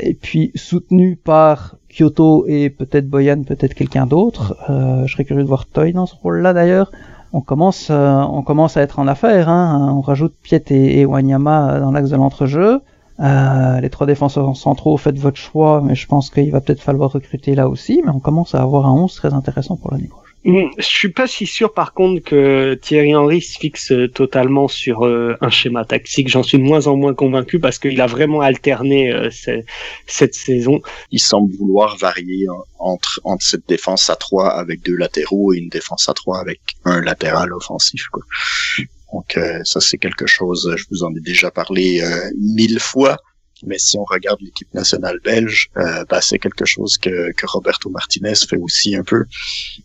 et 0.00 0.14
puis 0.14 0.50
soutenu 0.56 1.14
par 1.14 1.76
Kyoto 1.88 2.44
et 2.48 2.70
peut-être 2.70 3.08
Boyan, 3.08 3.44
peut-être 3.44 3.74
quelqu'un 3.74 4.06
d'autre. 4.06 4.56
Euh, 4.68 5.06
je 5.06 5.12
serais 5.12 5.24
curieux 5.24 5.42
de 5.42 5.48
voir 5.48 5.66
Toy 5.66 5.92
dans 5.92 6.06
ce 6.06 6.16
rôle-là 6.16 6.52
d'ailleurs. 6.54 6.90
On 7.32 7.40
commence, 7.40 7.90
on 7.90 8.42
commence 8.42 8.76
à 8.76 8.82
être 8.82 8.98
en 8.98 9.06
affaire. 9.06 9.48
Hein. 9.48 9.94
On 9.94 10.00
rajoute 10.00 10.34
Piet 10.42 10.64
et, 10.70 11.00
et 11.00 11.06
Wanyama 11.06 11.78
dans 11.78 11.92
l'axe 11.92 12.10
de 12.10 12.16
l'entrejeu. 12.16 12.80
Euh, 13.20 13.80
les 13.80 13.90
trois 13.90 14.06
défenseurs 14.06 14.56
centraux, 14.56 14.96
faites 14.96 15.18
votre 15.18 15.38
choix, 15.38 15.80
mais 15.84 15.94
je 15.94 16.06
pense 16.06 16.30
qu'il 16.30 16.50
va 16.52 16.60
peut-être 16.60 16.82
falloir 16.82 17.10
recruter 17.10 17.54
là 17.54 17.68
aussi. 17.68 18.00
Mais 18.04 18.12
on 18.12 18.20
commence 18.20 18.54
à 18.54 18.62
avoir 18.62 18.86
un 18.86 18.92
11 18.92 19.14
très 19.14 19.34
intéressant 19.34 19.76
pour 19.76 19.90
l'année 19.92 20.06
prochaine. 20.06 20.28
Hmm, 20.44 20.68
je 20.78 20.84
suis 20.84 21.08
pas 21.08 21.26
si 21.26 21.46
sûr 21.46 21.74
par 21.74 21.92
contre 21.92 22.22
que 22.22 22.78
Thierry 22.80 23.14
Henry 23.14 23.42
se 23.42 23.58
fixe 23.58 23.92
totalement 24.14 24.68
sur 24.68 25.04
euh, 25.04 25.36
un 25.40 25.50
schéma 25.50 25.84
tactique. 25.84 26.28
J'en 26.28 26.44
suis 26.44 26.58
de 26.58 26.62
moins 26.62 26.86
en 26.86 26.96
moins 26.96 27.12
convaincu 27.12 27.58
parce 27.58 27.80
qu'il 27.80 28.00
a 28.00 28.06
vraiment 28.06 28.40
alterné 28.40 29.12
euh, 29.12 29.30
cette 30.06 30.34
saison. 30.34 30.80
Il 31.10 31.18
semble 31.18 31.52
vouloir 31.56 31.96
varier 31.96 32.46
entre, 32.78 33.20
entre 33.24 33.44
cette 33.44 33.68
défense 33.68 34.08
à 34.10 34.16
trois 34.16 34.48
avec 34.48 34.82
deux 34.84 34.96
latéraux 34.96 35.52
et 35.52 35.58
une 35.58 35.68
défense 35.68 36.08
à 36.08 36.14
trois 36.14 36.38
avec 36.38 36.60
un 36.84 37.00
latéral 37.00 37.52
offensif. 37.52 38.06
Quoi. 38.12 38.22
Donc 39.12 39.36
euh, 39.36 39.60
ça 39.64 39.80
c'est 39.80 39.98
quelque 39.98 40.26
chose, 40.26 40.74
je 40.76 40.84
vous 40.90 41.02
en 41.02 41.14
ai 41.14 41.20
déjà 41.20 41.50
parlé 41.50 42.00
euh, 42.02 42.30
mille 42.38 42.80
fois, 42.80 43.16
mais 43.64 43.78
si 43.78 43.96
on 43.98 44.04
regarde 44.04 44.40
l'équipe 44.40 44.72
nationale 44.74 45.18
belge, 45.24 45.70
euh, 45.76 46.04
bah, 46.08 46.20
c'est 46.20 46.38
quelque 46.38 46.64
chose 46.64 46.98
que, 46.98 47.32
que 47.32 47.46
Roberto 47.46 47.90
Martinez 47.90 48.34
fait 48.48 48.58
aussi 48.58 48.94
un 48.94 49.02
peu. 49.02 49.24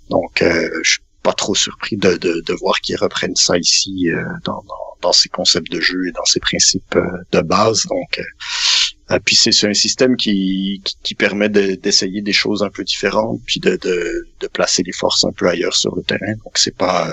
Donc 0.09 0.43
je 0.43 0.89
suis 0.89 0.99
pas 1.23 1.33
trop 1.33 1.55
surpris 1.55 1.95
de, 1.95 2.17
de, 2.17 2.43
de 2.45 2.53
voir 2.53 2.79
qu'ils 2.81 2.97
reprennent 2.97 3.35
ça 3.35 3.57
ici 3.57 4.07
dans, 4.43 4.61
dans, 4.67 4.97
dans, 5.01 5.13
ses 5.13 5.29
concepts 5.29 5.71
de 5.71 5.79
jeu 5.79 6.07
et 6.07 6.11
dans 6.11 6.25
ses 6.25 6.41
principes 6.41 6.97
de 7.31 7.41
base. 7.41 7.85
Donc 7.85 8.21
puis 9.25 9.35
c'est 9.35 9.67
un 9.67 9.73
système 9.73 10.17
qui, 10.17 10.81
qui, 10.83 10.97
qui 11.01 11.15
permet 11.15 11.47
d'essayer 11.47 12.21
des 12.21 12.33
choses 12.33 12.61
un 12.61 12.69
peu 12.69 12.83
différentes, 12.83 13.39
puis 13.45 13.59
de, 13.61 13.77
de, 13.81 14.47
placer 14.47 14.83
les 14.83 14.91
forces 14.91 15.23
un 15.23 15.31
peu 15.31 15.47
ailleurs 15.47 15.75
sur 15.75 15.95
le 15.95 16.03
terrain. 16.03 16.33
Donc 16.43 16.57
c'est 16.57 16.75
pas 16.75 17.07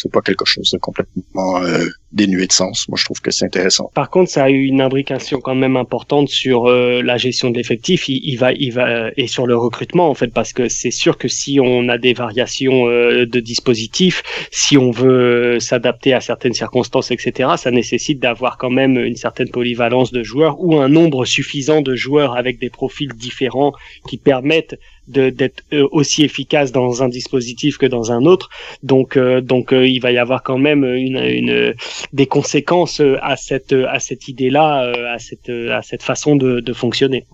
c'est 0.00 0.12
pas 0.12 0.22
quelque 0.22 0.46
chose 0.46 0.70
de 0.70 0.78
complètement 0.78 1.62
euh, 1.62 1.84
dénué 2.12 2.46
de 2.46 2.52
sens. 2.52 2.88
Moi, 2.88 2.96
je 2.98 3.04
trouve 3.04 3.20
que 3.20 3.30
c'est 3.30 3.44
intéressant. 3.44 3.90
Par 3.94 4.08
contre, 4.08 4.30
ça 4.30 4.44
a 4.44 4.50
eu 4.50 4.64
une 4.64 4.80
imbrication 4.80 5.40
quand 5.40 5.54
même 5.54 5.76
importante 5.76 6.28
sur 6.28 6.66
euh, 6.66 7.02
la 7.02 7.18
gestion 7.18 7.50
de 7.50 7.56
l'effectif. 7.56 8.08
Il, 8.08 8.36
va, 8.36 8.52
il 8.52 8.72
va 8.72 9.10
et 9.16 9.26
sur 9.26 9.46
le 9.46 9.56
recrutement 9.56 10.08
en 10.08 10.14
fait, 10.14 10.28
parce 10.28 10.52
que 10.52 10.68
c'est 10.68 10.90
sûr 10.90 11.18
que 11.18 11.28
si 11.28 11.60
on 11.60 11.88
a 11.88 11.98
des 11.98 12.14
variations 12.14 12.88
euh, 12.88 13.26
de 13.26 13.40
dispositifs, 13.40 14.22
si 14.50 14.78
on 14.78 14.90
veut 14.90 15.60
s'adapter 15.60 16.14
à 16.14 16.20
certaines 16.20 16.54
circonstances, 16.54 17.10
etc., 17.10 17.50
ça 17.56 17.70
nécessite 17.70 18.20
d'avoir 18.20 18.56
quand 18.56 18.70
même 18.70 18.96
une 18.98 19.16
certaine 19.16 19.50
polyvalence 19.50 20.12
de 20.12 20.22
joueurs 20.22 20.56
ou 20.60 20.78
un 20.78 20.88
nombre 20.88 21.24
suffisant 21.26 21.82
de 21.82 21.94
joueurs 21.94 22.36
avec 22.36 22.58
des 22.58 22.70
profils 22.70 23.12
différents 23.12 23.72
qui 24.08 24.16
permettent 24.16 24.76
d'être 25.10 25.62
euh, 25.72 25.86
aussi 25.90 26.22
efficace 26.22 26.72
dans 26.72 27.02
un 27.02 27.08
dispositif 27.08 27.78
que 27.78 27.86
dans 27.86 28.12
un 28.12 28.24
autre. 28.24 28.48
Donc, 28.82 29.16
euh, 29.16 29.40
donc 29.40 29.72
euh, 29.72 29.86
il 29.86 30.00
va 30.00 30.12
y 30.12 30.18
avoir 30.18 30.42
quand 30.42 30.58
même 30.58 30.84
une, 30.84 31.74
des 32.12 32.26
conséquences 32.26 33.02
à 33.20 33.36
cette 33.36 33.72
à 33.72 33.98
cette 33.98 34.28
idée-là, 34.28 34.92
à 35.12 35.18
cette 35.18 35.50
à 35.50 35.82
cette 35.82 36.02
façon 36.02 36.36
de, 36.36 36.60
de 36.60 36.72
fonctionner. 36.72 37.26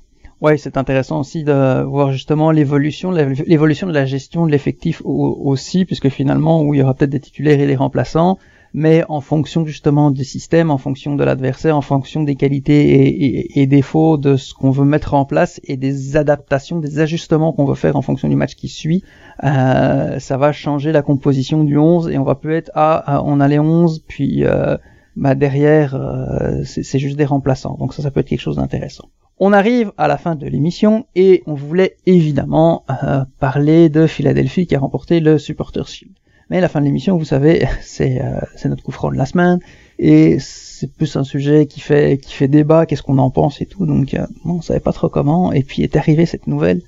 Ouais, 0.43 0.59
c'est 0.59 0.77
intéressant 0.77 1.21
aussi 1.21 1.45
de 1.45 1.83
voir 1.85 2.13
justement 2.13 2.51
l'évolution, 2.51 3.11
l'évolution 3.11 3.87
de 3.87 3.93
la 3.93 4.05
gestion 4.05 4.45
de 4.45 4.53
l'effectif 4.53 5.01
aussi, 5.05 5.87
puisque 5.87 6.11
finalement, 6.11 6.63
où 6.63 6.75
il 6.75 6.81
y 6.81 6.83
aura 6.83 6.93
peut-être 6.93 7.11
des 7.11 7.21
titulaires 7.21 7.59
et 7.59 7.67
des 7.67 7.77
remplaçants, 7.77 8.39
mais 8.77 9.05
en 9.09 9.23
fonction 9.23 9.65
justement 9.65 10.11
du 10.11 10.23
système, 10.23 10.71
en 10.71 10.77
fonction 10.77 11.17
de 11.17 11.25
l'adversaire, 11.25 11.79
en 11.79 11.81
fonction 11.81 12.23
des 12.23 12.37
qualités 12.37 13.59
et, 13.59 13.67
défauts 13.67 14.19
de 14.19 14.37
ce 14.37 14.53
qu'on 14.53 14.71
veut 14.71 14.85
mettre 14.85 15.15
en 15.15 15.25
place 15.25 15.63
et 15.65 15.79
des 15.79 16.19
adaptations, 16.19 16.79
des 16.79 16.99
ajustements 16.99 17.55
qu'on 17.55 17.65
veut 17.65 17.75
faire 17.75 17.97
en 17.97 18.03
fonction 18.03 18.29
du 18.29 18.37
match 18.37 18.55
qui 18.55 18.69
suit, 18.69 19.03
euh, 19.45 20.19
ça 20.19 20.37
va 20.37 20.53
changer 20.53 20.93
la 20.93 21.01
composition 21.01 21.65
du 21.65 21.79
11 21.79 22.11
et 22.11 22.19
on 22.19 22.25
va 22.25 22.35
peut 22.35 22.53
être 22.53 22.71
ah, 22.75 23.23
on 23.25 23.41
a 23.41 23.49
les 23.49 23.59
11 23.59 24.05
puis 24.07 24.45
euh, 24.45 24.77
bah 25.17 25.35
derrière 25.35 25.95
euh, 25.95 26.63
c'est 26.65 26.99
juste 26.99 27.17
des 27.17 27.25
remplaçants 27.25 27.79
donc 27.79 27.95
ça 27.95 28.03
ça 28.03 28.11
peut 28.11 28.21
être 28.21 28.29
quelque 28.29 28.41
chose 28.41 28.57
d'intéressant. 28.57 29.09
On 29.39 29.55
arrive 29.55 29.93
à 29.97 30.07
la 30.07 30.19
fin 30.19 30.35
de 30.35 30.47
l'émission 30.47 31.07
et 31.15 31.43
on 31.47 31.55
voulait 31.55 31.97
évidemment 32.05 32.85
euh, 32.91 33.25
parler 33.41 33.89
de 33.89 34.07
Philadelphie 34.07 34.67
qui 34.67 34.75
a 34.75 34.81
remporté 34.81 35.21
le 35.21 35.39
Supporters 35.39 35.89
Shield. 35.89 36.13
Mais 36.51 36.61
la 36.61 36.69
fin 36.69 36.81
de 36.81 36.87
l'émission, 36.87 37.17
vous 37.17 37.25
savez, 37.25 37.67
c'est 37.83 38.21
euh, 38.21 38.41
notre 38.69 38.83
coup 38.83 38.93
franc 38.93 39.11
de 39.11 39.17
la 39.17 39.27
semaine 39.27 39.61
et 39.99 40.39
c'est 40.39 40.93
plus 40.93 41.17
un 41.17 41.25
sujet 41.25 41.67
qui 41.67 41.81
fait 41.81 42.19
qui 42.19 42.35
fait 42.35 42.49
débat, 42.49 42.87
qu'est-ce 42.87 43.03
qu'on 43.03 43.19
en 43.19 43.31
pense 43.31 43.61
et 43.61 43.67
tout. 43.67 43.87
Donc 43.87 44.15
euh, 44.15 44.27
on 44.45 44.61
savait 44.61 44.81
pas 44.81 44.93
trop 44.93 45.09
comment. 45.09 45.53
Et 45.53 45.63
puis 45.63 45.83
est 45.83 45.97
arrivée 45.97 46.27
cette 46.27 46.47
nouvelle 46.47 46.83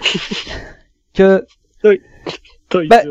que 1.14 1.44
oui. 1.84 2.00
Bah, 2.88 3.02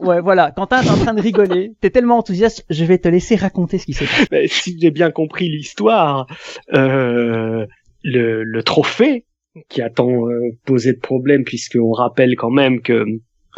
ouais, 0.00 0.20
voilà. 0.20 0.50
Quentin, 0.50 0.82
t'es 0.82 0.90
en 0.90 0.96
train 0.96 1.14
de 1.14 1.22
rigoler. 1.22 1.72
T'es 1.80 1.90
tellement 1.90 2.18
enthousiaste, 2.18 2.64
je 2.68 2.84
vais 2.84 2.98
te 2.98 3.08
laisser 3.08 3.36
raconter 3.36 3.78
ce 3.78 3.86
qui 3.86 3.92
s'est 3.92 4.06
passé. 4.06 4.26
Bah, 4.30 4.38
si 4.46 4.78
j'ai 4.78 4.90
bien 4.90 5.10
compris 5.10 5.48
l'histoire, 5.48 6.26
euh, 6.74 7.66
le, 8.02 8.42
le 8.42 8.62
trophée 8.62 9.24
qui 9.68 9.82
a 9.82 9.90
tant 9.90 10.26
euh, 10.26 10.56
posé 10.64 10.92
de 10.92 10.98
problème, 10.98 11.44
puisqu'on 11.44 11.92
rappelle 11.92 12.36
quand 12.36 12.50
même 12.50 12.82
que 12.82 13.04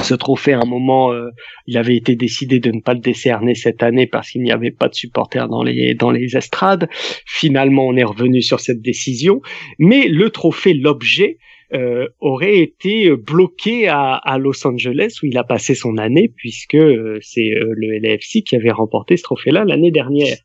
ce 0.02 0.14
trophée, 0.14 0.52
à 0.52 0.60
un 0.60 0.66
moment, 0.66 1.12
euh, 1.12 1.30
il 1.66 1.78
avait 1.78 1.96
été 1.96 2.16
décidé 2.16 2.60
de 2.60 2.70
ne 2.70 2.80
pas 2.80 2.94
le 2.94 3.00
décerner 3.00 3.54
cette 3.54 3.82
année 3.82 4.06
parce 4.06 4.30
qu'il 4.30 4.42
n'y 4.42 4.52
avait 4.52 4.70
pas 4.70 4.88
de 4.88 4.94
supporters 4.94 5.48
dans 5.48 5.62
les 5.62 5.94
dans 5.94 6.10
les 6.10 6.36
estrades. 6.36 6.88
Finalement, 7.26 7.86
on 7.86 7.96
est 7.96 8.04
revenu 8.04 8.42
sur 8.42 8.60
cette 8.60 8.82
décision, 8.82 9.40
mais 9.78 10.08
le 10.08 10.30
trophée, 10.30 10.74
l'objet, 10.74 11.38
euh, 11.74 12.06
aurait 12.20 12.58
été 12.58 13.10
bloqué 13.16 13.88
à, 13.88 14.14
à, 14.14 14.36
Los 14.36 14.66
Angeles 14.66 15.18
où 15.22 15.26
il 15.26 15.38
a 15.38 15.44
passé 15.44 15.74
son 15.74 15.96
année 15.96 16.30
puisque 16.36 16.76
c'est 17.22 17.50
le 17.54 17.98
LAFC 17.98 18.42
qui 18.44 18.56
avait 18.56 18.70
remporté 18.70 19.16
ce 19.16 19.22
trophée-là 19.22 19.64
l'année 19.64 19.90
dernière. 19.90 20.36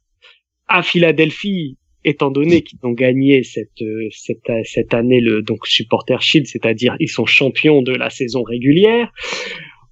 À 0.69 0.83
Philadelphie, 0.83 1.77
étant 2.07 2.31
donné 2.31 2.61
qu'ils 2.61 2.79
ont 2.83 2.91
gagné 2.91 3.43
cette, 3.43 3.83
cette, 4.11 4.51
cette 4.63 4.93
année 4.93 5.19
le 5.19 5.41
donc 5.41 5.67
supporter 5.67 6.21
shield, 6.21 6.47
c'est-à-dire 6.47 6.95
ils 6.99 7.09
sont 7.09 7.25
champions 7.25 7.81
de 7.81 7.93
la 7.93 8.09
saison 8.09 8.43
régulière, 8.43 9.11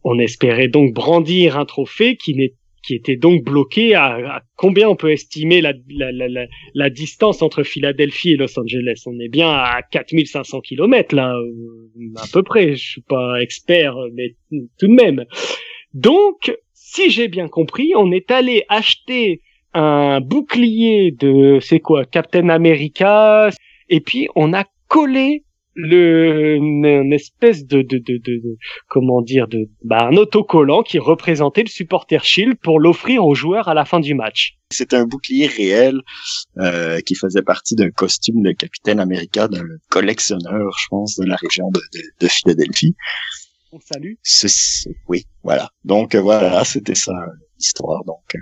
on 0.03 0.20
espérait 0.20 0.68
donc 0.68 0.93
brandir 0.93 1.57
un 1.57 1.66
trophée 1.66 2.16
qui 2.16 2.36
n'est 2.36 2.53
qui 2.86 2.93
était 2.93 3.16
donc 3.16 3.43
bloqué 3.43 3.95
à, 3.95 4.43
combien 4.55 4.88
on 4.88 4.95
peut 4.95 5.11
estimer 5.11 5.59
la, 5.59 5.74
la, 5.89 6.11
la, 6.11 6.45
la, 6.74 6.89
distance 6.89 7.41
entre 7.41 7.63
Philadelphie 7.63 8.34
et 8.34 8.36
Los 8.36 8.59
Angeles? 8.59 9.01
On 9.07 9.20
est 9.20 9.28
bien 9.28 9.49
à 9.49 9.82
4500 9.91 10.61
kilomètres 10.61 11.16
là, 11.16 11.36
euh, 11.36 12.13
à 12.18 12.26
peu 12.32 12.43
près. 12.43 12.76
Je 12.76 12.89
suis 12.91 13.01
pas 13.01 13.41
expert, 13.41 13.95
mais 14.13 14.36
tout 14.51 14.88
de 14.88 14.93
même. 14.93 15.26
Donc, 15.93 16.55
si 16.74 17.09
j'ai 17.09 17.28
bien 17.28 17.47
compris, 17.47 17.93
on 17.95 18.11
est 18.11 18.30
allé 18.30 18.63
acheter 18.70 19.41
un 19.76 20.21
bouclier 20.21 21.11
de, 21.11 21.59
c'est 21.61 21.80
quoi, 21.80 22.05
Captain 22.05 22.49
America, 22.49 23.49
et 23.89 23.99
puis 23.99 24.30
on 24.36 24.53
a 24.53 24.63
collé 24.88 25.43
le 25.76 26.55
une, 26.55 27.11
espèce 27.11 27.65
de, 27.65 27.82
de, 27.82 27.97
de, 27.97 28.17
de, 28.17 28.41
comment 28.88 29.21
dire 29.21 29.47
de 29.47 29.69
bah, 29.84 30.07
un 30.09 30.15
autocollant 30.15 30.84
qui 30.84 30.99
représentait 30.99 31.63
le 31.63 31.69
supporter 31.69 32.23
shield 32.23 32.57
pour 32.61 32.80
l'offrir 32.80 33.26
aux 33.26 33.36
joueurs 33.36 33.67
à 33.67 33.73
la 33.73 33.84
fin 33.84 33.99
du 33.99 34.15
match. 34.15 34.57
C'était 34.71 34.95
un 34.95 35.05
bouclier 35.05 35.47
réel 35.47 35.99
euh, 36.57 37.01
qui 37.01 37.15
faisait 37.15 37.41
partie 37.41 37.76
d'un 37.76 37.89
costume 37.89 38.41
de 38.41 38.53
capitaine 38.53 39.01
américain 39.01 39.49
d'un 39.49 39.65
collectionneur, 39.89 40.78
je 40.80 40.88
pense, 40.89 41.17
de 41.17 41.26
la 41.26 41.36
région 41.36 41.69
de, 41.71 41.82
de, 42.21 42.28
Philadelphie. 42.28 42.95
On 43.76 43.80
salue. 43.82 44.13
oui, 45.09 45.26
voilà. 45.43 45.69
Donc 45.84 46.15
voilà, 46.15 46.63
c'était 46.63 46.95
ça 46.95 47.11
histoire. 47.59 48.03
Donc, 48.05 48.36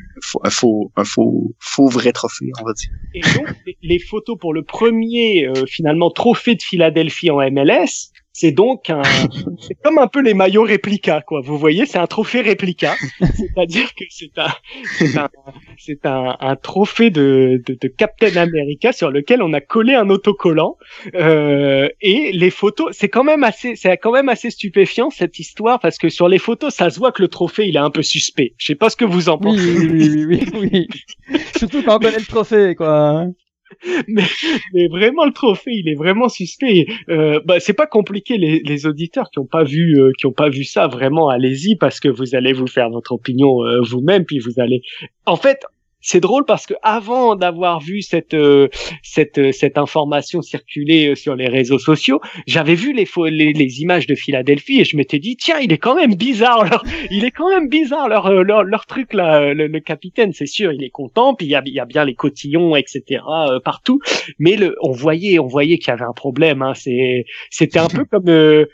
un 0.43 0.49
faux, 0.49 0.91
un 0.95 1.03
faux, 1.03 1.55
faux 1.59 1.87
vrai 1.87 2.11
trophée, 2.11 2.51
on 2.61 2.65
va 2.65 2.73
dire. 2.73 2.89
Et 3.13 3.21
donc, 3.21 3.55
les 3.81 3.99
photos 3.99 4.37
pour 4.39 4.53
le 4.53 4.63
premier, 4.63 5.47
euh, 5.47 5.65
finalement, 5.67 6.11
trophée 6.11 6.55
de 6.55 6.61
Philadelphie 6.61 7.31
en 7.31 7.39
MLS, 7.51 8.11
c'est 8.33 8.51
donc 8.51 8.89
un, 8.89 9.03
c'est 9.61 9.75
comme 9.83 9.99
un 9.99 10.07
peu 10.07 10.19
les 10.19 10.33
maillots 10.33 10.63
réplica, 10.63 11.21
quoi. 11.21 11.41
Vous 11.41 11.57
voyez, 11.57 11.85
c'est 11.85 11.99
un 11.99 12.07
trophée 12.07 12.41
réplica. 12.41 12.95
C'est-à-dire 13.19 13.93
que 13.93 14.03
c'est 14.09 14.37
un, 14.39 14.47
c'est 14.97 15.17
un, 15.17 15.29
c'est 15.77 16.05
un, 16.07 16.35
un, 16.39 16.55
trophée 16.55 17.11
de, 17.11 17.61
de, 17.65 17.77
de, 17.79 17.87
Captain 17.87 18.35
America 18.35 18.91
sur 18.91 19.11
lequel 19.11 19.43
on 19.43 19.53
a 19.53 19.61
collé 19.61 19.93
un 19.93 20.09
autocollant. 20.09 20.77
Euh, 21.13 21.87
et 22.01 22.31
les 22.33 22.49
photos, 22.49 22.87
c'est 22.91 23.09
quand 23.09 23.23
même 23.23 23.43
assez, 23.43 23.75
c'est 23.75 23.95
quand 23.97 24.11
même 24.11 24.29
assez 24.29 24.49
stupéfiant 24.49 25.11
cette 25.11 25.37
histoire 25.37 25.79
parce 25.79 25.99
que 25.99 26.09
sur 26.09 26.27
les 26.27 26.39
photos, 26.39 26.73
ça 26.73 26.89
se 26.89 26.97
voit 26.97 27.11
que 27.11 27.21
le 27.21 27.27
trophée, 27.27 27.67
il 27.67 27.75
est 27.75 27.79
un 27.79 27.91
peu 27.91 28.01
suspect. 28.01 28.55
Je 28.57 28.65
sais 28.65 28.75
pas 28.75 28.89
ce 28.89 28.95
que 28.95 29.05
vous 29.05 29.29
en 29.29 29.37
pensez. 29.37 29.77
Oui, 29.77 29.89
oui, 29.91 30.25
oui, 30.25 30.43
oui, 30.53 30.69
oui. 31.29 31.39
Surtout 31.57 31.83
quand 31.83 31.97
on 31.97 31.99
connaît 31.99 32.17
le 32.17 32.25
trophée, 32.25 32.73
quoi 32.73 33.27
mais, 34.07 34.23
mais, 34.73 34.87
vraiment 34.87 35.25
le 35.25 35.31
trophée, 35.31 35.71
il 35.71 35.89
est 35.89 35.95
vraiment 35.95 36.29
suspect. 36.29 36.85
Euh, 37.09 37.39
bah, 37.45 37.59
c'est 37.59 37.73
pas 37.73 37.87
compliqué 37.87 38.37
les, 38.37 38.59
les, 38.59 38.85
auditeurs 38.85 39.29
qui 39.31 39.39
ont 39.39 39.45
pas 39.45 39.63
vu 39.63 39.99
euh, 39.99 40.11
qui 40.17 40.25
ont 40.25 40.31
pas 40.31 40.49
vu 40.49 40.63
ça 40.63 40.87
vraiment 40.87 41.29
allez-y 41.29 41.75
parce 41.75 41.99
que 41.99 42.07
vous 42.07 42.35
allez 42.35 42.53
vous 42.53 42.67
faire 42.67 42.89
votre 42.89 43.13
opinion 43.13 43.63
euh, 43.65 43.81
vous-même 43.81 44.25
puis 44.25 44.39
vous 44.39 44.59
allez. 44.59 44.81
En 45.25 45.35
fait, 45.35 45.65
c'est 46.03 46.19
drôle 46.19 46.43
parce 46.45 46.67
que 46.67 46.73
avant 46.83 47.35
d'avoir 47.35 47.79
vu 47.79 48.01
cette 48.01 48.33
euh, 48.33 48.67
cette 49.01 49.37
euh, 49.37 49.51
cette 49.53 49.77
information 49.77 50.41
circuler 50.41 51.07
euh, 51.07 51.15
sur 51.15 51.35
les 51.35 51.47
réseaux 51.47 51.79
sociaux, 51.79 52.19
j'avais 52.45 52.75
vu 52.75 52.93
les, 52.93 53.07
les, 53.31 53.53
les 53.53 53.81
images 53.81 54.05
de 54.05 54.13
Philadelphie 54.13 54.81
et 54.81 54.83
je 54.83 54.97
m'étais 54.97 55.19
dit 55.19 55.37
tiens 55.37 55.59
il 55.59 55.71
est 55.71 55.77
quand 55.77 55.95
même 55.95 56.13
bizarre 56.15 56.65
leur 56.65 56.83
il 57.11 57.23
est 57.23 57.31
quand 57.31 57.49
même 57.49 57.69
bizarre 57.69 58.09
leur 58.09 58.43
leur, 58.43 58.63
leur 58.63 58.85
truc 58.85 59.13
là 59.13 59.53
le, 59.53 59.79
capitaine 59.79 60.33
c'est 60.33 60.45
sûr 60.45 60.71
il 60.73 60.83
est 60.83 60.89
content 60.89 61.35
puis 61.35 61.47
il 61.47 61.49
y 61.49 61.55
a, 61.55 61.63
y 61.65 61.79
a 61.79 61.85
bien 61.85 62.03
les 62.03 62.15
cotillons 62.15 62.75
etc 62.75 63.21
partout. 63.63 63.99
Mais 64.39 64.57
le 64.57 64.75
on 64.81 64.91
voyait 64.91 65.39
on 65.39 65.47
voyait 65.47 65.77
qu'il 65.77 65.87
y 65.87 65.91
avait 65.91 66.03
un 66.03 66.13
problème 66.13 66.61
hein, 66.61 66.73
c'est 66.75 67.25
c'était 67.49 67.79
un 67.79 67.87
peu 67.87 68.03
comme 68.03 68.25
ben, 68.25 68.67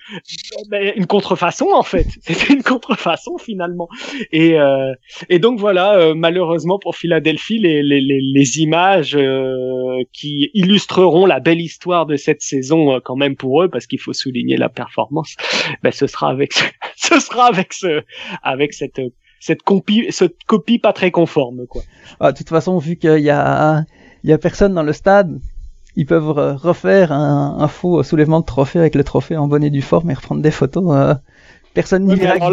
une 0.96 1.06
contrefaçon 1.06 1.68
en 1.74 1.84
fait. 1.84 2.08
C'était 2.22 2.54
une 2.54 2.64
contrefaçon 2.64 3.38
finalement. 3.38 3.88
Et 4.32 4.56
et 5.30 5.40
donc 5.40 5.60
voilà 5.60 6.14
malheureusement 6.16 6.80
pour 6.80 6.96
Philadelphie 6.96 7.19
Philadelphie 7.20 7.60
les, 7.60 7.84
les, 7.84 8.02
les, 8.02 8.60
images 8.60 9.16
euh, 9.16 10.04
qui 10.14 10.50
illustreront 10.54 11.26
la 11.26 11.40
belle 11.40 11.62
histoire 11.62 12.06
de 12.06 12.16
cette 12.16 12.42
saison 12.42 12.94
euh, 12.94 13.00
quand 13.04 13.16
même 13.16 13.36
pour 13.36 13.64
eux 13.64 13.70
parce 13.70 13.88
qu'il 13.88 14.00
faut 14.00 14.14
souligner 14.14 14.58
la 14.58 14.70
performance. 14.70 15.36
Ben 15.84 15.92
ce 15.92 16.08
sera 16.08 16.30
avec 16.30 16.54
ce 16.96 17.20
sera 17.20 17.48
avec 17.48 17.74
ce 17.74 18.02
avec 18.44 18.74
cette 18.74 19.02
cette 19.40 19.62
copie 19.62 20.08
cette 20.10 20.44
copie 20.46 20.80
pas 20.80 20.94
très 20.94 21.12
conforme 21.12 21.66
quoi. 21.68 21.82
Ah, 22.20 22.32
de 22.32 22.38
toute 22.38 22.50
façon 22.50 22.78
vu 22.78 22.96
qu'il 22.96 23.20
y 23.20 23.30
a 23.30 23.84
il 24.24 24.30
y 24.30 24.34
a 24.34 24.38
personne 24.38 24.74
dans 24.74 24.84
le 24.84 24.94
stade 24.94 25.40
ils 25.96 26.06
peuvent 26.06 26.30
refaire 26.30 27.12
un, 27.12 27.58
un, 27.60 27.68
faux 27.68 28.04
soulèvement 28.04 28.40
de 28.40 28.46
trophée 28.46 28.80
avec 28.80 28.96
le 28.96 29.04
trophée 29.04 29.36
en 29.36 29.48
bonne 29.48 29.64
et 29.64 29.70
due 29.70 29.82
forme 29.82 30.12
et 30.12 30.14
reprendre 30.14 30.42
des 30.42 30.52
photos 30.52 30.96
euh, 30.96 31.14
personne 31.74 32.06
n'y 32.06 32.16
verra 32.16 32.50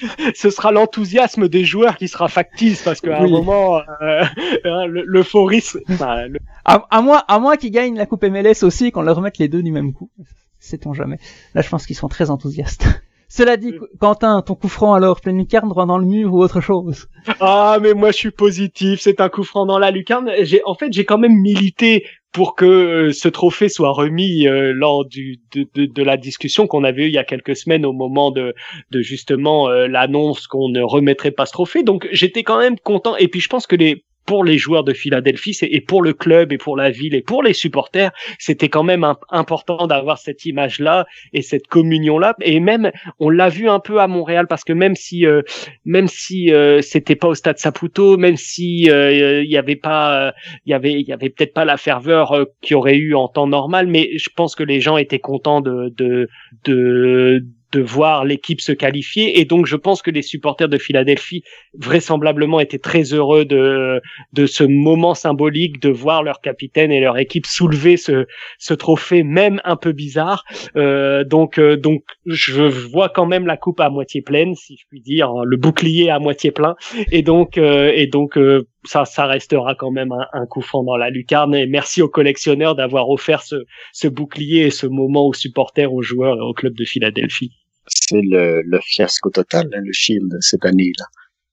ce 0.34 0.50
sera 0.50 0.72
l'enthousiasme 0.72 1.48
des 1.48 1.64
joueurs 1.64 1.96
qui 1.96 2.08
sera 2.08 2.28
factice 2.28 2.82
parce 2.82 3.00
qu'à 3.00 3.20
un 3.20 3.28
moment 3.28 3.78
euh, 3.78 4.24
hein, 4.64 4.86
le... 4.86 6.38
à, 6.64 6.86
à 6.90 7.02
moins 7.02 7.22
à 7.28 7.38
moins 7.38 7.56
qu'ils 7.56 7.70
gagnent 7.70 7.96
la 7.96 8.06
coupe 8.06 8.24
MLS 8.24 8.62
aussi 8.62 8.90
qu'on 8.92 9.02
leur 9.02 9.16
remette 9.16 9.38
les 9.38 9.48
deux 9.48 9.62
du 9.62 9.72
même 9.72 9.92
coup. 9.92 10.10
Sait-on 10.58 10.92
jamais. 10.92 11.18
Là 11.54 11.62
je 11.62 11.68
pense 11.68 11.86
qu'ils 11.86 11.96
seront 11.96 12.08
très 12.08 12.30
enthousiastes 12.30 12.86
cela 13.32 13.56
dit, 13.56 13.72
Quentin, 14.00 14.42
ton 14.42 14.56
coup 14.56 14.68
franc 14.68 14.92
alors, 14.92 15.20
pleine 15.20 15.38
lucarne, 15.38 15.68
droit 15.68 15.86
dans 15.86 15.98
le 15.98 16.04
mur 16.04 16.34
ou 16.34 16.42
autre 16.42 16.60
chose? 16.60 17.06
Ah, 17.38 17.78
mais 17.80 17.94
moi 17.94 18.10
je 18.10 18.16
suis 18.16 18.30
positif, 18.32 18.98
c'est 19.00 19.20
un 19.20 19.28
coup 19.28 19.44
franc 19.44 19.66
dans 19.66 19.78
la 19.78 19.92
lucarne. 19.92 20.32
J'ai, 20.40 20.60
en 20.64 20.74
fait, 20.74 20.92
j'ai 20.92 21.04
quand 21.04 21.16
même 21.16 21.36
milité 21.36 22.04
pour 22.32 22.56
que 22.56 22.64
euh, 22.64 23.12
ce 23.12 23.28
trophée 23.28 23.68
soit 23.68 23.92
remis 23.92 24.48
euh, 24.48 24.72
lors 24.72 25.04
du, 25.04 25.40
de, 25.52 25.64
de, 25.74 25.86
de, 25.86 26.02
la 26.02 26.16
discussion 26.16 26.66
qu'on 26.66 26.82
avait 26.82 27.04
eue 27.04 27.08
il 27.08 27.14
y 27.14 27.18
a 27.18 27.24
quelques 27.24 27.54
semaines 27.54 27.86
au 27.86 27.92
moment 27.92 28.32
de, 28.32 28.54
de 28.90 29.00
justement 29.00 29.68
euh, 29.68 29.86
l'annonce 29.86 30.48
qu'on 30.48 30.68
ne 30.68 30.82
remettrait 30.82 31.30
pas 31.30 31.46
ce 31.46 31.52
trophée. 31.52 31.84
Donc 31.84 32.08
j'étais 32.10 32.42
quand 32.42 32.58
même 32.58 32.78
content. 32.78 33.16
Et 33.16 33.28
puis 33.28 33.40
je 33.40 33.48
pense 33.48 33.66
que 33.68 33.76
les 33.76 34.04
pour 34.26 34.44
les 34.44 34.58
joueurs 34.58 34.84
de 34.84 34.92
Philadelphie 34.92 35.56
et 35.62 35.80
pour 35.80 36.02
le 36.02 36.12
club 36.12 36.52
et 36.52 36.58
pour 36.58 36.76
la 36.76 36.90
ville 36.90 37.14
et 37.14 37.22
pour 37.22 37.42
les 37.42 37.52
supporters, 37.52 38.12
c'était 38.38 38.68
quand 38.68 38.82
même 38.82 39.04
important 39.30 39.86
d'avoir 39.86 40.18
cette 40.18 40.44
image-là 40.44 41.06
et 41.32 41.42
cette 41.42 41.66
communion-là. 41.66 42.36
Et 42.40 42.60
même, 42.60 42.92
on 43.18 43.30
l'a 43.30 43.48
vu 43.48 43.68
un 43.68 43.80
peu 43.80 44.00
à 44.00 44.06
Montréal 44.06 44.46
parce 44.48 44.64
que 44.64 44.72
même 44.72 44.94
si, 44.94 45.26
euh, 45.26 45.42
même 45.84 46.06
si 46.06 46.52
euh, 46.52 46.80
c'était 46.80 47.16
pas 47.16 47.28
au 47.28 47.34
Stade 47.34 47.58
Saputo, 47.58 48.16
même 48.16 48.36
si 48.36 48.90
euh, 48.90 49.42
il 49.42 49.50
y 49.50 49.56
avait 49.56 49.76
pas, 49.76 50.32
il 50.66 50.70
y 50.70 50.74
avait, 50.74 50.92
il 50.92 51.06
y 51.06 51.12
avait 51.12 51.30
peut-être 51.30 51.54
pas 51.54 51.64
la 51.64 51.76
ferveur 51.76 52.46
qu'il 52.60 52.74
y 52.74 52.76
aurait 52.76 52.96
eu 52.96 53.14
en 53.14 53.28
temps 53.28 53.46
normal, 53.46 53.86
mais 53.86 54.10
je 54.16 54.28
pense 54.34 54.54
que 54.54 54.62
les 54.62 54.80
gens 54.80 54.96
étaient 54.96 55.18
contents 55.18 55.60
de, 55.60 55.92
de, 55.96 56.28
de 56.64 57.44
de 57.72 57.80
voir 57.80 58.24
l'équipe 58.24 58.60
se 58.60 58.72
qualifier. 58.72 59.40
Et 59.40 59.44
donc 59.44 59.66
je 59.66 59.76
pense 59.76 60.02
que 60.02 60.10
les 60.10 60.22
supporters 60.22 60.68
de 60.68 60.78
Philadelphie 60.78 61.42
vraisemblablement 61.78 62.60
étaient 62.60 62.78
très 62.78 63.02
heureux 63.14 63.44
de 63.44 64.00
de 64.32 64.46
ce 64.46 64.64
moment 64.64 65.14
symbolique 65.14 65.80
de 65.80 65.90
voir 65.90 66.22
leur 66.22 66.40
capitaine 66.40 66.92
et 66.92 67.00
leur 67.00 67.18
équipe 67.18 67.46
soulever 67.46 67.96
ce 67.96 68.26
ce 68.58 68.74
trophée 68.74 69.22
même 69.22 69.60
un 69.64 69.76
peu 69.76 69.92
bizarre. 69.92 70.44
Euh, 70.76 71.24
donc 71.24 71.58
euh, 71.58 71.76
donc 71.76 72.02
je 72.26 72.62
vois 72.62 73.08
quand 73.08 73.26
même 73.26 73.46
la 73.46 73.56
coupe 73.56 73.80
à 73.80 73.90
moitié 73.90 74.22
pleine 74.22 74.54
si 74.54 74.76
je 74.76 74.84
puis 74.88 75.00
dire 75.00 75.32
le 75.44 75.56
bouclier 75.56 76.10
à 76.10 76.18
moitié 76.18 76.50
plein. 76.50 76.76
Et 77.12 77.22
donc 77.22 77.58
euh, 77.58 77.92
et 77.94 78.06
donc 78.06 78.36
euh, 78.36 78.66
ça, 78.84 79.04
ça 79.04 79.26
restera 79.26 79.74
quand 79.74 79.90
même 79.90 80.12
un, 80.12 80.26
un, 80.32 80.46
coup 80.46 80.62
franc 80.62 80.82
dans 80.84 80.96
la 80.96 81.10
lucarne. 81.10 81.54
Et 81.54 81.66
merci 81.66 82.02
aux 82.02 82.08
collectionneurs 82.08 82.74
d'avoir 82.74 83.08
offert 83.10 83.42
ce, 83.42 83.56
ce 83.92 84.08
bouclier 84.08 84.66
et 84.66 84.70
ce 84.70 84.86
moment 84.86 85.26
aux 85.26 85.34
supporters, 85.34 85.92
aux 85.92 86.02
joueurs 86.02 86.38
et 86.38 86.42
au 86.42 86.52
club 86.52 86.74
de 86.74 86.84
Philadelphie 86.84 87.59
c'est 87.90 88.22
le, 88.22 88.62
le, 88.62 88.78
fiasco 88.82 89.30
total, 89.30 89.68
hein, 89.74 89.80
le 89.84 89.92
Shield, 89.92 90.36
cette 90.40 90.64
année-là. 90.64 91.06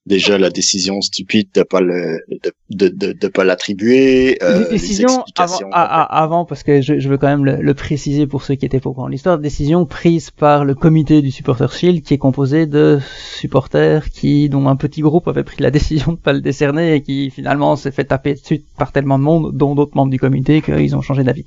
Déjà, 0.08 0.38
la 0.38 0.50
décision 0.50 1.02
stupide 1.02 1.50
de 1.54 1.64
pas 1.64 1.82
le, 1.82 2.22
de, 2.30 2.54
de, 2.70 2.88
de, 2.88 3.12
de 3.12 3.28
pas 3.28 3.44
l'attribuer. 3.44 4.42
Euh, 4.42 4.70
décision 4.70 5.26
avant, 5.36 5.70
avant, 5.74 6.46
parce 6.46 6.64
que 6.64 6.80
je, 6.80 6.98
je 6.98 7.10
veux 7.10 7.18
quand 7.18 7.28
même 7.28 7.44
le, 7.44 7.58
le, 7.58 7.74
préciser 7.74 8.26
pour 8.26 8.42
ceux 8.44 8.56
qui 8.56 8.66
étaient 8.66 8.80
pas 8.80 8.90
au 8.90 8.94
courant 8.94 9.10
l'histoire, 9.10 9.38
décision 9.38 9.86
prise 9.86 10.32
par 10.32 10.64
le 10.64 10.76
comité 10.76 11.22
du 11.22 11.30
Supporter 11.30 11.70
Shield, 11.74 12.04
qui 12.04 12.14
est 12.14 12.18
composé 12.18 12.68
de 12.68 13.00
supporters 13.38 14.10
qui, 14.10 14.48
dont 14.48 14.70
un 14.70 14.78
petit 14.78 15.02
groupe 15.02 15.28
avait 15.28 15.44
pris 15.44 15.62
la 15.62 15.72
décision 15.78 16.14
de 16.14 16.18
pas 16.18 16.32
le 16.32 16.40
décerner 16.40 16.94
et 16.94 17.02
qui 17.02 17.30
finalement 17.30 17.76
s'est 17.76 17.92
fait 17.92 18.06
taper 18.06 18.36
dessus 18.36 18.64
par 18.78 18.94
tellement 18.94 19.20
de 19.20 19.26
monde, 19.26 19.58
dont 19.58 19.76
d'autres 19.76 19.98
membres 19.98 20.12
du 20.12 20.20
comité, 20.20 20.62
qu'ils 20.62 20.96
ont 20.96 21.02
changé 21.02 21.26
d'avis. 21.26 21.44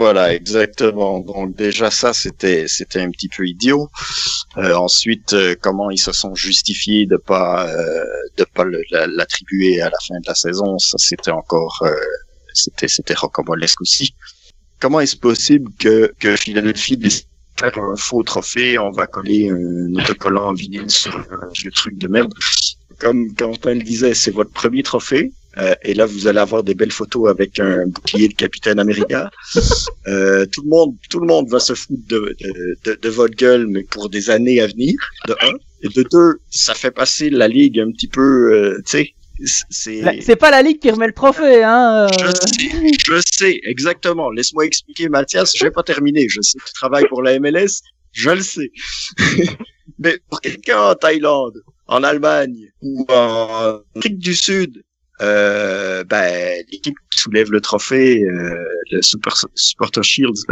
Voilà, 0.00 0.34
exactement. 0.34 1.20
Donc 1.20 1.54
déjà 1.56 1.90
ça, 1.90 2.14
c'était 2.14 2.64
c'était 2.68 3.00
un 3.00 3.10
petit 3.10 3.28
peu 3.28 3.46
idiot. 3.46 3.90
Euh, 4.56 4.74
ensuite, 4.74 5.34
euh, 5.34 5.54
comment 5.60 5.90
ils 5.90 5.98
se 5.98 6.12
sont 6.12 6.34
justifiés 6.34 7.04
de 7.06 7.18
pas 7.18 7.68
euh, 7.68 8.04
de 8.38 8.44
pas 8.54 8.64
l'attribuer 8.90 9.82
à 9.82 9.90
la 9.90 9.98
fin 10.06 10.18
de 10.20 10.26
la 10.26 10.34
saison, 10.34 10.78
ça 10.78 10.96
c'était 10.98 11.30
encore 11.42 11.82
euh, 11.84 11.94
c'était 12.54 12.88
c'était 12.88 13.14
rocambolesque 13.14 13.82
aussi. 13.82 14.14
comment 14.80 15.00
est-ce 15.00 15.16
possible 15.18 15.70
que, 15.78 16.12
que 16.18 16.36
Philadelphie 16.36 16.96
décide 16.96 17.26
de 17.56 17.60
faire 17.60 17.78
un 17.84 17.96
faux 17.96 18.22
trophée, 18.22 18.78
on 18.78 18.90
va 18.92 19.06
coller 19.06 19.50
un 19.50 19.94
autocollant 20.00 20.46
en 20.50 20.54
vinyle 20.54 20.90
sur 20.90 21.14
un 21.16 21.48
vieux 21.54 21.70
truc 21.72 21.98
de 21.98 22.08
merde? 22.08 22.32
Comme 22.98 23.34
Quentin 23.34 23.74
le 23.74 23.82
disait, 23.82 24.14
c'est 24.14 24.30
votre 24.30 24.52
premier 24.52 24.82
trophée. 24.82 25.32
Euh, 25.58 25.74
et 25.82 25.94
là, 25.94 26.06
vous 26.06 26.26
allez 26.26 26.38
avoir 26.38 26.62
des 26.62 26.74
belles 26.74 26.92
photos 26.92 27.28
avec 27.28 27.58
un 27.58 27.86
bouclier 27.86 28.28
de 28.28 28.34
Capitaine 28.34 28.78
America. 28.78 29.30
Euh, 30.06 30.46
tout 30.46 30.62
le 30.62 30.70
monde, 30.70 30.96
tout 31.10 31.20
le 31.20 31.26
monde 31.26 31.48
va 31.50 31.60
se 31.60 31.74
foutre 31.74 32.00
de, 32.08 32.34
de, 32.40 32.78
de, 32.84 32.98
de 33.00 33.08
votre 33.10 33.34
gueule, 33.36 33.66
mais 33.66 33.82
pour 33.84 34.08
des 34.08 34.30
années 34.30 34.60
à 34.60 34.66
venir. 34.66 34.94
De 35.28 35.34
un 35.42 35.52
et 35.82 35.88
de 35.88 36.02
deux, 36.10 36.40
ça 36.50 36.74
fait 36.74 36.90
passer 36.90 37.30
la 37.30 37.48
ligue 37.48 37.78
un 37.78 37.90
petit 37.90 38.08
peu, 38.08 38.52
euh, 38.52 38.82
tu 38.86 38.90
sais. 38.90 39.14
C'est 39.70 40.20
c'est 40.20 40.36
pas 40.36 40.50
la 40.50 40.60
ligue 40.60 40.80
qui 40.80 40.90
remet 40.90 41.06
le 41.06 41.14
trophée, 41.14 41.62
hein. 41.64 42.06
je 42.18 42.24
euh. 42.26 42.32
sais, 42.32 42.92
je 43.06 43.22
sais, 43.24 43.60
exactement. 43.64 44.30
Laisse-moi 44.30 44.66
expliquer, 44.66 45.08
Mathias. 45.08 45.52
Je 45.56 45.64
vais 45.64 45.70
pas 45.70 45.82
terminer. 45.82 46.28
Je 46.28 46.42
sais 46.42 46.58
que 46.58 46.64
tu 46.64 46.74
travailles 46.74 47.08
pour 47.08 47.22
la 47.22 47.38
MLS. 47.40 47.80
Je 48.12 48.30
le 48.30 48.42
sais. 48.42 48.70
Mais 49.98 50.18
pour 50.28 50.42
quelqu'un 50.42 50.80
en 50.80 50.94
Thaïlande, 50.94 51.62
en 51.86 52.02
Allemagne 52.02 52.70
ou 52.82 53.06
en 53.08 53.80
Afrique 53.96 54.18
du 54.18 54.34
Sud, 54.34 54.82
euh, 55.20 56.04
ben, 56.04 56.64
l'équipe 56.70 56.96
qui 57.10 57.18
soulève 57.18 57.50
le 57.50 57.60
trophée, 57.60 58.22
euh, 58.22 58.54
le 58.90 59.02
Super, 59.02 59.34
Supporter 59.54 60.02
Shields, 60.02 60.46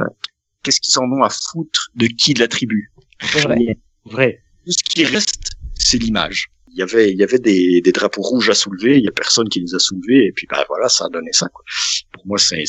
qu'est-ce 0.62 0.80
qu'ils 0.80 0.98
en 0.98 1.10
ont 1.10 1.22
à 1.22 1.30
foutre 1.30 1.90
de 1.94 2.06
qui 2.06 2.34
l'attribue 2.34 2.92
Vrai. 3.32 3.78
Vrai. 4.04 4.42
Tout 4.64 4.72
ce 4.72 4.84
qui 4.84 5.04
reste, 5.04 5.52
c'est 5.74 5.98
l'image. 5.98 6.48
Il 6.70 6.78
y 6.78 6.82
avait, 6.82 7.10
il 7.10 7.18
y 7.18 7.24
avait 7.24 7.38
des, 7.38 7.80
des 7.80 7.92
drapeaux 7.92 8.22
rouges 8.22 8.50
à 8.50 8.54
soulever, 8.54 8.98
il 8.98 9.04
y 9.04 9.08
a 9.08 9.12
personne 9.12 9.48
qui 9.48 9.60
les 9.60 9.74
a 9.74 9.78
soulevés, 9.78 10.26
et 10.26 10.32
puis 10.32 10.46
ben 10.48 10.62
voilà, 10.68 10.88
ça 10.88 11.06
a 11.06 11.08
donné 11.08 11.32
ça. 11.32 11.48
Quoi. 11.48 11.64
Pour 12.12 12.26
moi, 12.26 12.38
c'est, 12.38 12.64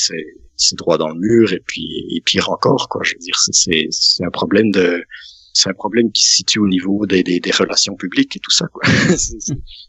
droit 0.76 0.98
dans 0.98 1.08
le 1.08 1.20
mur, 1.20 1.52
et 1.52 1.60
puis 1.66 1.86
et 2.10 2.20
pire 2.22 2.50
encore, 2.50 2.88
quoi. 2.88 3.02
Je 3.04 3.12
veux 3.12 3.20
dire, 3.20 3.38
c'est 3.38 4.24
un 4.24 4.30
problème 4.30 4.70
de, 4.70 5.04
c'est 5.60 5.70
un 5.70 5.74
problème 5.74 6.10
qui 6.10 6.22
se 6.22 6.36
situe 6.36 6.58
au 6.58 6.68
niveau 6.68 7.06
des, 7.06 7.40
relations 7.58 7.94
publiques 7.94 8.36
et 8.36 8.40
tout 8.40 8.50
ça, 8.50 8.66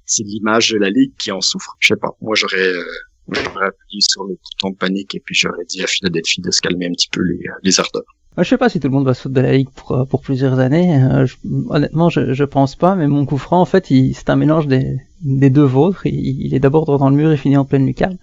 c'est, 0.06 0.24
l'image 0.24 0.72
de 0.72 0.78
la 0.78 0.90
ligue 0.90 1.14
qui 1.18 1.32
en 1.32 1.42
souffre. 1.42 1.76
Je 1.80 1.90
sais 1.90 2.00
pas. 2.00 2.10
Moi, 2.22 2.36
j'aurais, 2.36 2.74
euh, 2.74 2.84
appuyé 3.30 4.02
sur 4.02 4.24
le 4.26 4.34
bouton 4.34 4.72
de 4.72 4.76
panique, 4.76 5.16
et 5.16 5.22
puis 5.22 5.34
j'aurais 5.34 5.64
dit 5.70 5.82
à 5.82 5.88
Philadelphie 5.88 6.42
de 6.42 6.52
se 6.52 6.60
calmer 6.60 6.88
un 6.88 6.92
petit 6.92 7.08
peu 7.10 7.22
les, 7.22 7.40
les 7.64 7.80
ardeurs. 7.80 8.04
Moi, 8.38 8.44
je 8.44 8.50
sais 8.50 8.58
pas 8.58 8.70
si 8.70 8.80
tout 8.80 8.88
le 8.88 8.94
monde 8.94 9.06
va 9.06 9.14
foutre 9.14 9.36
de 9.36 9.42
la 9.42 9.54
ligue 9.54 9.70
pour, 9.76 9.92
euh, 9.92 10.06
plusieurs 10.22 10.60
années. 10.60 11.02
Euh, 11.04 11.26
je- 11.26 11.36
honnêtement, 11.70 12.10
je, 12.10 12.34
je 12.34 12.44
pense 12.44 12.76
pas. 12.76 12.96
Mais 12.96 13.08
mon 13.08 13.26
coup 13.26 13.38
franc, 13.38 13.62
en 13.62 13.66
fait, 13.66 13.88
c'est 13.88 14.30
un 14.30 14.36
mélange 14.36 14.68
des, 14.68 15.00
deux 15.22 15.64
vôtres. 15.64 16.06
Il 16.06 16.54
est 16.54 16.60
d'abord 16.60 16.86
droit 16.86 16.98
dans 16.98 17.10
le 17.10 17.16
mur 17.16 17.32
et 17.32 17.38
finit 17.38 17.58
en 17.58 17.66
pleine 17.66 17.86
lucarne. 17.86 18.18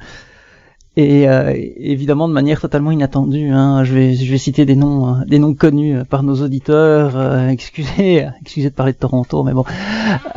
Et 1.01 1.29
euh, 1.29 1.55
évidemment 1.77 2.27
de 2.27 2.33
manière 2.33 2.61
totalement 2.61 2.91
inattendue. 2.91 3.51
Hein. 3.51 3.85
Je 3.85 3.95
vais 3.95 4.15
je 4.17 4.29
vais 4.29 4.37
citer 4.37 4.67
des 4.67 4.75
noms 4.75 5.15
euh, 5.15 5.25
des 5.29 5.39
noms 5.39 5.55
connus 5.55 5.95
euh, 5.99 6.03
par 6.03 6.25
nos 6.25 6.43
auditeurs. 6.43 7.17
euh, 7.17 7.51
excusez 7.51 8.27
excusez 8.43 8.71
de 8.71 8.75
parler 8.75 8.95
de 8.95 8.99
Toronto, 8.99 9.45
mais 9.45 9.53
bon, 9.53 9.63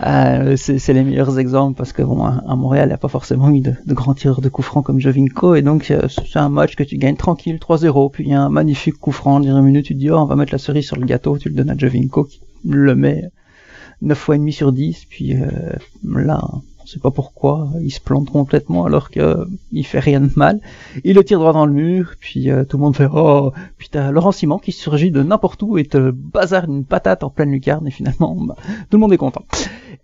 euh, 0.06 0.56
c'est 0.58 0.94
les 0.94 1.04
meilleurs 1.04 1.40
exemples 1.40 1.76
parce 1.76 1.94
que 1.94 2.04
bon 2.04 2.24
à 2.26 2.56
Montréal 2.56 2.86
il 2.86 2.90
n'y 2.90 2.94
a 2.94 3.00
pas 3.00 3.08
forcément 3.08 3.50
eu 3.50 3.62
de, 3.62 3.74
de 3.88 3.94
grands 3.96 4.14
tireurs 4.14 4.42
de 4.42 4.50
coups 4.50 4.68
francs 4.68 4.86
comme 4.86 5.00
Jovinko 5.00 5.56
et 5.56 5.64
donc 5.64 5.92
c'est 6.10 6.40
un 6.40 6.50
match 6.50 6.76
que 6.76 6.84
tu 6.84 6.98
gagnes 6.98 7.16
tranquille 7.16 7.58
3-0 7.58 8.12
puis 8.12 8.26
il 8.26 8.30
y 8.30 8.34
a 8.36 8.42
un 8.44 8.50
magnifique 8.50 9.00
coup 9.00 9.12
franc 9.12 9.38
en 9.38 9.40
10 9.40 9.50
minutes 9.64 9.86
tu 9.88 9.96
te 9.96 10.00
dis 10.00 10.12
oh 10.12 10.18
on 10.18 10.26
va 10.26 10.36
mettre 10.36 10.52
la 10.54 10.60
cerise 10.60 10.86
sur 10.86 10.96
le 10.96 11.08
gâteau 11.08 11.40
tu 11.40 11.50
le 11.50 11.56
donnes 11.56 11.72
à 11.72 11.76
Jovinko 11.76 12.26
qui 12.26 12.40
le 12.70 12.94
met 12.94 13.32
9 14.04 14.16
fois 14.16 14.36
et 14.36 14.38
demi 14.38 14.54
sur 14.54 14.72
10 14.74 15.06
puis 15.10 15.36
là 16.04 16.40
on 16.84 16.88
sait 16.88 17.00
pas 17.00 17.12
pourquoi 17.12 17.70
il 17.82 17.92
se 17.92 18.00
plante 18.00 18.30
complètement 18.30 18.86
alors 18.86 19.10
que 19.10 19.20
euh, 19.20 19.84
fait 19.84 20.00
rien 20.00 20.22
de 20.22 20.30
mal. 20.36 20.60
Il 21.04 21.16
le 21.16 21.24
tire 21.24 21.40
droit 21.40 21.54
dans 21.54 21.66
le 21.66 21.74
mur 21.74 22.14
puis 22.20 22.50
euh, 22.50 22.64
tout 22.64 22.78
le 22.78 22.84
monde 22.84 22.96
fait 22.96 23.08
oh 23.12 23.52
puis 23.78 23.90
t'as 23.90 24.12
Laurent 24.12 24.32
Simon 24.32 24.58
qui 24.58 24.72
surgit 24.72 25.12
de 25.12 25.24
n'importe 25.24 25.62
où 25.64 25.78
et 25.78 25.86
te 25.86 26.12
bazarde 26.12 26.70
une 26.70 26.86
patate 26.86 27.24
en 27.24 27.30
pleine 27.30 27.52
lucarne 27.52 27.88
et 27.88 27.92
finalement 27.92 28.36
bah, 28.36 28.56
tout 28.90 28.98
le 28.98 29.00
monde 29.00 29.14
est 29.14 29.18
content. 29.18 29.44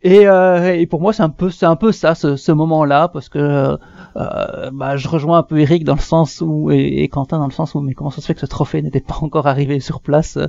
Et, 0.03 0.27
euh, 0.27 0.75
et 0.75 0.85
pour 0.85 1.01
moi 1.01 1.13
c'est 1.13 1.23
un 1.23 1.29
peu 1.29 1.49
c'est 1.49 1.65
un 1.65 1.75
peu 1.75 1.91
ça 1.91 2.15
ce, 2.15 2.35
ce 2.35 2.51
moment 2.51 2.85
là 2.85 3.07
parce 3.07 3.29
que 3.29 3.77
euh, 4.17 4.71
bah, 4.71 4.97
je 4.97 5.07
rejoins 5.07 5.37
un 5.39 5.43
peu 5.43 5.59
Eric 5.59 5.83
dans 5.83 5.93
le 5.93 5.99
sens 5.99 6.41
où 6.41 6.71
et, 6.71 7.07
Quentin 7.07 7.37
dans 7.37 7.45
le 7.45 7.51
sens 7.51 7.75
où 7.75 7.81
mais 7.81 7.93
comment 7.93 8.09
ça 8.09 8.21
se 8.21 8.25
fait 8.25 8.33
que 8.33 8.39
ce 8.39 8.47
trophée 8.47 8.81
n'était 8.81 8.99
pas 8.99 9.17
encore 9.21 9.45
arrivé 9.45 9.79
sur 9.79 10.01
place 10.01 10.37
euh, 10.37 10.47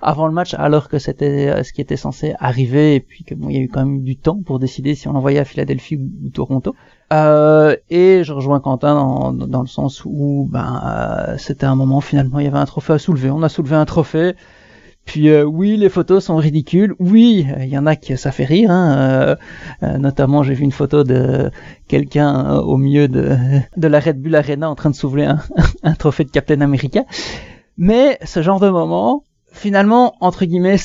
avant 0.00 0.26
le 0.26 0.32
match 0.32 0.54
alors 0.54 0.88
que 0.88 0.98
c'était 0.98 1.48
euh, 1.48 1.62
ce 1.62 1.74
qui 1.74 1.82
était 1.82 1.98
censé 1.98 2.34
arriver 2.38 2.94
et 2.94 3.00
puis 3.00 3.24
que 3.24 3.34
bon 3.34 3.50
il 3.50 3.56
y 3.56 3.58
a 3.58 3.62
eu 3.62 3.68
quand 3.68 3.84
même 3.84 4.02
du 4.02 4.16
temps 4.16 4.40
pour 4.42 4.58
décider 4.58 4.94
si 4.94 5.08
on 5.08 5.12
l'envoyait 5.12 5.40
à 5.40 5.44
Philadelphie 5.44 5.61
ou, 5.70 6.26
ou 6.26 6.30
Toronto 6.30 6.74
euh, 7.12 7.76
et 7.90 8.24
je 8.24 8.32
rejoins 8.32 8.60
Quentin 8.60 8.94
dans, 8.94 9.32
dans 9.32 9.60
le 9.60 9.66
sens 9.66 10.04
où 10.04 10.48
ben 10.50 10.80
euh, 10.84 11.36
c'était 11.38 11.66
un 11.66 11.74
moment 11.74 12.00
finalement 12.00 12.38
il 12.38 12.44
y 12.44 12.48
avait 12.48 12.58
un 12.58 12.66
trophée 12.66 12.94
à 12.94 12.98
soulever 12.98 13.30
on 13.30 13.42
a 13.42 13.48
soulevé 13.48 13.76
un 13.76 13.84
trophée 13.84 14.34
puis 15.04 15.30
euh, 15.30 15.42
oui, 15.42 15.76
les 15.76 15.88
photos 15.88 16.24
sont 16.24 16.36
ridicules. 16.36 16.94
Oui, 17.00 17.44
il 17.58 17.68
y 17.68 17.76
en 17.76 17.86
a 17.86 17.96
qui 17.96 18.16
ça 18.16 18.30
fait 18.30 18.44
rire. 18.44 18.70
Hein. 18.70 19.36
Notamment, 19.82 20.44
j'ai 20.44 20.54
vu 20.54 20.62
une 20.62 20.70
photo 20.70 21.02
de 21.02 21.50
quelqu'un 21.88 22.58
au 22.58 22.76
milieu 22.76 23.08
de, 23.08 23.36
de 23.76 23.88
la 23.88 23.98
Red 23.98 24.22
Bull 24.22 24.36
Arena 24.36 24.70
en 24.70 24.76
train 24.76 24.90
de 24.90 24.94
soulever 24.94 25.24
un, 25.24 25.40
un 25.82 25.94
trophée 25.94 26.22
de 26.22 26.30
Captain 26.30 26.60
America. 26.60 27.04
Mais 27.76 28.16
ce 28.24 28.42
genre 28.42 28.60
de 28.60 28.70
moment, 28.70 29.24
finalement, 29.52 30.14
entre 30.20 30.44
guillemets, 30.44 30.78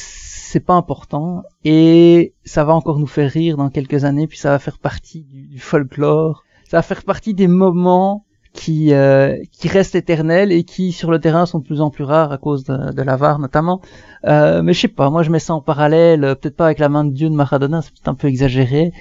c'est 0.48 0.62
pas 0.62 0.76
important 0.76 1.44
et 1.66 2.34
ça 2.46 2.64
va 2.64 2.74
encore 2.74 3.00
nous 3.00 3.08
faire 3.08 3.30
rire 3.30 3.58
dans 3.58 3.70
quelques 3.70 4.06
années. 4.06 4.28
Puis 4.28 4.38
ça 4.38 4.50
va 4.50 4.60
faire 4.60 4.80
partie 4.80 5.24
du, 5.24 5.60
folklore. 5.60 6.44
Ça 6.70 6.78
va 6.78 6.82
faire 6.82 7.04
partie 7.04 7.34
des 7.34 7.48
moments 7.48 8.26
qui 8.58 8.92
euh, 8.92 9.38
qui 9.52 9.68
restent 9.68 9.96
éternels 9.96 10.52
et 10.52 10.64
qui 10.64 10.92
sur 10.92 11.12
le 11.12 11.20
terrain 11.20 11.46
sont 11.46 11.60
de 11.60 11.64
plus 11.64 11.80
en 11.80 11.92
plus 11.92 12.04
rares 12.04 12.32
à 12.32 12.38
cause 12.38 12.64
de, 12.66 12.92
de 12.92 13.02
la 13.04 13.16
VAR 13.16 13.38
notamment. 13.40 13.82
Euh, 14.26 14.64
mais 14.64 14.74
je 14.74 14.82
sais 14.82 14.88
pas, 14.88 15.10
moi 15.12 15.22
je 15.22 15.30
mets 15.30 15.40
ça 15.40 15.54
en 15.54 15.62
parallèle, 15.62 16.24
euh, 16.24 16.34
peut-être 16.34 16.56
pas 16.56 16.66
avec 16.66 16.80
la 16.80 16.90
main 16.90 17.06
de 17.06 17.12
Dieu 17.12 17.30
de 17.30 17.36
Maradona, 17.36 17.84
c'est 17.84 17.92
peut-être 17.92 18.08
un 18.08 18.16
peu 18.16 18.28
exagéré, 18.28 18.92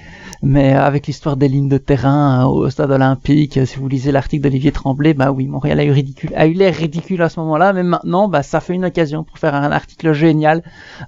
mais 0.43 0.73
avec 0.73 1.07
l'histoire 1.07 1.37
des 1.37 1.47
lignes 1.47 1.69
de 1.69 1.79
terrain 1.79 2.45
euh, 2.45 2.47
au 2.47 2.69
stade 2.69 2.91
olympique. 2.91 3.57
euh, 3.57 3.65
Si 3.65 3.77
vous 3.77 3.87
lisez 3.87 4.11
l'article 4.11 4.43
d'Olivier 4.43 4.71
Tremblay, 4.71 5.15
bah 5.15 5.31
oui, 5.31 5.47
Montréal 5.47 5.79
a 5.79 5.83
eu 5.85 5.91
ridicule, 5.91 6.31
a 6.35 6.45
eu 6.45 6.53
l'air 6.53 6.73
ridicule 6.75 7.21
à 7.23 7.29
ce 7.29 7.39
moment-là, 7.39 7.73
mais 7.73 7.83
maintenant, 7.83 8.27
bah 8.27 8.43
ça 8.43 8.59
fait 8.59 8.75
une 8.75 8.85
occasion 8.85 9.23
pour 9.23 9.39
faire 9.39 9.55
un 9.55 9.71
article 9.71 10.13
génial. 10.13 10.61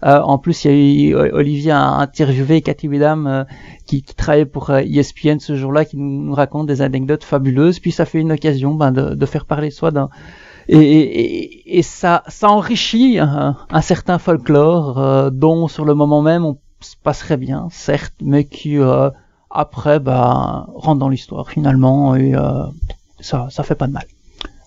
Euh, 0.03 0.19
en 0.21 0.39
plus, 0.39 0.65
il 0.65 0.71
y 0.71 0.73
a 0.73 1.11
eu 1.11 1.15
euh, 1.15 1.29
Olivier 1.33 1.71
a 1.71 1.83
interviewé 1.99 2.61
Cathy 2.61 2.87
Widam 2.87 3.27
euh, 3.27 3.43
qui, 3.85 4.03
travaillait 4.03 4.45
pour 4.45 4.69
euh, 4.69 4.81
ESPN 4.81 5.39
ce 5.39 5.55
jour-là, 5.55 5.83
qui 5.85 5.97
nous, 5.97 6.33
raconte 6.33 6.67
des 6.67 6.81
anecdotes 6.81 7.23
fabuleuses. 7.23 7.79
Puis 7.79 7.91
ça 7.91 8.05
fait 8.05 8.19
occasion 8.39 8.73
ben, 8.73 8.91
de, 8.91 9.25
faire 9.25 9.45
parler 9.45 9.71
soi 9.71 9.91
d'un 9.91 10.09
et, 10.71 11.81
ça, 11.81 12.23
ça 12.27 12.49
enrichit 12.49 13.17
un, 13.19 13.81
certain 13.81 14.19
folklore 14.19 14.99
euh, 14.99 15.29
dont 15.31 15.67
sur 15.67 15.83
le 15.83 15.95
moment 15.95 16.21
même 16.21 16.45
on 16.45 16.57
se 16.79 16.95
passerait 16.95 17.37
bien, 17.37 17.67
certes, 17.71 18.13
mais 18.21 18.43
qui 18.45 18.77
euh, 18.77 19.09
après 19.49 19.99
bah, 19.99 20.67
rentre 20.75 20.99
dans 20.99 21.09
l'histoire 21.09 21.49
finalement 21.49 22.15
et 22.15 22.35
euh, 22.35 22.65
ça, 23.19 23.47
ça 23.49 23.63
fait 23.63 23.75
pas 23.75 23.87
de 23.87 23.93
mal. 23.93 24.05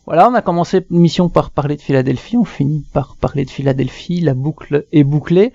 Voilà, 0.07 0.29
on 0.29 0.35
a 0.35 0.43
commencé 0.43 0.85
l'émission 0.91 1.29
par 1.29 1.51
parler 1.51 1.77
de 1.77 1.83
Philadelphie, 1.83 2.37
on 2.37 2.45
finit 2.45 2.85
par 2.93 3.14
parler 3.16 3.45
de 3.45 3.51
Philadelphie, 3.51 4.20
la 4.20 4.35
boucle 4.35 4.87
est 4.93 5.05
bouclée. 5.05 5.53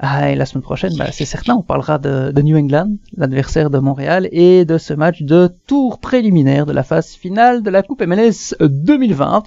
Ah, 0.00 0.30
et 0.30 0.36
la 0.36 0.46
semaine 0.46 0.62
prochaine, 0.62 0.96
bah, 0.96 1.10
c'est 1.10 1.24
certain, 1.24 1.54
on 1.56 1.62
parlera 1.62 1.98
de, 1.98 2.40
New 2.40 2.56
England, 2.56 2.92
l'adversaire 3.16 3.68
de 3.68 3.78
Montréal, 3.78 4.28
et 4.30 4.64
de 4.64 4.78
ce 4.78 4.94
match 4.94 5.22
de 5.22 5.50
tour 5.66 5.98
préliminaire 5.98 6.66
de 6.66 6.72
la 6.72 6.84
phase 6.84 7.14
finale 7.14 7.62
de 7.64 7.70
la 7.70 7.82
Coupe 7.82 8.02
MLS 8.02 8.54
2020. 8.60 9.42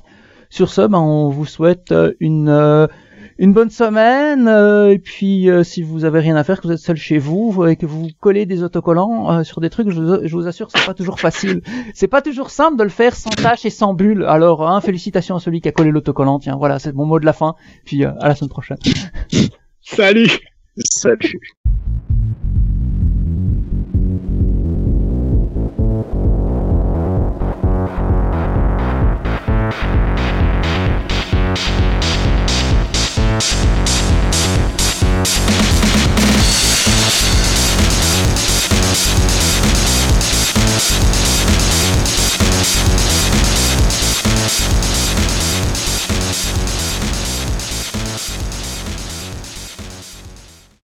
Sur 0.50 0.70
ce, 0.70 0.82
ben, 0.82 1.00
on 1.00 1.30
vous 1.30 1.46
souhaite 1.46 1.94
euh, 1.94 2.12
une 2.20 2.50
euh, 2.50 2.88
une 3.38 3.54
bonne 3.54 3.70
semaine 3.70 4.48
euh, 4.48 4.92
et 4.92 5.00
puis 5.00 5.48
si 5.64 5.82
vous 5.82 6.04
avez 6.04 6.20
rien 6.20 6.36
à 6.36 6.44
faire, 6.44 6.60
que 6.60 6.68
vous 6.68 6.74
êtes 6.74 6.80
seul 6.80 6.98
chez 6.98 7.18
vous 7.18 7.66
et 7.66 7.78
que 7.78 7.86
vous 7.86 8.10
collez 8.20 8.46
des 8.46 8.62
autocollants 8.62 9.44
sur 9.46 9.62
des 9.62 9.70
trucs, 9.70 9.90
je 9.90 10.36
vous, 10.36 10.48
assure, 10.48 10.68
c'est 10.70 10.86
pas 10.86 10.94
toujours 10.94 11.20
facile. 11.20 11.62
C'est 11.96 12.08
pas 12.08 12.22
toujours 12.22 12.52
simple 12.52 12.78
de 12.78 12.84
le 12.84 12.90
faire 12.90 13.16
sans 13.16 13.32
tâche 13.32 13.66
et 13.66 13.70
sans 13.70 13.94
bulle. 13.94 14.26
Alors, 14.26 14.68
hein, 14.68 14.82
félicitations 14.82 15.38
à 15.38 15.40
celui 15.40 15.62
qui 15.62 15.70
a 15.70 15.72
collé 15.72 15.90
l'autocollant. 15.90 16.38
Tiens, 16.40 16.58
voilà, 16.58 16.78
c'est 16.78 16.94
mon 16.94 17.06
mot 17.06 17.20
de 17.20 17.26
la 17.26 17.34
fin. 17.34 17.56
Puis 17.86 18.04
à 18.04 18.16
la 18.22 18.36
semaine 18.36 18.50
prochaine. 18.50 18.78
Salut. 19.84 20.40
Salut. 20.86 21.32